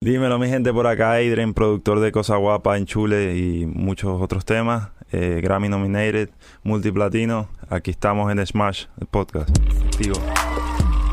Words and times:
Dímelo, 0.00 0.38
mi 0.38 0.48
gente, 0.48 0.72
por 0.72 0.86
acá, 0.86 1.14
Adrian, 1.14 1.54
productor 1.54 1.98
de 1.98 2.12
Cosa 2.12 2.36
Guapa 2.36 2.76
en 2.78 2.86
Chule 2.86 3.36
y 3.36 3.66
muchos 3.66 4.22
otros 4.22 4.44
temas. 4.44 4.90
Eh, 5.10 5.40
Grammy 5.42 5.68
nominated, 5.68 6.30
multiplatino. 6.62 7.48
Aquí 7.68 7.90
estamos 7.90 8.30
en 8.30 8.46
Smash, 8.46 8.84
el 9.00 9.08
podcast. 9.08 9.50
Digo. 9.98 10.14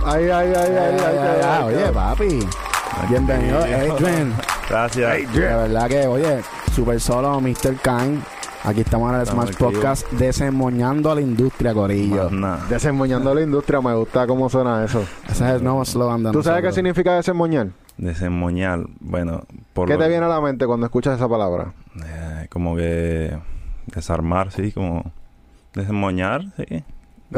Ay, 0.06 0.26
ay, 0.26 0.54
ay, 0.56 0.56
ay, 0.56 0.98
ay, 1.00 1.18
ay, 1.18 1.42
ay, 1.44 1.64
oye, 1.64 1.92
papi. 1.92 2.40
Bienvenido, 3.10 3.58
Adrian. 3.58 4.36
Gracias. 4.70 5.34
De 5.34 5.40
verdad 5.40 5.88
que, 5.88 6.06
oye, 6.06 6.42
super 6.72 7.02
solo, 7.02 7.42
Mr. 7.42 7.78
Kine. 7.82 8.20
Aquí 8.66 8.82
estamos 8.82 9.10
en 9.10 9.16
el 9.16 9.22
Estamos 9.24 9.46
Smash. 9.46 9.58
Podcast 9.58 10.12
desemmoñando 10.12 11.12
a 11.12 11.16
la 11.16 11.22
industria, 11.22 11.74
Corillo. 11.74 12.26
Más 12.26 12.32
nada. 12.32 12.66
Desemmoñando 12.70 13.34
la 13.34 13.42
industria, 13.42 13.82
me 13.82 13.96
gusta 13.96 14.28
cómo 14.28 14.48
suena 14.48 14.86
eso. 14.86 15.04
Ese 15.28 15.44
es 15.44 15.56
el 15.56 15.64
nuevo 15.64 15.84
slogan 15.86 16.22
de 16.22 16.32
¿Tú 16.32 16.44
sabes 16.44 16.62
qué 16.62 16.72
significa 16.72 17.16
desemmoñar? 17.16 17.70
Desemmoñar. 17.98 18.86
Bueno, 19.00 19.44
por 19.74 19.88
¿Qué 19.88 19.94
lo- 19.94 20.00
te 20.00 20.10
viene 20.10 20.26
a 20.26 20.30
la 20.30 20.42
mente 20.42 20.66
cuando 20.68 20.86
escuchas 20.86 21.16
esa 21.16 21.30
palabra? 21.30 21.74
eh, 22.06 22.48
como 22.50 22.76
que 22.76 23.38
desarmar, 23.88 24.52
sí, 24.52 24.72
como 24.72 25.12
desemmoñar, 25.74 26.44
sí. 26.58 26.84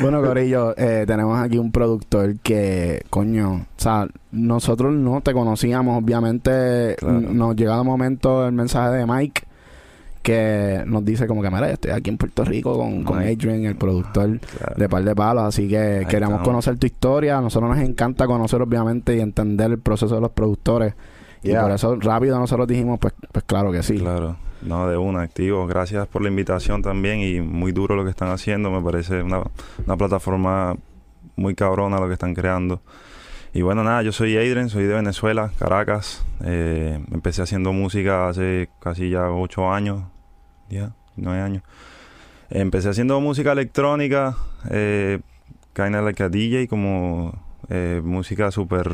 Bueno, 0.00 0.22
Corillo, 0.22 0.74
eh, 0.76 1.04
tenemos 1.06 1.38
aquí 1.40 1.58
un 1.58 1.72
productor 1.72 2.38
que, 2.40 3.04
coño, 3.10 3.52
o 3.54 3.66
sea, 3.76 4.06
nosotros 4.32 4.92
no 4.94 5.20
te 5.20 5.32
conocíamos, 5.32 6.02
obviamente 6.02 6.96
Claro. 6.98 7.20
nos 7.20 7.56
llega 7.56 7.76
de 7.78 7.84
momento 7.84 8.46
el 8.46 8.52
mensaje 8.52 8.90
de 8.96 9.06
Mike 9.06 9.42
que 10.26 10.82
nos 10.86 11.04
dice 11.04 11.28
como 11.28 11.40
que, 11.40 11.50
mira, 11.50 11.68
yo 11.68 11.74
estoy 11.74 11.92
aquí 11.92 12.10
en 12.10 12.18
Puerto 12.18 12.44
Rico 12.44 12.76
con, 12.76 13.04
con. 13.04 13.18
Adrian, 13.20 13.64
el 13.64 13.76
productor 13.76 14.40
Claro. 14.40 14.74
de 14.76 14.88
Par 14.88 15.04
de 15.04 15.14
Palos, 15.14 15.44
así 15.44 15.68
que 15.68 16.04
queremos 16.08 16.34
estamos. 16.40 16.42
conocer 16.48 16.78
tu 16.78 16.86
historia, 16.86 17.38
a 17.38 17.40
nosotros 17.40 17.70
nos 17.76 17.78
encanta 17.86 18.26
conocer 18.26 18.60
obviamente 18.60 19.16
y 19.16 19.20
entender 19.20 19.70
el 19.70 19.78
proceso 19.78 20.16
de 20.16 20.20
los 20.20 20.30
productores 20.32 20.94
y 21.42 21.52
por 21.54 21.70
eso 21.70 21.94
rápido 22.00 22.38
nosotros 22.40 22.66
dijimos, 22.66 22.98
pues, 22.98 23.14
pues 23.30 23.44
claro 23.46 23.70
que 23.70 23.84
sí. 23.84 23.98
Claro, 23.98 24.36
no, 24.62 24.88
de 24.88 24.96
una, 24.96 25.22
activo. 25.22 25.64
Gracias 25.68 26.08
por 26.08 26.22
la 26.22 26.28
invitación 26.28 26.82
también 26.82 27.20
y 27.20 27.40
muy 27.40 27.70
duro 27.70 27.94
lo 27.94 28.02
que 28.02 28.10
están 28.10 28.30
haciendo. 28.30 28.68
Me 28.72 28.82
parece 28.82 29.22
una, 29.22 29.42
una 29.86 29.96
plataforma 29.96 30.74
muy 31.36 31.54
cabrona 31.54 32.00
lo 32.00 32.08
que 32.08 32.14
están 32.14 32.34
creando. 32.34 32.80
Y 33.52 33.62
bueno, 33.62 33.84
nada, 33.84 34.02
yo 34.02 34.10
soy 34.12 34.36
Adrian, 34.36 34.68
soy 34.68 34.84
de 34.84 34.94
Venezuela, 34.94 35.50
Caracas. 35.58 36.24
Eh, 36.44 36.98
empecé 37.12 37.42
haciendo 37.42 37.72
música 37.72 38.28
hace 38.28 38.68
casi 38.80 39.08
ya 39.10 39.30
ocho 39.30 39.72
años, 39.72 40.02
ya, 40.68 40.92
nueve 41.16 41.40
años. 41.40 41.62
Empecé 42.50 42.90
haciendo 42.90 43.20
música 43.20 43.52
electrónica, 43.52 44.36
eh, 44.70 45.20
kinda 45.74 46.00
like 46.02 46.22
a 46.22 46.28
DJ, 46.28 46.68
como 46.68 47.32
eh, 47.68 48.00
música 48.04 48.50
super 48.50 48.90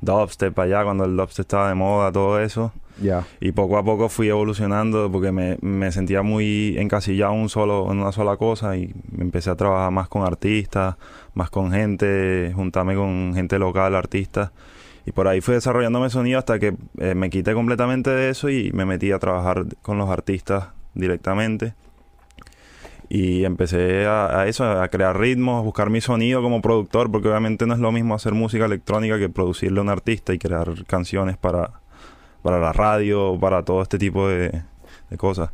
dubstep 0.00 0.56
allá, 0.58 0.84
cuando 0.84 1.04
el 1.04 1.16
dubstep 1.16 1.44
estaba 1.44 1.68
de 1.68 1.74
moda, 1.74 2.12
todo 2.12 2.40
eso. 2.40 2.72
Ya. 3.00 3.26
Y 3.40 3.52
poco 3.52 3.78
a 3.78 3.84
poco 3.84 4.08
fui 4.08 4.28
evolucionando 4.28 5.10
porque 5.10 5.32
me, 5.32 5.56
me 5.60 5.92
sentía 5.92 6.22
muy 6.22 6.76
encasillado 6.78 7.32
en, 7.34 7.40
un 7.40 7.48
solo, 7.48 7.90
en 7.90 7.98
una 7.98 8.12
sola 8.12 8.36
cosa 8.36 8.76
y 8.76 8.92
empecé 9.18 9.50
a 9.50 9.56
trabajar 9.56 9.90
más 9.92 10.08
con 10.08 10.22
artistas, 10.22 10.96
más 11.34 11.50
con 11.50 11.72
gente, 11.72 12.52
juntarme 12.54 12.94
con 12.94 13.32
gente 13.34 13.58
local, 13.58 13.94
artistas. 13.94 14.50
Y 15.06 15.12
por 15.12 15.26
ahí 15.26 15.40
fui 15.40 15.54
desarrollándome 15.54 16.10
sonido 16.10 16.38
hasta 16.38 16.58
que 16.58 16.74
eh, 16.98 17.14
me 17.14 17.30
quité 17.30 17.54
completamente 17.54 18.10
de 18.10 18.30
eso 18.30 18.50
y 18.50 18.70
me 18.72 18.84
metí 18.84 19.10
a 19.10 19.18
trabajar 19.18 19.64
con 19.80 19.96
los 19.96 20.10
artistas 20.10 20.68
directamente. 20.94 21.74
Y 23.08 23.44
empecé 23.44 24.06
a, 24.06 24.46
eso, 24.46 24.64
a 24.64 24.86
crear 24.88 25.18
ritmos, 25.18 25.60
a 25.60 25.62
buscar 25.62 25.88
mi 25.88 26.00
sonido 26.00 26.42
como 26.42 26.60
productor, 26.60 27.10
porque 27.10 27.28
obviamente 27.28 27.66
no 27.66 27.72
es 27.72 27.80
lo 27.80 27.90
mismo 27.90 28.14
hacer 28.14 28.34
música 28.34 28.66
electrónica 28.66 29.18
que 29.18 29.30
producirle 29.30 29.78
a 29.78 29.82
un 29.82 29.88
artista 29.88 30.34
y 30.34 30.38
crear 30.38 30.84
canciones 30.84 31.38
para, 31.38 31.80
para 32.42 32.60
la 32.60 32.72
radio, 32.74 33.38
para 33.40 33.62
todo 33.64 33.80
este 33.80 33.98
tipo 33.98 34.28
de, 34.28 34.62
de 35.08 35.16
cosas. 35.16 35.50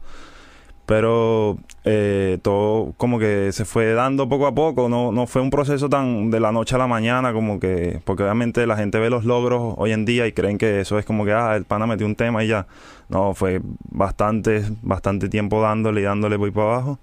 Pero 0.87 1.57
eh, 1.85 2.39
todo 2.43 2.93
como 2.99 3.19
que 3.19 3.53
se 3.53 3.65
fue 3.65 3.95
dando 3.95 4.29
poco 4.29 4.47
a 4.47 4.55
poco, 4.55 4.89
no, 4.91 5.13
no 5.13 5.27
fue 5.27 5.41
un 5.41 5.49
proceso 5.49 5.89
tan 5.89 6.31
de 6.31 6.41
la 6.41 6.53
noche 6.53 6.75
a 6.75 6.79
la 6.79 6.87
mañana 6.87 7.33
como 7.33 7.59
que, 7.59 8.01
porque 8.05 8.23
obviamente 8.23 8.67
la 8.67 8.77
gente 8.77 8.99
ve 8.99 9.09
los 9.09 9.25
logros 9.25 9.75
hoy 9.79 9.93
en 9.93 10.05
día 10.05 10.27
y 10.27 10.33
creen 10.33 10.59
que 10.59 10.81
eso 10.81 10.99
es 10.99 11.07
como 11.07 11.25
que, 11.25 11.33
ah, 11.33 11.57
el 11.57 11.65
pana 11.65 11.87
metió 11.87 12.05
un 12.07 12.17
tema 12.17 12.45
y 12.45 12.49
ya. 12.49 12.67
No, 13.09 13.33
fue 13.35 13.61
bastante, 13.91 14.63
bastante 14.83 15.29
tiempo 15.31 15.63
dándole 15.63 16.03
y 16.03 16.05
dándole 16.05 16.37
voy 16.37 16.51
para 16.51 16.67
abajo. 16.75 16.99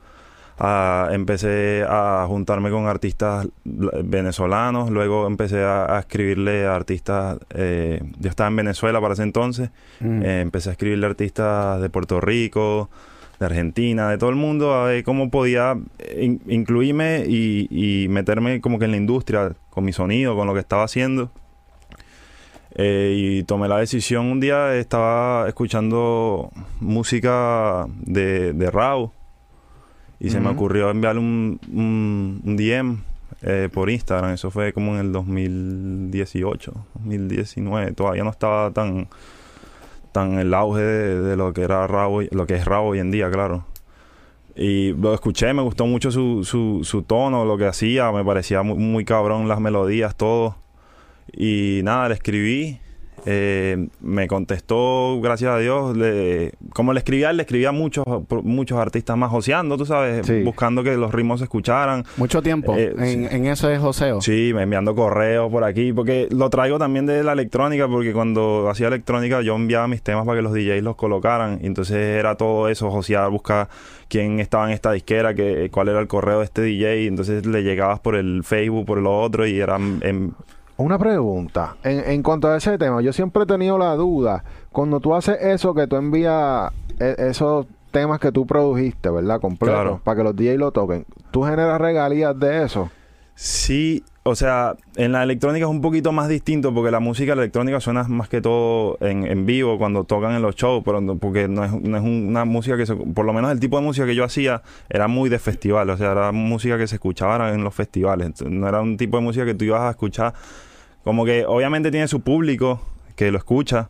Ah, 0.63 1.09
empecé 1.11 1.83
a 1.89 2.25
juntarme 2.27 2.69
con 2.69 2.85
artistas 2.85 3.47
venezolanos, 3.63 4.91
luego 4.91 5.25
empecé 5.25 5.63
a, 5.63 5.95
a 5.95 5.99
escribirle 5.99 6.67
a 6.67 6.75
artistas, 6.75 7.39
eh, 7.55 7.99
yo 8.19 8.29
estaba 8.29 8.47
en 8.49 8.57
Venezuela 8.57 9.01
para 9.01 9.13
ese 9.15 9.23
entonces, 9.23 9.71
Mm. 10.01 10.21
eh, 10.23 10.41
empecé 10.41 10.69
a 10.69 10.73
escribirle 10.73 11.07
a 11.07 11.09
artistas 11.09 11.81
de 11.81 11.89
Puerto 11.89 12.21
Rico, 12.21 12.89
de 13.41 13.45
Argentina, 13.47 14.07
de 14.09 14.17
todo 14.19 14.29
el 14.29 14.35
mundo, 14.35 14.73
a 14.75 14.85
ver 14.85 15.03
cómo 15.03 15.31
podía 15.31 15.75
in- 16.19 16.41
incluirme 16.47 17.25
y, 17.27 17.67
y 17.71 18.07
meterme 18.07 18.61
como 18.61 18.77
que 18.77 18.85
en 18.85 18.91
la 18.91 18.97
industria, 18.97 19.53
con 19.71 19.83
mi 19.83 19.91
sonido, 19.93 20.35
con 20.35 20.45
lo 20.47 20.53
que 20.53 20.59
estaba 20.59 20.83
haciendo. 20.83 21.31
Eh, 22.75 23.15
y 23.17 23.43
tomé 23.43 23.67
la 23.67 23.79
decisión 23.79 24.27
un 24.27 24.39
día, 24.39 24.75
estaba 24.75 25.47
escuchando 25.47 26.51
música 26.79 27.85
de, 27.99 28.53
de 28.53 28.71
Rao 28.71 29.11
y 30.19 30.29
se 30.29 30.39
me 30.39 30.49
ocurrió 30.49 30.89
enviarle 30.91 31.19
un, 31.19 31.59
un, 31.73 32.41
un 32.45 32.55
DM 32.55 32.99
eh, 33.41 33.69
por 33.73 33.89
Instagram. 33.89 34.33
Eso 34.35 34.51
fue 34.51 34.71
como 34.71 34.93
en 34.93 34.99
el 34.99 35.11
2018, 35.11 36.73
2019. 36.93 37.91
Todavía 37.93 38.23
no 38.23 38.29
estaba 38.29 38.69
tan 38.71 39.07
tan 40.11 40.39
el 40.39 40.53
auge 40.53 40.81
de, 40.81 41.35
lo 41.37 41.53
que 41.53 41.61
era 41.61 41.87
Rao, 41.87 42.11
hoy- 42.11 42.29
lo 42.31 42.45
que 42.45 42.55
es 42.55 42.65
Rao 42.65 42.85
hoy 42.87 42.99
en 42.99 43.11
día, 43.11 43.29
claro. 43.31 43.65
Y 44.55 44.91
lo 44.93 45.13
escuché, 45.13 45.53
me 45.53 45.61
gustó 45.61 45.85
mucho 45.85 46.11
su, 46.11 46.43
su, 46.43 46.81
su 46.83 47.03
tono, 47.03 47.45
lo 47.45 47.57
que 47.57 47.65
hacía, 47.65 48.11
me 48.11 48.23
parecía 48.25 48.63
muy, 48.63 48.77
muy 48.77 49.05
cabrón 49.05 49.47
las 49.47 49.59
melodías, 49.61 50.15
todo. 50.15 50.57
Y 51.31 51.79
nada, 51.83 52.09
le 52.09 52.15
escribí, 52.15 52.79
eh, 53.25 53.87
me 54.01 54.27
contestó, 54.27 55.19
gracias 55.21 55.51
a 55.51 55.59
Dios, 55.59 55.95
le, 55.95 56.53
como 56.73 56.91
le 56.93 56.99
escribía, 56.99 57.31
le 57.33 57.43
escribía 57.43 57.69
a 57.69 57.71
muchos, 57.71 58.03
muchos 58.43 58.79
artistas 58.79 59.15
más 59.15 59.29
joseando, 59.29 59.77
tú 59.77 59.85
sabes, 59.85 60.25
Sí. 60.25 60.41
buscando 60.43 60.83
que 60.83 60.95
los 60.97 61.13
ritmos 61.13 61.39
se 61.39 61.43
escucharan. 61.43 62.03
Mucho 62.17 62.41
tiempo 62.41 62.75
Eh, 62.75 62.93
en, 62.97 63.29
sí. 63.29 63.35
en 63.35 63.45
eso 63.45 63.69
es 63.69 63.79
joseo. 63.79 64.21
Sí, 64.21 64.51
me 64.55 64.63
enviando 64.63 64.95
correos 64.95 65.51
por 65.51 65.63
aquí, 65.63 65.93
porque 65.93 66.27
lo 66.31 66.49
traigo 66.49 66.79
también 66.79 67.05
de 67.05 67.23
la 67.23 67.33
electrónica, 67.33 67.87
porque 67.87 68.11
cuando 68.11 68.67
hacía 68.69 68.87
electrónica 68.87 69.41
yo 69.41 69.55
enviaba 69.55 69.87
mis 69.87 70.01
temas 70.01 70.25
para 70.25 70.37
que 70.39 70.41
los 70.41 70.53
DJs 70.53 70.81
los 70.81 70.95
colocaran, 70.95 71.59
y 71.61 71.67
entonces 71.67 71.97
era 71.97 72.35
todo 72.37 72.69
eso, 72.69 72.89
josear, 72.89 73.29
buscar 73.29 73.69
quién 74.07 74.39
estaba 74.39 74.65
en 74.65 74.71
esta 74.73 74.91
disquera, 74.93 75.35
que, 75.35 75.69
cuál 75.71 75.89
era 75.89 75.99
el 75.99 76.07
correo 76.07 76.39
de 76.39 76.45
este 76.45 76.61
DJ, 76.63 77.03
y 77.03 77.07
entonces 77.07 77.45
le 77.45 77.61
llegabas 77.63 77.99
por 77.99 78.15
el 78.15 78.43
Facebook, 78.43 78.85
por 78.87 78.97
lo 78.97 79.21
otro, 79.21 79.45
y 79.45 79.59
eran... 79.59 79.99
En, 80.01 80.33
Una 80.81 80.97
pregunta. 80.97 81.75
En, 81.83 81.99
en 82.11 82.23
cuanto 82.23 82.47
a 82.47 82.57
ese 82.57 82.77
tema, 82.77 83.01
yo 83.01 83.13
siempre 83.13 83.43
he 83.43 83.45
tenido 83.45 83.77
la 83.77 83.95
duda. 83.95 84.43
Cuando 84.71 84.99
tú 84.99 85.13
haces 85.15 85.37
eso, 85.41 85.73
que 85.73 85.87
tú 85.87 85.95
envías 85.95 86.71
e- 86.99 87.15
esos 87.29 87.67
temas 87.91 88.19
que 88.19 88.31
tú 88.31 88.45
produjiste, 88.47 89.09
¿verdad? 89.09 89.39
Completos, 89.41 89.75
Claro. 89.81 90.01
para 90.03 90.17
que 90.17 90.23
los 90.23 90.35
DJs 90.35 90.57
lo 90.57 90.71
toquen. 90.71 91.05
¿Tú 91.31 91.43
generas 91.43 91.79
regalías 91.79 92.37
de 92.39 92.63
eso? 92.63 92.89
Sí, 93.35 94.03
o 94.23 94.35
sea, 94.35 94.75
en 94.97 95.13
la 95.13 95.23
electrónica 95.23 95.65
es 95.65 95.69
un 95.71 95.81
poquito 95.81 96.11
más 96.11 96.27
distinto 96.29 96.73
porque 96.73 96.91
la 96.91 96.99
música 96.99 97.33
electrónica 97.33 97.79
suena 97.79 98.03
más 98.03 98.29
que 98.29 98.39
todo 98.39 98.97
en, 99.01 99.25
en 99.25 99.45
vivo 99.47 99.77
cuando 99.79 100.03
tocan 100.03 100.33
en 100.33 100.41
los 100.43 100.55
shows, 100.55 100.83
pero 100.85 101.01
no- 101.01 101.17
porque 101.17 101.47
no 101.47 101.63
es, 101.65 101.71
no 101.71 101.97
es 101.97 102.03
un- 102.03 102.27
una 102.29 102.45
música 102.45 102.77
que 102.77 102.85
se, 102.85 102.95
por 102.95 103.25
lo 103.25 103.33
menos 103.33 103.51
el 103.51 103.59
tipo 103.59 103.77
de 103.79 103.83
música 103.83 104.05
que 104.05 104.13
yo 104.15 104.23
hacía 104.23 104.61
era 104.89 105.07
muy 105.07 105.29
de 105.29 105.39
festival, 105.39 105.89
o 105.89 105.97
sea, 105.97 106.11
era 106.11 106.31
música 106.31 106.77
que 106.77 106.87
se 106.87 106.95
escuchaba 106.95 107.51
en 107.51 107.63
los 107.63 107.73
festivales, 107.73 108.41
no 108.45 108.67
era 108.67 108.81
un 108.81 108.95
tipo 108.97 109.17
de 109.17 109.23
música 109.23 109.43
que 109.45 109.55
tú 109.55 109.65
ibas 109.65 109.81
a 109.81 109.89
escuchar, 109.89 110.33
como 111.03 111.25
que 111.25 111.45
obviamente 111.45 111.91
tiene 111.91 112.07
su 112.07 112.21
público 112.21 112.81
que 113.15 113.31
lo 113.31 113.37
escucha, 113.37 113.89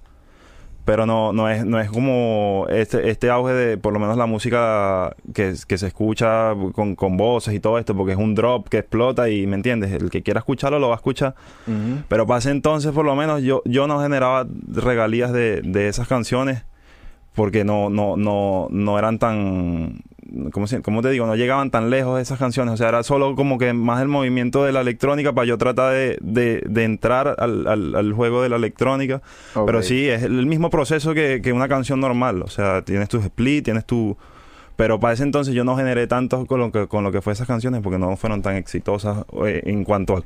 pero 0.86 1.06
no, 1.06 1.32
no 1.32 1.48
es, 1.50 1.66
no 1.66 1.80
es 1.80 1.90
como 1.90 2.66
este, 2.70 3.10
este 3.10 3.30
auge 3.30 3.54
de 3.54 3.78
por 3.78 3.94
lo 3.94 4.00
menos 4.00 4.18
la 4.18 4.26
música 4.26 5.16
que, 5.34 5.54
que 5.68 5.78
se 5.78 5.88
escucha 5.88 6.54
con, 6.74 6.96
con 6.96 7.18
voces 7.18 7.54
y 7.54 7.60
todo 7.60 7.78
esto, 7.78 7.96
porque 7.96 8.14
es 8.14 8.18
un 8.18 8.34
drop 8.34 8.68
que 8.68 8.80
explota 8.80 9.30
y 9.30 9.46
me 9.46 9.56
entiendes, 9.56 9.92
el 9.92 10.10
que 10.10 10.24
quiera 10.24 10.40
escucharlo 10.40 10.80
lo 10.80 10.90
va 10.90 10.96
a 10.96 10.98
escuchar. 10.98 11.36
Pero 12.08 12.26
para 12.26 12.40
ese 12.40 12.52
entonces 12.52 12.92
por 12.92 13.06
lo 13.06 13.16
menos 13.16 13.44
yo, 13.44 13.62
yo 13.66 13.88
no 13.88 14.02
generaba 14.02 14.48
regalías 14.68 15.32
de, 15.32 15.62
de 15.62 15.88
esas 15.88 16.08
canciones 16.08 16.64
porque 17.34 17.64
no, 17.64 17.90
no, 17.90 18.18
no, 18.18 18.68
no 18.72 19.00
eran 19.00 19.20
tan, 19.20 20.02
¿cómo, 20.52 20.66
cómo 20.82 21.02
te 21.02 21.10
digo? 21.10 21.26
No 21.26 21.36
llegaban 21.36 21.72
tan 21.72 21.90
lejos 21.90 22.20
esas 22.22 22.40
canciones. 22.40 22.74
O 22.74 22.78
sea, 22.78 22.90
era 22.90 23.04
solo 23.04 23.36
como 23.36 23.58
que 23.58 23.74
más 23.74 24.02
el 24.02 24.08
movimiento 24.08 24.64
de 24.64 24.72
la 24.72 24.82
electrónica 24.82 25.34
para 25.34 25.46
yo 25.46 25.58
tratar 25.58 25.94
de, 25.94 26.18
de, 26.22 26.64
de 26.66 26.84
entrar 26.84 27.36
al, 27.38 27.68
al, 27.68 27.96
al 27.96 28.14
juego 28.14 28.42
de 28.42 28.50
la 28.50 28.56
electrónica. 28.56 29.22
Pero 29.66 29.82
sí, 29.82 30.08
es 30.08 30.24
el 30.24 30.46
mismo 30.46 30.70
proceso 30.70 31.14
que, 31.14 31.42
que 31.44 31.54
una 31.54 31.68
canción 31.68 32.00
normal. 32.00 32.42
O 32.42 32.50
sea, 32.50 32.82
tienes 32.84 33.10
tus 33.10 33.24
split, 33.24 33.66
tienes 33.66 33.86
tu... 33.86 34.18
Pero 34.76 35.00
para 35.00 35.14
ese 35.14 35.24
entonces 35.24 35.54
yo 35.54 35.64
no 35.64 35.76
generé 35.76 36.08
tanto 36.08 36.46
con 36.46 36.60
lo 36.60 36.72
que, 36.72 36.88
con 36.88 37.04
lo 37.04 37.12
que 37.12 37.22
fue 37.22 37.34
esas 37.34 37.46
canciones 37.46 37.82
porque 37.82 38.00
no 38.00 38.16
fueron 38.18 38.42
tan 38.42 38.56
exitosas 38.56 39.26
eh, 39.46 39.62
en 39.66 39.84
cuanto 39.84 40.18
a, 40.18 40.24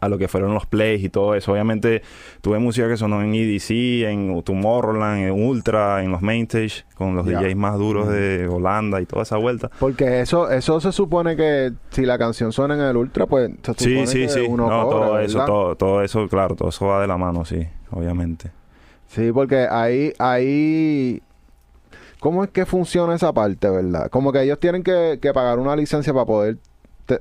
a 0.00 0.08
lo 0.08 0.18
que 0.18 0.28
fueron 0.28 0.54
los 0.54 0.66
plays 0.66 1.02
y 1.04 1.08
todo 1.08 1.34
eso. 1.34 1.52
Obviamente 1.52 2.02
tuve 2.40 2.58
música 2.58 2.88
que 2.88 2.96
sonó 2.96 3.22
en 3.22 3.34
EDC, 3.34 3.70
en 4.08 4.42
Tomorrowland, 4.42 5.24
en 5.28 5.32
Ultra, 5.32 6.02
en 6.02 6.10
los 6.10 6.22
main 6.22 6.44
stage, 6.44 6.84
con 6.94 7.14
los. 7.16 7.26
DJs 7.26 7.56
más 7.56 7.76
duros 7.78 8.08
de 8.08 8.48
Holanda 8.48 9.00
y 9.00 9.06
toda 9.06 9.22
esa 9.22 9.36
vuelta. 9.36 9.70
Porque 9.78 10.20
eso 10.20 10.50
eso 10.50 10.80
se 10.80 10.92
supone 10.92 11.36
que 11.36 11.72
si 11.90 12.06
la 12.06 12.18
canción 12.18 12.52
suena 12.52 12.74
en 12.74 12.80
el 12.80 12.96
ultra, 12.96 13.26
pues 13.26 13.50
se 13.62 13.74
Sí, 13.74 13.90
supone 13.90 14.06
sí, 14.06 14.18
que 14.22 14.28
sí. 14.28 14.40
uno 14.48 14.68
No, 14.68 14.88
cobra, 14.88 15.06
todo 15.06 15.18
eso, 15.20 15.44
todo, 15.44 15.76
todo 15.76 16.02
eso, 16.02 16.28
claro, 16.28 16.54
todo 16.54 16.68
eso 16.70 16.86
va 16.86 17.00
de 17.00 17.06
la 17.06 17.16
mano, 17.16 17.44
sí, 17.44 17.66
obviamente. 17.90 18.50
Sí, 19.08 19.32
porque 19.32 19.66
ahí, 19.70 20.12
ahí, 20.18 21.22
¿cómo 22.20 22.44
es 22.44 22.50
que 22.50 22.66
funciona 22.66 23.14
esa 23.14 23.32
parte, 23.32 23.68
verdad? 23.70 24.08
Como 24.10 24.32
que 24.32 24.42
ellos 24.42 24.58
tienen 24.58 24.82
que, 24.82 25.18
que 25.20 25.32
pagar 25.32 25.58
una 25.58 25.74
licencia 25.76 26.12
para 26.12 26.26
poder 26.26 26.58
te- 27.16 27.18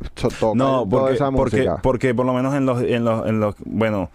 No, 0.56 0.86
toda 1.00 1.12
porque, 1.38 1.58
porque, 1.82 2.14
por 2.14 2.26
lo 2.26 2.34
menos 2.34 2.54
en 2.56 2.66
los, 2.66 2.82
en 2.82 3.04
los, 3.06 3.28
en 3.28 3.40
los, 3.40 3.56
bueno, 3.66 4.10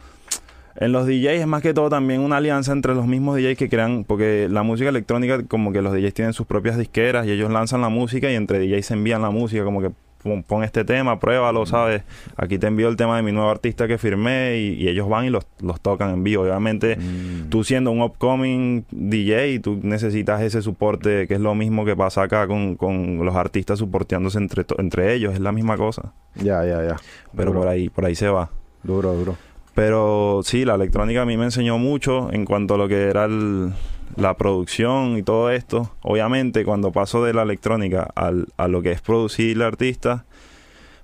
en 0.76 0.92
los 0.92 1.06
DJs 1.06 1.40
es 1.40 1.46
más 1.46 1.62
que 1.62 1.74
todo 1.74 1.90
también 1.90 2.20
una 2.20 2.36
alianza 2.38 2.72
entre 2.72 2.94
los 2.94 3.06
mismos 3.06 3.36
DJs 3.36 3.56
que 3.58 3.68
crean, 3.68 4.04
porque 4.04 4.48
la 4.50 4.62
música 4.62 4.88
electrónica, 4.88 5.42
como 5.44 5.72
que 5.72 5.82
los 5.82 5.92
DJs 5.92 6.14
tienen 6.14 6.32
sus 6.34 6.46
propias 6.46 6.78
disqueras 6.78 7.26
y 7.26 7.30
ellos 7.32 7.50
lanzan 7.50 7.80
la 7.80 7.88
música 7.88 8.30
y 8.30 8.34
entre 8.34 8.58
DJs 8.58 8.86
se 8.86 8.94
envían 8.94 9.22
la 9.22 9.30
música, 9.30 9.64
como 9.64 9.80
que 9.82 9.90
pon, 10.22 10.42
pon 10.42 10.64
este 10.64 10.84
tema, 10.84 11.18
pruébalo, 11.18 11.66
¿sabes? 11.66 12.02
Aquí 12.36 12.58
te 12.58 12.66
envío 12.68 12.88
el 12.88 12.96
tema 12.96 13.16
de 13.16 13.22
mi 13.22 13.32
nuevo 13.32 13.50
artista 13.50 13.86
que 13.88 13.98
firmé 13.98 14.56
y, 14.58 14.82
y 14.82 14.88
ellos 14.88 15.08
van 15.08 15.24
y 15.26 15.30
los, 15.30 15.46
los 15.60 15.80
tocan 15.80 16.10
en 16.10 16.24
vivo. 16.24 16.42
Obviamente, 16.44 16.96
Mm. 16.96 17.48
tú 17.50 17.64
siendo 17.64 17.90
un 17.90 18.02
upcoming 18.02 18.84
DJ, 18.90 19.58
tú 19.60 19.78
necesitas 19.82 20.40
ese 20.42 20.62
soporte, 20.62 21.26
que 21.26 21.34
es 21.34 21.40
lo 21.40 21.54
mismo 21.54 21.84
que 21.84 21.96
pasa 21.96 22.22
acá 22.22 22.46
con, 22.46 22.76
con 22.76 23.24
los 23.24 23.34
artistas 23.36 23.78
soporteándose 23.78 24.38
entre, 24.38 24.64
entre 24.78 25.14
ellos, 25.14 25.34
es 25.34 25.40
la 25.40 25.52
misma 25.52 25.76
cosa. 25.76 26.12
Ya, 26.36 26.64
ya, 26.64 26.82
ya. 26.84 26.96
Pero 27.36 27.50
Duro. 27.50 27.60
por 27.60 27.68
ahí, 27.68 27.88
por 27.88 28.04
ahí 28.04 28.14
se 28.14 28.28
va. 28.28 28.50
Duro, 28.82 29.12
duro. 29.14 29.36
Pero 29.74 30.40
sí, 30.44 30.64
la 30.64 30.74
electrónica 30.74 31.22
a 31.22 31.24
mí 31.26 31.36
me 31.36 31.44
enseñó 31.44 31.78
mucho 31.78 32.30
en 32.32 32.44
cuanto 32.44 32.74
a 32.74 32.78
lo 32.78 32.88
que 32.88 33.04
era 33.04 33.24
el- 33.24 33.72
la 34.16 34.36
producción 34.36 35.16
y 35.16 35.22
todo 35.22 35.50
esto. 35.50 35.90
Obviamente, 36.02 36.64
cuando 36.64 36.92
paso 36.92 37.24
de 37.24 37.34
la 37.34 37.42
electrónica 37.42 38.08
al, 38.14 38.48
a 38.56 38.68
lo 38.68 38.82
que 38.82 38.92
es 38.92 39.00
producir 39.00 39.56
el 39.56 39.62
artista, 39.62 40.24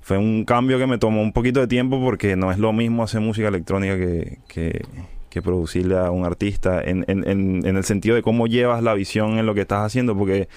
fue 0.01 0.19
un 0.19 0.45
cambio 0.45 0.79
que 0.79 0.87
me 0.87 0.99
tomó 0.99 1.21
un 1.21 1.33
poquito 1.33 1.61
de 1.61 1.67
tiempo 1.67 2.01
porque 2.01 2.37
no 2.37 2.51
es 2.51 2.59
lo 2.59 2.73
mismo 2.73 3.03
hacer 3.03 3.21
música 3.21 3.49
electrónica 3.49 3.97
que, 3.97 4.39
que, 4.49 4.83
que 5.29 5.43
producirle 5.43 5.99
a 5.99 6.11
un 6.11 6.25
artista 6.25 6.83
en, 6.83 7.05
en, 7.09 7.29
en, 7.29 7.67
en 7.67 7.77
el 7.77 7.85
sentido 7.85 8.17
de 8.17 8.23
cómo 8.23 8.47
llevas 8.47 8.83
la 8.83 8.95
visión 8.95 9.39
en 9.39 9.47
lo 9.47 9.55
que 9.55 9.63
estás 9.63 9.85
haciendo, 9.85 10.17
porque 10.17 10.49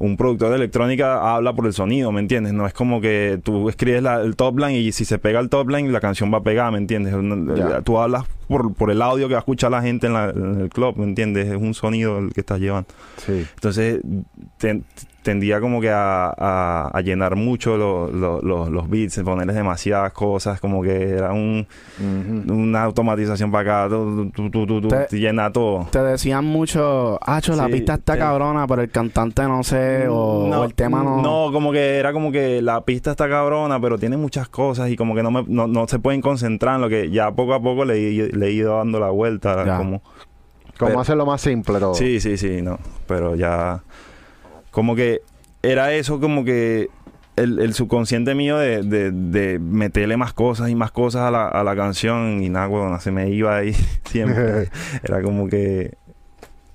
un 0.00 0.16
productor 0.16 0.48
de 0.50 0.56
electrónica 0.56 1.36
habla 1.36 1.52
por 1.52 1.66
el 1.66 1.72
sonido, 1.72 2.10
¿me 2.10 2.20
entiendes? 2.20 2.52
No 2.52 2.66
es 2.66 2.72
como 2.72 3.00
que 3.00 3.38
tú 3.44 3.68
escribes 3.68 4.02
la- 4.02 4.20
el 4.22 4.34
top 4.34 4.58
line 4.58 4.78
y 4.78 4.92
si 4.92 5.04
se 5.04 5.18
pega 5.18 5.38
el 5.40 5.48
top 5.48 5.68
line, 5.68 5.90
la 5.92 6.00
canción 6.00 6.32
va 6.32 6.38
a 6.38 6.42
pegar, 6.42 6.72
¿me 6.72 6.78
entiendes? 6.78 7.14
Tú 7.84 7.98
hablas 7.98 8.24
por, 8.48 8.72
por 8.74 8.90
el 8.90 9.00
audio 9.02 9.28
que 9.28 9.34
va 9.34 9.38
a 9.38 9.42
escuchar 9.42 9.70
la 9.70 9.82
gente 9.82 10.06
en, 10.08 10.14
la- 10.14 10.30
en 10.30 10.60
el 10.62 10.68
club, 10.70 10.96
¿me 10.96 11.04
entiendes? 11.04 11.48
Es 11.48 11.56
un 11.56 11.74
sonido 11.74 12.18
el 12.18 12.32
que 12.32 12.40
estás 12.40 12.58
llevando. 12.58 12.88
Sí. 13.18 13.46
Entonces 13.54 14.00
ten- 14.58 14.84
tendía 15.22 15.60
como 15.60 15.80
que 15.80 15.90
a, 15.90 16.28
a- 16.36 16.90
a 16.92 17.00
llenar 17.02 17.36
mucho 17.36 17.76
lo- 17.76 18.08
lo- 18.10 18.40
lo- 18.40 18.70
los 18.70 18.88
beats, 18.88 19.20
ponerles 19.22 19.54
demasiadas 19.56 20.12
cosas, 20.12 20.60
como 20.60 20.82
que 20.82 21.10
era 21.10 21.32
un, 21.32 21.66
una 22.48 22.82
automatización 22.84 23.50
para 23.50 23.84
acá, 23.84 23.94
tú, 23.94 24.30
tú, 24.34 24.50
tú, 24.50 24.66
tú, 24.66 24.80
tú, 24.80 24.88
Te- 24.88 25.18
llena 25.18 25.52
todo. 25.52 25.86
Te 25.90 26.02
decían 26.02 26.44
mucho, 26.44 27.18
Acho, 27.22 27.54
la 27.54 27.66
Sí, 27.66 27.72
pista 27.72 27.94
está 27.94 28.14
te- 28.14 28.18
cabrona, 28.18 28.66
pero 28.66 28.82
el 28.82 28.90
cantante 28.90 29.42
no 29.42 29.62
sé, 29.62 30.08
o, 30.08 30.14
o 30.48 30.64
el 30.64 30.74
tema 30.74 31.02
no. 31.02 31.20
No, 31.22 31.52
como 31.52 31.72
que 31.72 31.98
era 31.98 32.12
como 32.12 32.32
que 32.32 32.62
la 32.62 32.80
pista 32.82 33.10
está 33.12 33.28
cabrona, 33.28 33.80
pero 33.80 33.98
tiene 33.98 34.16
muchas 34.16 34.48
cosas 34.48 34.90
y 34.90 34.96
como 34.96 35.14
que 35.14 35.22
no, 35.22 35.30
me, 35.30 35.44
no, 35.46 35.66
no 35.66 35.86
se 35.86 35.98
pueden 35.98 36.20
concentrar 36.20 36.76
en 36.76 36.80
lo 36.80 36.88
que 36.88 37.10
ya 37.10 37.30
poco 37.32 37.54
a 37.54 37.60
poco 37.60 37.84
le, 37.84 37.94
he- 37.98 38.32
le 38.32 38.46
he 38.46 38.52
ido 38.52 38.76
dando 38.78 38.98
la 39.00 39.10
vuelta. 39.10 39.64
Ya. 39.64 39.76
Como, 39.78 40.00
Como 40.78 40.88
Pero- 40.92 41.00
hacerlo 41.00 41.26
más 41.26 41.40
simple 41.42 41.78
todo. 41.78 41.94
Sí, 41.94 42.20
sí, 42.20 42.36
sí, 42.38 42.62
no. 42.62 42.78
Pero 43.06 43.34
ya. 43.34 43.82
Como 44.70 44.94
que 44.94 45.22
era 45.62 45.92
eso, 45.92 46.20
como 46.20 46.44
que 46.44 46.88
el, 47.36 47.58
el 47.58 47.74
subconsciente 47.74 48.34
mío 48.34 48.58
de, 48.58 48.82
de, 48.82 49.10
de 49.10 49.58
meterle 49.58 50.16
más 50.16 50.32
cosas 50.32 50.70
y 50.70 50.74
más 50.74 50.90
cosas 50.90 51.22
a 51.22 51.30
la, 51.30 51.48
a 51.48 51.64
la 51.64 51.74
canción 51.76 52.42
y 52.42 52.48
nada, 52.48 52.66
bueno, 52.66 53.00
se 53.00 53.10
me 53.10 53.30
iba 53.30 53.56
ahí 53.56 53.72
siempre. 54.04 54.70
era 55.02 55.22
como 55.22 55.48
que. 55.48 55.94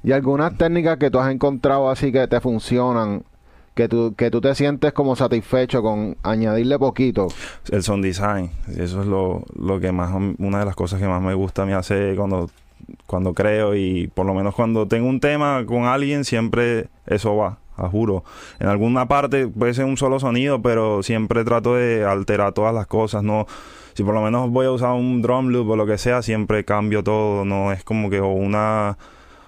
Y 0.04 0.12
algunas 0.12 0.56
técnicas 0.58 0.98
que 0.98 1.10
tú 1.10 1.20
has 1.20 1.32
encontrado 1.32 1.90
así 1.90 2.12
que 2.12 2.28
te 2.28 2.40
funcionan, 2.40 3.24
que 3.74 3.88
tú, 3.88 4.14
que 4.16 4.30
tú 4.30 4.40
te 4.40 4.54
sientes 4.54 4.94
como 4.94 5.16
satisfecho 5.16 5.82
con 5.82 6.16
añadirle 6.22 6.78
poquito. 6.78 7.28
El 7.72 7.82
sound 7.82 8.04
design. 8.04 8.52
Eso 8.78 9.02
es 9.02 9.08
lo, 9.08 9.44
lo 9.56 9.80
que 9.80 9.92
más. 9.92 10.12
Una 10.38 10.60
de 10.60 10.66
las 10.66 10.76
cosas 10.76 11.00
que 11.00 11.08
más 11.08 11.22
me 11.24 11.34
gusta 11.34 11.64
a 11.64 11.66
mí 11.66 11.74
hacer 11.74 12.16
cuando, 12.16 12.52
cuando 13.08 13.34
creo 13.34 13.76
y 13.76 14.08
por 14.08 14.28
lo 14.28 14.36
menos 14.36 14.54
cuando 14.54 14.88
tengo 14.88 15.08
un 15.08 15.20
tema 15.20 15.66
con 15.66 15.86
alguien, 15.86 16.24
siempre 16.24 16.88
eso 17.08 17.36
va. 17.36 17.58
Juro. 17.76 18.24
En 18.60 18.68
alguna 18.68 19.08
parte 19.08 19.48
puede 19.48 19.74
ser 19.74 19.86
un 19.86 19.98
solo 19.98 20.20
sonido, 20.20 20.62
pero 20.62 21.04
siempre 21.04 21.44
trato 21.44 21.76
de 21.76 22.06
alterar 22.06 22.54
todas 22.54 22.74
las 22.74 22.88
cosas. 22.88 23.24
No, 23.24 23.48
si 23.94 24.04
por 24.04 24.14
lo 24.14 24.22
menos 24.22 24.50
voy 24.50 24.66
a 24.66 24.72
usar 24.72 24.94
un 24.94 25.22
drum 25.22 25.50
loop 25.50 25.70
o 25.70 25.76
lo 25.76 25.86
que 25.86 25.98
sea, 25.98 26.22
siempre 26.22 26.66
cambio 26.66 27.04
todo. 27.04 27.46
No 27.46 27.72
es 27.72 27.84
como 27.84 28.10
que 28.10 28.20
o 28.20 28.28
una 28.28 28.98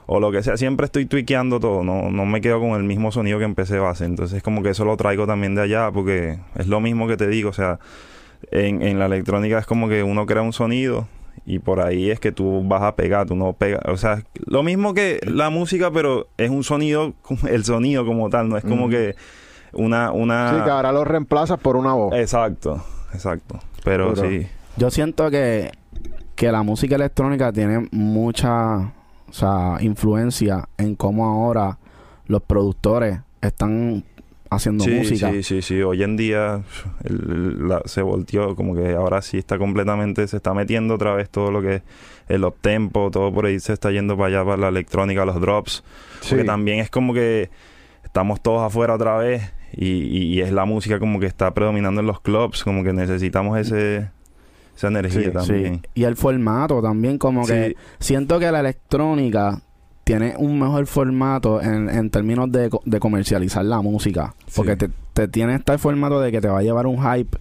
o 0.10 0.22
lo 0.22 0.32
que 0.32 0.42
sea, 0.42 0.56
siempre 0.56 0.86
estoy 0.86 1.06
tweakeando 1.06 1.60
todo, 1.60 1.84
no, 1.84 2.10
no 2.10 2.26
me 2.26 2.40
quedo 2.40 2.62
con 2.62 2.70
el 2.72 2.84
mismo 2.84 3.12
sonido 3.12 3.40
que 3.40 3.44
empecé 3.44 3.78
base, 3.78 4.06
entonces 4.06 4.42
como 4.42 4.64
que 4.64 4.70
eso 4.70 4.86
lo 4.86 4.96
traigo 4.96 5.28
también 5.28 5.54
de 5.54 5.64
allá, 5.64 5.92
porque 5.92 6.40
es 6.56 6.68
lo 6.68 6.80
mismo 6.80 7.10
que 7.10 7.18
te 7.18 7.28
digo, 7.28 7.50
o 7.50 7.54
sea, 7.54 7.80
en 8.52 9.00
la 9.00 9.08
electrónica 9.08 9.60
es 9.60 9.66
como 9.66 9.90
que 9.90 10.04
uno 10.04 10.26
crea 10.26 10.44
un 10.44 10.54
sonido 10.54 11.10
y 11.46 11.60
por 11.60 11.80
ahí 11.80 12.10
es 12.10 12.20
que 12.20 12.32
tú 12.32 12.62
vas 12.66 12.82
a 12.84 12.96
pegar, 12.96 13.28
tú 13.28 13.36
no 13.36 13.54
pegas, 13.54 13.82
o 13.88 13.98
sea, 13.98 14.24
lo 14.46 14.64
mismo 14.64 14.94
que 14.94 15.20
la 15.24 15.50
música, 15.50 15.92
pero 15.92 16.28
es 16.38 16.50
un 16.50 16.64
sonido, 16.64 17.14
el 17.50 17.64
sonido 17.64 18.06
como 18.06 18.30
tal, 18.30 18.50
no 18.50 18.58
es 18.58 18.64
como 18.64 18.90
que 18.90 19.16
una, 19.74 20.12
una... 20.12 20.54
Sí, 20.58 20.64
que 20.64 20.72
ahora 20.72 20.92
lo 20.92 21.04
reemplazas 21.04 21.60
por 21.60 21.76
una 21.76 21.94
voz. 21.94 22.14
Exacto, 22.16 22.84
exacto, 23.14 23.60
pero 23.84 24.14
Duro. 24.14 24.30
sí, 24.30 24.48
Yo 24.78 24.90
siento 24.90 25.30
que, 25.30 25.72
que 26.36 26.52
la 26.52 26.64
música 26.64 26.96
electrónica 26.96 27.52
tiene 27.52 27.88
mucha 27.92 28.94
o 29.30 29.34
sea, 29.34 29.78
influencia 29.82 30.68
en 30.78 30.96
cómo 30.96 31.26
ahora 31.26 31.78
los 32.26 32.42
productores 32.42 33.20
están 33.42 34.04
haciendo 34.50 34.84
sí, 34.84 34.92
música. 34.92 35.32
Sí, 35.32 35.44
sí, 35.44 35.62
sí. 35.62 35.82
Hoy 35.82 36.04
en 36.04 36.18
día 36.18 36.62
el- 37.04 37.68
la- 37.68 37.82
se 37.86 38.02
volteó, 38.02 38.56
como 38.56 38.76
que 38.76 38.94
ahora 38.94 39.22
sí 39.22 39.38
está 39.38 39.58
completamente, 39.58 40.28
se 40.28 40.38
está 40.38 40.54
metiendo 40.54 40.96
otra 40.96 41.14
vez 41.14 41.30
todo 41.30 41.52
lo 41.52 41.62
que 41.62 41.76
es 41.76 41.82
el 42.28 42.44
uptempo, 42.44 43.10
todo 43.12 43.34
por 43.34 43.46
ahí 43.46 43.60
se 43.60 43.74
está 43.74 43.92
yendo 43.92 44.16
para 44.18 44.28
allá, 44.28 44.46
para 44.46 44.58
la 44.58 44.68
electrónica, 44.70 45.26
los 45.26 45.40
drops. 45.42 45.84
Sí. 46.22 46.30
Porque 46.30 46.44
también 46.44 46.80
es 46.80 46.90
como 46.90 47.14
que 47.14 47.50
estamos 48.04 48.42
todos 48.42 48.62
afuera 48.62 48.96
otra 48.96 49.18
vez 49.18 49.44
y, 49.74 49.88
y- 49.88 50.24
y 50.36 50.42
es 50.42 50.52
la 50.52 50.66
música 50.66 51.00
como 51.00 51.20
que 51.20 51.26
está 51.26 51.54
predominando 51.54 52.02
en 52.02 52.08
los 52.08 52.22
clubs, 52.22 52.64
como 52.64 52.84
que 52.84 52.94
necesitamos 52.94 53.58
ese 53.60 54.10
esa 54.76 54.90
energía 54.90 55.24
Sí, 55.24 55.32
también. 55.32 55.82
Y 55.96 56.04
el 56.04 56.16
formato 56.16 56.84
también, 56.84 57.18
como 57.18 57.48
que 57.48 57.76
siento 58.00 58.38
que 58.40 58.52
la 58.52 58.60
electrónica 58.60 59.60
tiene 60.08 60.34
un 60.38 60.58
mejor 60.60 60.86
formato 60.88 61.62
en, 61.62 61.90
en 61.90 62.10
términos 62.10 62.52
de, 62.52 62.70
de 62.86 63.00
comercializar 63.00 63.66
la 63.66 63.82
música. 63.82 64.34
Porque 64.56 64.72
Sí. 64.74 64.78
te, 64.78 64.90
te 65.14 65.28
tiene 65.28 65.56
este 65.56 65.78
formato 65.78 66.20
de 66.22 66.32
que 66.32 66.40
te 66.42 66.48
va 66.48 66.60
a 66.60 66.64
llevar 66.64 66.88
un 66.88 66.98
hype 66.98 67.38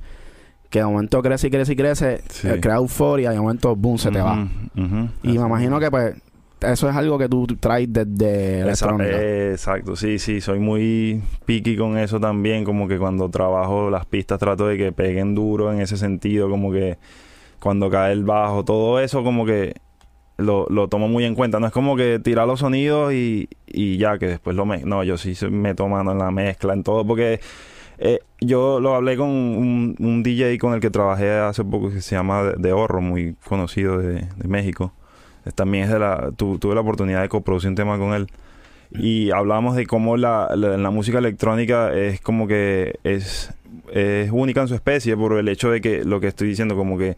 que 0.68 0.80
de 0.80 0.84
momento 0.84 1.22
crece 1.22 1.46
y 1.46 1.50
crece 1.50 1.72
y 1.72 1.76
crece, 1.76 2.20
Sí. 2.28 2.48
eh, 2.48 2.58
crea 2.60 2.76
euforia 2.76 3.30
y 3.30 3.34
de 3.34 3.40
momento, 3.40 3.74
boom, 3.76 3.98
se 3.98 4.10
te 4.10 4.20
va. 4.20 4.34
Ujú. 4.76 5.08
Y 5.22 5.38
me 5.38 5.46
imagino 5.46 5.78
que 5.78 5.90
pues 5.90 6.14
eso 6.60 6.88
es 6.90 6.96
algo 6.96 7.18
que 7.18 7.28
tú 7.28 7.46
traes 7.60 7.86
desde 7.92 8.60
Esa- 8.68 8.86
electrónica. 8.86 9.16
eh, 9.22 9.50
exacto, 9.52 9.94
sí, 9.94 10.18
sí, 10.18 10.40
soy 10.40 10.58
muy 10.58 11.22
picky 11.44 11.76
con 11.76 11.96
eso 11.98 12.18
también, 12.18 12.64
como 12.64 12.88
que 12.88 12.98
cuando 12.98 13.28
trabajo 13.30 13.90
las 13.90 14.06
pistas 14.06 14.38
trato 14.40 14.66
de 14.66 14.76
que 14.76 14.90
peguen 14.90 15.34
duro 15.36 15.72
en 15.72 15.80
ese 15.80 15.96
sentido, 15.96 16.48
como 16.50 16.72
que 16.72 16.98
cuando 17.60 17.88
cae 17.90 18.12
el 18.12 18.24
bajo, 18.24 18.64
todo 18.64 18.98
eso 19.00 19.22
como 19.22 19.46
que 19.46 19.74
lo, 20.38 20.66
lo 20.68 20.88
tomo 20.88 21.08
muy 21.08 21.24
en 21.24 21.34
cuenta, 21.34 21.60
no 21.60 21.66
es 21.66 21.72
como 21.72 21.96
que 21.96 22.18
tirar 22.18 22.46
los 22.46 22.60
sonidos 22.60 23.12
y, 23.12 23.48
y 23.66 23.96
ya 23.98 24.18
que 24.18 24.26
después 24.26 24.54
lo 24.56 24.66
me... 24.66 24.78
No, 24.84 25.02
yo 25.04 25.16
sí 25.16 25.34
me 25.50 25.74
mano 25.88 26.12
en 26.12 26.18
la 26.18 26.30
mezcla, 26.30 26.72
en 26.74 26.82
todo, 26.82 27.06
porque 27.06 27.40
eh, 27.98 28.20
yo 28.40 28.80
lo 28.80 28.94
hablé 28.94 29.16
con 29.16 29.28
un, 29.28 29.94
DJ 30.22 30.58
con 30.58 30.74
el 30.74 30.80
que 30.80 30.90
trabajé 30.90 31.30
hace 31.32 31.64
poco 31.64 31.90
que 31.90 32.00
se 32.00 32.14
llama 32.14 32.42
De, 32.56 32.72
Horro, 32.72 33.00
muy 33.00 33.34
conocido 33.48 33.98
de, 33.98 34.26
de 34.36 34.48
México. 34.48 34.92
También 35.54 35.84
es 35.84 35.90
de 35.90 35.98
la, 35.98 36.32
tu- 36.36 36.58
tuve 36.58 36.74
la 36.74 36.80
oportunidad 36.80 37.22
de 37.22 37.28
coproducir 37.28 37.70
un 37.70 37.76
tema 37.76 37.98
con 37.98 38.12
él. 38.14 38.26
Y 38.90 39.30
hablamos 39.30 39.76
de 39.76 39.86
cómo 39.86 40.16
la, 40.16 40.50
la, 40.54 40.76
la 40.76 40.90
música 40.90 41.18
electrónica 41.18 41.92
es 41.94 42.20
como 42.20 42.46
que 42.46 42.98
es, 43.04 43.52
es 43.92 44.30
única 44.32 44.60
en 44.60 44.68
su 44.68 44.74
especie 44.74 45.16
por 45.16 45.36
el 45.38 45.48
hecho 45.48 45.70
de 45.70 45.80
que 45.80 46.04
lo 46.04 46.20
que 46.20 46.28
estoy 46.28 46.48
diciendo, 46.48 46.76
como 46.76 46.98
que 46.98 47.16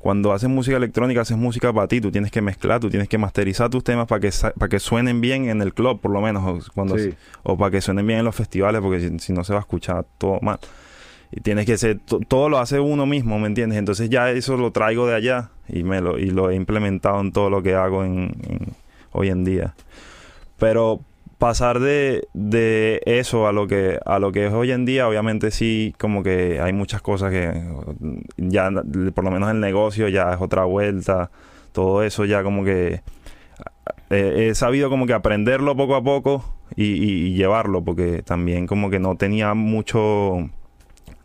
cuando 0.00 0.32
haces 0.32 0.48
música 0.48 0.76
electrónica, 0.76 1.20
haces 1.20 1.36
música 1.36 1.72
para 1.72 1.86
ti, 1.86 2.00
tú 2.00 2.10
tienes 2.10 2.32
que 2.32 2.40
mezclar, 2.42 2.80
tú 2.80 2.90
tienes 2.90 3.08
que 3.08 3.18
masterizar 3.18 3.70
tus 3.70 3.84
temas 3.84 4.06
para 4.08 4.18
que, 4.20 4.30
para 4.58 4.68
que 4.68 4.80
suenen 4.80 5.20
bien 5.20 5.48
en 5.48 5.60
el 5.62 5.72
club, 5.74 6.00
por 6.00 6.10
lo 6.10 6.20
menos, 6.20 6.42
o, 6.68 6.72
cuando, 6.74 6.98
Sí. 6.98 7.14
o 7.44 7.56
para 7.56 7.70
que 7.70 7.80
suenen 7.80 8.06
bien 8.06 8.18
en 8.20 8.24
los 8.24 8.34
festivales, 8.34 8.80
porque 8.80 8.98
si, 9.00 9.18
si 9.18 9.32
no 9.32 9.44
se 9.44 9.52
va 9.52 9.58
a 9.58 9.60
escuchar 9.60 10.06
todo 10.18 10.40
mal. 10.40 10.58
y 11.32 11.40
tienes 11.42 11.64
que 11.64 11.78
ser, 11.78 12.00
to- 12.00 12.18
todo 12.26 12.48
lo 12.48 12.58
hace 12.58 12.80
uno 12.80 13.06
mismo, 13.06 13.38
¿me 13.38 13.46
entiendes? 13.46 13.78
Entonces 13.78 14.10
ya 14.10 14.30
eso 14.32 14.56
lo 14.56 14.72
traigo 14.72 15.06
de 15.06 15.14
allá 15.14 15.50
y 15.68 15.84
me 15.84 16.00
lo, 16.00 16.18
y 16.18 16.26
lo 16.30 16.50
he 16.50 16.56
implementado 16.56 17.20
en 17.20 17.30
todo 17.30 17.50
lo 17.50 17.62
que 17.62 17.74
hago 17.76 18.02
en, 18.04 18.34
en- 18.48 18.72
hoy 19.12 19.28
en 19.28 19.44
día. 19.44 19.74
Pero 20.58 21.00
pasar 21.40 21.80
de, 21.80 22.28
de 22.34 23.00
eso 23.06 23.48
a 23.48 23.52
lo 23.52 23.66
que 23.66 23.98
a 24.04 24.20
lo 24.20 24.30
que 24.30 24.46
es 24.46 24.52
hoy 24.52 24.70
en 24.70 24.84
día, 24.84 25.08
obviamente 25.08 25.50
sí, 25.50 25.92
como 25.98 26.22
que 26.22 26.60
hay 26.60 26.72
muchas 26.72 27.02
cosas 27.02 27.32
que 27.32 27.60
ya 28.36 28.70
por 29.14 29.24
lo 29.24 29.30
menos 29.32 29.50
el 29.50 29.58
negocio 29.58 30.06
ya 30.08 30.32
es 30.34 30.40
otra 30.40 30.64
vuelta, 30.64 31.30
todo 31.72 32.04
eso 32.04 32.24
ya 32.26 32.42
como 32.44 32.62
que 32.62 33.00
eh, 34.10 34.48
he 34.50 34.54
sabido 34.54 34.90
como 34.90 35.06
que 35.06 35.12
aprenderlo 35.14 35.76
poco 35.76 35.96
a 35.96 36.02
poco 36.04 36.44
y, 36.76 36.84
y- 36.84 37.26
y 37.28 37.34
llevarlo, 37.34 37.82
porque 37.82 38.22
también 38.22 38.66
como 38.66 38.90
que 38.90 38.98
no 39.00 39.16
tenía 39.16 39.54
mucho, 39.54 40.48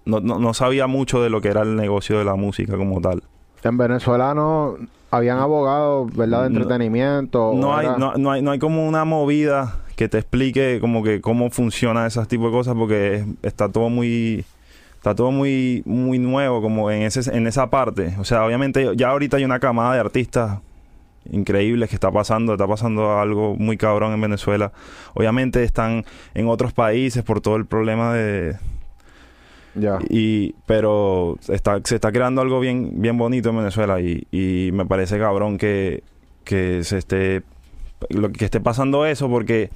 no, 0.05 0.19
no, 0.21 0.39
no 0.39 0.53
sabía 0.53 0.87
mucho 0.87 1.21
de 1.21 1.29
lo 1.29 1.41
que 1.41 1.49
era 1.49 1.61
el 1.61 1.75
negocio 1.75 2.17
de 2.17 2.25
la 2.25 2.35
música 2.35 2.77
como 2.77 3.01
tal. 3.01 3.21
En 3.63 3.77
Venezuela 3.77 4.33
no 4.33 4.75
habían 5.11 5.39
abogados, 5.39 6.15
¿verdad? 6.15 6.43
De 6.45 6.49
No- 6.51 6.59
entretenimiento. 6.61 7.49
o 7.49 7.55
No 7.57 7.75
hay, 7.75 7.87
no, 7.87 8.13
no 8.15 8.31
hay, 8.31 8.41
no 8.41 8.51
hay 8.51 8.59
como 8.59 8.87
una 8.87 9.05
movida 9.05 9.75
que 9.95 10.07
te 10.09 10.17
explique 10.17 10.79
como 10.81 11.03
que 11.03 11.21
cómo 11.21 11.49
funciona 11.49 12.05
ese 12.07 12.23
tipo 12.25 12.45
de 12.47 12.51
cosas, 12.51 12.75
porque 12.75 13.15
es- 13.15 13.25
está 13.43 13.69
todo 13.71 13.89
muy 13.89 14.43
está 14.97 15.13
todo 15.15 15.31
muy 15.31 15.83
muy 15.85 16.17
nuevo 16.19 16.61
como 16.61 16.89
en 16.91 17.03
ese 17.03 17.35
en 17.35 17.47
esa 17.47 17.69
parte. 17.69 18.15
O 18.19 18.23
sea, 18.25 18.45
obviamente 18.45 18.91
ya 18.95 19.09
ahorita 19.09 19.37
hay 19.37 19.43
una 19.45 19.59
camada 19.59 19.93
de 19.93 19.99
artistas 19.99 20.59
increíbles 21.31 21.89
que 21.89 21.95
está 21.95 22.11
pasando, 22.11 22.53
está 22.53 22.67
pasando 22.67 23.19
algo 23.19 23.55
muy 23.55 23.77
cabrón 23.77 24.13
en 24.13 24.21
Venezuela. 24.21 24.71
Obviamente 25.15 25.63
están 25.63 26.05
en 26.33 26.47
otros 26.47 26.73
países 26.73 27.23
por 27.23 27.41
todo 27.41 27.55
el 27.55 27.65
problema 27.65 28.13
de 28.13 28.55
Ya. 29.75 29.99
y 30.09 30.53
pero 30.65 31.37
está, 31.49 31.81
se 31.83 31.95
está 31.95 32.11
creando 32.11 32.41
algo 32.41 32.59
bien 32.59 33.01
bien 33.01 33.17
bonito 33.17 33.49
en 33.49 33.57
Venezuela 33.57 33.99
y, 33.99 34.25
y 34.31 34.69
me 34.71 34.85
parece 34.85 35.17
cabrón 35.19 35.57
que, 35.57 36.03
que 36.43 36.83
se 36.83 36.97
esté 36.97 37.41
lo 38.09 38.31
que 38.31 38.45
esté 38.45 38.59
pasando 38.59 39.05
eso 39.05 39.29
porque 39.29 39.69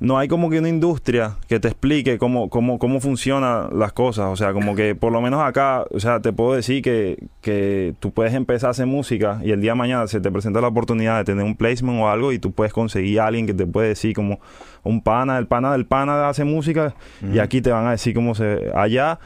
no 0.00 0.16
hay 0.16 0.28
como 0.28 0.48
que 0.48 0.60
una 0.60 0.68
industria 0.68 1.36
que 1.48 1.58
te 1.58 1.68
explique 1.68 2.18
cómo, 2.18 2.48
cómo, 2.50 2.78
cómo 2.78 3.00
funcionan 3.00 3.76
las 3.76 3.92
cosas. 3.92 4.26
O 4.26 4.36
sea, 4.36 4.52
como 4.52 4.76
que 4.76 4.94
por 4.94 5.12
lo 5.12 5.20
menos 5.20 5.42
acá, 5.42 5.84
o 5.90 5.98
sea, 5.98 6.20
te 6.20 6.32
puedo 6.32 6.54
decir 6.54 6.82
que, 6.82 7.26
que 7.40 7.94
tú 7.98 8.12
puedes 8.12 8.34
empezar 8.34 8.68
a 8.68 8.70
hacer 8.70 8.86
música 8.86 9.40
y 9.42 9.50
el 9.50 9.60
día 9.60 9.72
de 9.72 9.78
mañana 9.78 10.06
se 10.06 10.20
te 10.20 10.30
presenta 10.30 10.60
la 10.60 10.68
oportunidad 10.68 11.18
de 11.18 11.24
tener 11.24 11.44
un 11.44 11.56
placement 11.56 12.00
o 12.00 12.08
algo 12.08 12.32
y 12.32 12.38
tú 12.38 12.52
puedes 12.52 12.72
conseguir 12.72 13.20
a 13.20 13.26
alguien 13.26 13.46
que 13.46 13.54
te 13.54 13.66
puede 13.66 13.88
decir 13.88 14.14
como 14.14 14.38
un 14.84 15.02
pana, 15.02 15.36
el 15.38 15.48
pana 15.48 15.72
del 15.72 15.86
pana 15.86 16.28
hace 16.28 16.44
música 16.44 16.94
y 17.32 17.40
aquí 17.40 17.60
te 17.60 17.70
van 17.70 17.86
a 17.86 17.92
decir 17.92 18.14
cómo 18.14 18.34
se... 18.34 18.70
Allá... 18.74 19.18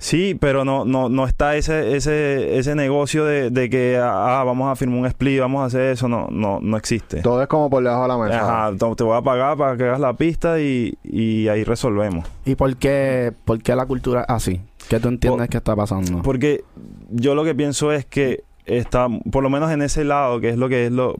Sí, 0.00 0.36
pero 0.38 0.64
no, 0.64 0.84
no, 0.84 1.08
no 1.08 1.26
está 1.26 1.56
ese, 1.56 1.96
ese, 1.96 2.56
ese 2.56 2.74
negocio 2.76 3.24
de, 3.24 3.50
de 3.50 3.68
que 3.68 3.98
ah, 4.00 4.42
vamos 4.46 4.70
a 4.70 4.76
firmar 4.76 5.00
un 5.00 5.06
split, 5.06 5.40
vamos 5.40 5.60
a 5.62 5.64
hacer 5.66 5.90
eso, 5.90 6.06
no, 6.06 6.28
no, 6.30 6.60
no 6.62 6.76
existe. 6.76 7.20
Todo 7.20 7.42
es 7.42 7.48
como 7.48 7.68
por 7.68 7.82
debajo 7.82 8.02
de 8.02 8.08
la 8.08 8.16
mesa. 8.18 8.66
Ajá, 8.68 8.76
to- 8.78 8.94
te 8.94 9.02
voy 9.02 9.16
a 9.18 9.22
pagar 9.22 9.56
para 9.56 9.76
que 9.76 9.82
hagas 9.84 9.98
la 9.98 10.12
pista 10.14 10.60
y, 10.60 10.96
y 11.02 11.48
ahí 11.48 11.64
resolvemos. 11.64 12.24
¿Y 12.44 12.54
por 12.54 12.76
qué, 12.76 13.32
por 13.44 13.60
qué 13.60 13.74
la 13.74 13.86
cultura 13.86 14.20
así? 14.28 14.60
¿Qué 14.88 15.00
tú 15.00 15.08
entiendes 15.08 15.40
Por- 15.46 15.48
que 15.50 15.56
está 15.58 15.74
pasando? 15.74 16.22
Porque 16.22 16.62
yo 17.10 17.34
lo 17.34 17.42
que 17.42 17.56
pienso 17.56 17.90
es 17.92 18.06
que 18.06 18.44
está, 18.66 19.08
por 19.32 19.42
lo 19.42 19.50
menos 19.50 19.70
en 19.72 19.82
ese 19.82 20.04
lado, 20.04 20.40
que 20.40 20.50
es 20.50 20.56
lo 20.56 20.68
que 20.68 20.86
es 20.86 20.92
lo... 20.92 21.16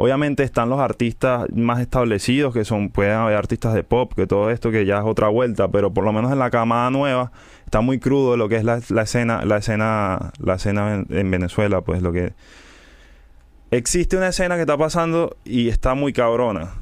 Obviamente 0.00 0.44
están 0.44 0.68
los 0.70 0.78
artistas 0.78 1.46
más 1.52 1.80
establecidos, 1.80 2.54
que 2.54 2.64
son, 2.64 2.90
pueden 2.90 3.14
haber 3.14 3.36
artistas 3.36 3.74
de 3.74 3.82
pop, 3.82 4.12
que 4.14 4.28
todo 4.28 4.50
esto 4.50 4.70
que 4.70 4.86
ya 4.86 4.98
es 4.98 5.04
otra 5.04 5.26
vuelta, 5.26 5.66
pero 5.66 5.92
por 5.92 6.04
lo 6.04 6.12
menos 6.12 6.30
en 6.30 6.38
la 6.38 6.50
camada 6.50 6.88
nueva 6.90 7.32
está 7.68 7.82
muy 7.82 7.98
crudo 7.98 8.38
lo 8.38 8.48
que 8.48 8.56
es 8.56 8.64
la, 8.64 8.80
la 8.88 9.02
escena, 9.02 9.44
la 9.44 9.58
escena, 9.58 10.32
la 10.38 10.54
escena 10.54 10.94
en, 10.94 11.06
en 11.10 11.30
Venezuela, 11.30 11.82
pues 11.82 12.00
lo 12.00 12.12
que 12.12 12.32
existe 13.70 14.16
una 14.16 14.28
escena 14.28 14.54
que 14.54 14.62
está 14.62 14.78
pasando 14.78 15.36
y 15.44 15.68
está 15.68 15.94
muy 15.94 16.14
cabrona. 16.14 16.72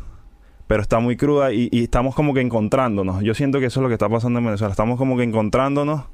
Pero 0.68 0.82
está 0.82 1.00
muy 1.00 1.16
cruda 1.16 1.52
y, 1.52 1.68
y 1.72 1.84
estamos 1.84 2.14
como 2.14 2.34
que 2.34 2.40
encontrándonos. 2.40 3.22
Yo 3.22 3.34
siento 3.34 3.58
que 3.58 3.66
eso 3.66 3.80
es 3.80 3.82
lo 3.82 3.88
que 3.88 3.94
está 3.94 4.08
pasando 4.08 4.38
en 4.38 4.44
Venezuela. 4.44 4.70
Estamos 4.70 4.96
como 4.96 5.16
que 5.16 5.24
encontrándonos 5.24 6.04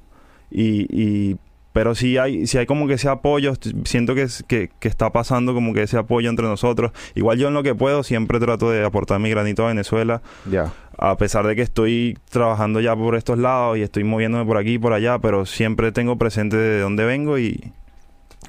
y, 0.51 0.87
y 0.91 1.37
pero 1.73 1.95
si 1.95 2.19
hay 2.19 2.47
si 2.47 2.59
hay 2.59 2.67
como 2.67 2.87
que 2.87 2.95
ese 2.95 3.09
apoyo 3.09 3.55
siento 3.85 4.15
que, 4.15 4.27
que, 4.47 4.71
que 4.79 4.89
está 4.89 5.11
pasando 5.11 5.55
como 5.55 5.73
que 5.73 5.83
ese 5.83 5.97
apoyo 5.97 6.29
entre 6.31 6.47
nosotros. 6.47 6.93
Igual 7.15 7.39
yo 7.39 7.49
en 7.49 7.55
lo 7.55 7.63
que 7.63 7.75
puedo 7.75 8.03
siempre 8.03 8.39
trato 8.41 8.71
de 8.71 8.85
aportar 8.85 9.19
mi 9.21 9.31
granito 9.31 9.65
a 9.65 9.69
Venezuela. 9.69 10.21
Ya. 10.51 10.73
a 10.99 11.17
pesar 11.17 11.47
de 11.47 11.57
que 11.57 11.63
estoy 11.63 12.19
trabajando 12.31 12.81
ya 12.81 12.95
por 12.95 13.17
estos 13.17 13.39
lados 13.39 13.79
y 13.79 13.83
estoy 13.83 14.05
moviéndome 14.05 14.45
por 14.45 14.57
aquí 14.59 14.75
y 14.75 14.79
por 14.79 14.93
allá 14.93 15.19
pero 15.19 15.47
siempre 15.47 15.91
tengo 15.93 16.17
presente 16.19 16.57
de 16.57 16.81
dónde 16.81 17.05
vengo 17.05 17.39
y 17.39 17.73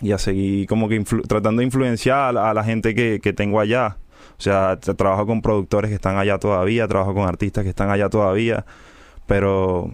y 0.01 0.11
a 0.11 0.17
seguir 0.17 0.67
como 0.67 0.89
que 0.89 1.01
tratando 1.27 1.59
de 1.61 1.65
influenciar 1.65 2.19
a 2.19 2.31
la, 2.33 2.49
a 2.49 2.53
la 2.53 2.63
gente 2.63 2.93
que, 2.93 3.19
que 3.23 3.31
tengo 3.31 3.59
allá. 3.61 3.97
O 4.37 4.41
sea 4.41 4.79
tra- 4.79 4.95
trabajo 4.97 5.25
con 5.27 5.41
productores 5.41 5.89
que 5.89 5.95
están 5.95 6.17
allá 6.17 6.37
todavía 6.39 6.87
trabajo 6.87 7.13
con 7.13 7.27
artistas 7.27 7.63
que 7.63 7.69
están 7.69 7.89
allá 7.89 8.09
todavía 8.09 8.65
pero 9.27 9.93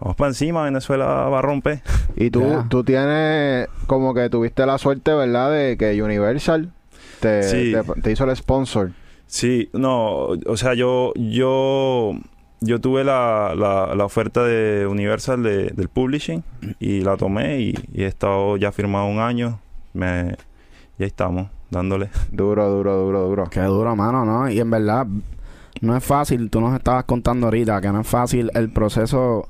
vamos 0.00 0.16
para 0.16 0.28
encima 0.28 0.62
Venezuela 0.64 1.04
va 1.06 1.38
a 1.38 1.42
romper 1.42 1.82
Y 2.16 2.30
tú, 2.30 2.40
Ya. 2.48 2.66
tú 2.68 2.82
tienes 2.84 3.68
como 3.86 4.14
que 4.14 4.28
tuviste 4.30 4.66
la 4.66 4.78
suerte, 4.78 5.12
¿verdad? 5.14 5.50
De 5.52 5.76
que 5.76 6.02
Universal 6.02 6.72
te, 7.20 7.42
Sí. 7.42 7.72
te, 7.72 8.00
te 8.02 8.12
hizo 8.12 8.24
el 8.24 8.34
sponsor. 8.36 8.92
Sí, 9.26 9.70
no, 9.72 10.26
o 10.46 10.56
sea, 10.56 10.74
yo, 10.74 11.12
yo, 11.14 12.12
yo 12.60 12.80
tuve 12.80 13.04
la, 13.04 13.54
la, 13.56 13.94
la 13.94 14.04
oferta 14.04 14.42
de 14.42 14.86
Universal 14.86 15.42
de- 15.42 15.70
del 15.70 15.88
publishing 15.88 16.42
y 16.80 17.02
la 17.02 17.16
tomé 17.16 17.60
y, 17.60 17.74
y 17.92 18.02
he 18.02 18.06
estado 18.06 18.56
ya 18.56 18.72
firmado 18.72 19.06
un 19.06 19.20
año, 19.20 19.60
me, 19.92 20.36
y 20.98 21.02
ahí 21.04 21.06
estamos, 21.08 21.48
dándole. 21.70 22.10
Duro, 22.32 22.68
duro, 22.70 22.96
duro, 22.96 23.22
duro. 23.28 23.44
Qué 23.50 23.60
duro, 23.60 23.94
mano, 23.94 24.24
¿no? 24.24 24.50
Y 24.50 24.58
en 24.58 24.68
verdad, 24.70 25.06
no 25.80 25.96
es 25.96 26.02
fácil. 26.04 26.50
Tú 26.50 26.60
nos 26.60 26.74
estabas 26.76 27.04
contando 27.04 27.46
ahorita 27.46 27.80
que 27.80 27.92
no 27.92 28.00
es 28.00 28.06
fácil 28.08 28.50
el 28.54 28.72
proceso 28.72 29.48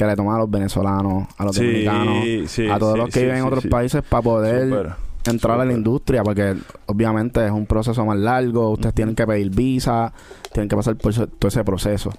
que 0.00 0.06
le 0.06 0.16
toma 0.16 0.36
a 0.36 0.38
los 0.38 0.50
venezolanos, 0.50 1.28
a 1.36 1.44
los 1.44 1.54
dominicanos, 1.54 2.24
sí, 2.46 2.66
a 2.70 2.78
todos 2.78 2.94
sí, 2.94 2.98
los 3.00 3.10
que 3.10 3.20
viven 3.20 3.36
en 3.36 3.44
otros 3.44 3.66
países 3.66 4.02
para 4.02 4.22
poder 4.22 4.94
entrar 5.26 5.60
a 5.60 5.64
la 5.66 5.74
industria, 5.74 6.22
porque 6.22 6.56
obviamente 6.86 7.44
es 7.44 7.52
un 7.52 7.66
proceso 7.66 8.02
más 8.06 8.16
largo. 8.16 8.70
Ustedes 8.70 8.94
tienen 8.94 9.14
que 9.14 9.26
pedir 9.26 9.50
visa, 9.50 10.10
tienen 10.54 10.70
que 10.70 10.76
pasar 10.76 10.96
por 10.96 11.12
todo 11.12 11.48
ese 11.48 11.62
proceso. 11.64 12.14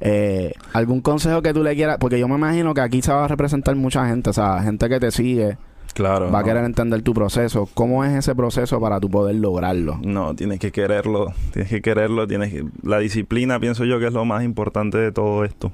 Eh, 0.00 0.52
¿Algún 0.74 1.00
consejo 1.00 1.40
que 1.40 1.54
tú 1.54 1.62
le 1.62 1.74
quieras? 1.74 1.96
Porque 1.98 2.18
yo 2.18 2.28
me 2.28 2.34
imagino 2.34 2.74
que 2.74 2.82
aquí 2.82 3.00
se 3.00 3.10
va 3.10 3.24
a 3.24 3.28
representar 3.28 3.74
mucha 3.74 4.06
gente, 4.06 4.28
o 4.28 4.32
sea, 4.34 4.60
gente 4.62 4.86
que 4.90 5.00
te 5.00 5.10
sigue, 5.10 5.56
Claro. 5.94 6.30
va 6.30 6.40
a 6.40 6.44
querer 6.44 6.62
entender 6.64 7.00
tu 7.00 7.14
proceso. 7.14 7.70
¿Cómo 7.72 8.04
es 8.04 8.12
ese 8.12 8.34
proceso 8.34 8.78
para 8.80 9.00
tú 9.00 9.08
poder 9.08 9.36
lograrlo? 9.36 9.98
No, 10.04 10.34
tienes 10.36 10.60
que 10.60 10.72
quererlo, 10.72 11.32
tienes 11.54 11.70
que 11.70 11.80
quererlo, 11.80 12.26
tienes 12.26 12.52
que... 12.52 12.66
La 12.82 12.98
disciplina 12.98 13.58
pienso 13.58 13.86
yo 13.86 13.98
que 13.98 14.08
es 14.08 14.12
lo 14.12 14.26
más 14.26 14.44
importante 14.44 14.98
de 14.98 15.10
todo 15.10 15.42
esto. 15.44 15.72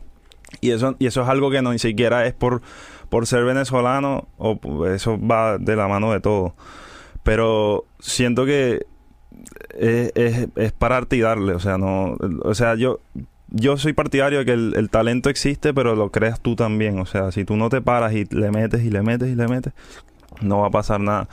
Y 0.60 0.70
eso, 0.70 0.96
y 0.98 1.06
eso 1.06 1.22
es 1.22 1.28
algo 1.28 1.50
que 1.50 1.62
no 1.62 1.72
ni 1.72 1.78
siquiera 1.78 2.26
es 2.26 2.34
por, 2.34 2.62
por 3.08 3.26
ser 3.26 3.44
venezolano, 3.44 4.28
o 4.38 4.86
eso 4.86 5.18
va 5.18 5.58
de 5.58 5.76
la 5.76 5.88
mano 5.88 6.12
de 6.12 6.20
todo. 6.20 6.54
Pero 7.22 7.84
siento 8.00 8.44
que 8.44 8.86
es, 9.78 10.12
es, 10.14 10.48
es 10.56 10.72
pararte 10.72 11.16
y 11.16 11.20
darle, 11.20 11.54
o 11.54 11.60
sea, 11.60 11.78
no... 11.78 12.16
O 12.42 12.54
sea, 12.54 12.74
yo... 12.74 13.00
Yo 13.56 13.76
soy 13.76 13.92
partidario 13.92 14.40
de 14.40 14.44
que 14.46 14.52
el, 14.52 14.74
el 14.74 14.90
talento 14.90 15.30
existe, 15.30 15.72
pero 15.72 15.94
lo 15.94 16.10
creas 16.10 16.40
tú 16.40 16.56
también. 16.56 16.98
O 16.98 17.06
sea, 17.06 17.30
si 17.30 17.44
tú 17.44 17.56
no 17.56 17.68
te 17.68 17.80
paras 17.80 18.12
y 18.12 18.24
le 18.24 18.50
metes 18.50 18.82
y 18.82 18.90
le 18.90 19.02
metes 19.02 19.28
y 19.28 19.36
le 19.36 19.46
metes, 19.46 19.72
no 20.40 20.60
va 20.60 20.68
a 20.68 20.70
pasar 20.70 20.98
nada. 20.98 21.28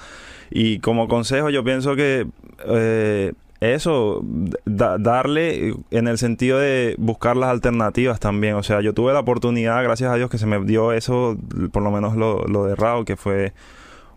Y 0.52 0.80
como 0.80 1.08
consejo, 1.08 1.50
yo 1.50 1.64
pienso 1.64 1.96
que 1.96 2.28
eh, 2.68 3.34
eso, 3.62 4.22
da- 4.66 4.98
darle 4.98 5.74
en 5.92 6.08
el 6.08 6.18
sentido 6.18 6.58
de 6.60 6.96
buscar 6.98 7.38
las 7.38 7.50
alternativas 7.52 8.20
también. 8.20 8.56
O 8.56 8.64
sea, 8.64 8.82
yo 8.82 8.94
tuve 8.94 9.14
la 9.14 9.20
oportunidad, 9.20 9.84
gracias 9.84 10.12
a 10.12 10.16
Dios, 10.16 10.30
que 10.30 10.38
se 10.40 10.48
me 10.48 10.60
dio 10.66 10.92
eso, 10.92 11.38
por 11.72 11.84
lo 11.84 11.92
menos 11.92 12.16
lo, 12.16 12.44
lo 12.48 12.66
de 12.66 12.76
Rao, 12.76 13.06
que 13.06 13.16
fue 13.16 13.54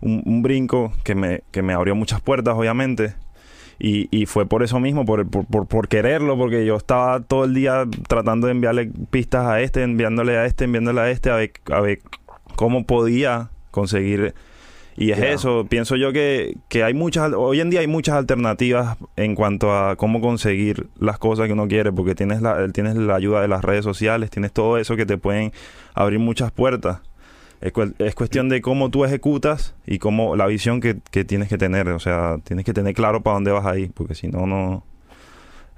un, 0.00 0.22
un 0.24 0.42
brinco 0.42 0.92
que 1.04 1.14
me, 1.14 1.42
que 1.50 1.62
me 1.62 1.74
abrió 1.74 1.94
muchas 1.94 2.20
puertas, 2.20 2.54
obviamente. 2.56 3.14
Y, 3.78 4.08
y 4.16 4.26
fue 4.26 4.46
por 4.46 4.62
eso 4.62 4.78
mismo, 4.80 5.04
por, 5.04 5.28
por, 5.28 5.44
por, 5.46 5.66
por 5.66 5.88
quererlo, 5.88 6.38
porque 6.38 6.64
yo 6.64 6.76
estaba 6.76 7.20
todo 7.20 7.44
el 7.44 7.54
día 7.54 7.84
tratando 8.08 8.46
de 8.46 8.52
enviarle 8.52 8.90
pistas 9.10 9.46
a 9.46 9.60
este, 9.60 9.82
enviándole 9.82 10.38
a 10.38 10.46
este, 10.46 10.64
enviándole 10.64 11.00
a 11.00 11.10
este, 11.10 11.30
a 11.30 11.34
ver, 11.36 11.52
a 11.70 11.80
ver 11.80 11.98
cómo 12.54 12.84
podía 12.86 13.50
conseguir 13.72 14.32
y 14.96 15.10
es 15.10 15.18
eso, 15.18 15.66
pienso 15.68 15.96
yo 15.96 16.12
que, 16.12 16.56
que 16.68 16.84
hay 16.84 16.94
muchas, 16.94 17.32
hoy 17.32 17.60
en 17.60 17.70
día 17.70 17.80
hay 17.80 17.88
muchas 17.88 18.14
alternativas 18.14 18.96
en 19.16 19.34
cuanto 19.34 19.76
a 19.76 19.96
cómo 19.96 20.20
conseguir 20.20 20.86
las 20.98 21.18
cosas 21.18 21.46
que 21.46 21.52
uno 21.52 21.66
quiere, 21.66 21.92
porque 21.92 22.14
tienes 22.14 22.40
la, 22.42 22.68
tienes 22.68 22.94
la 22.94 23.16
ayuda 23.16 23.40
de 23.40 23.48
las 23.48 23.64
redes 23.64 23.84
sociales, 23.84 24.30
tienes 24.30 24.52
todo 24.52 24.78
eso 24.78 24.94
que 24.94 25.04
te 25.04 25.18
pueden 25.18 25.52
abrir 25.94 26.20
muchas 26.20 26.52
puertas. 26.52 27.00
Es, 27.60 27.72
es 27.98 28.14
cuestión 28.14 28.48
de 28.48 28.60
cómo 28.60 28.90
tú 28.90 29.04
ejecutas 29.04 29.74
y 29.86 29.98
cómo 29.98 30.36
la 30.36 30.46
visión 30.46 30.80
que, 30.80 30.98
que 31.10 31.24
tienes 31.24 31.48
que 31.48 31.58
tener, 31.58 31.88
o 31.88 31.98
sea, 31.98 32.38
tienes 32.44 32.64
que 32.64 32.72
tener 32.72 32.94
claro 32.94 33.22
para 33.22 33.34
dónde 33.34 33.50
vas 33.50 33.66
a 33.66 33.76
ir, 33.76 33.90
porque 33.92 34.14
si 34.14 34.28
no, 34.28 34.46
no... 34.46 34.84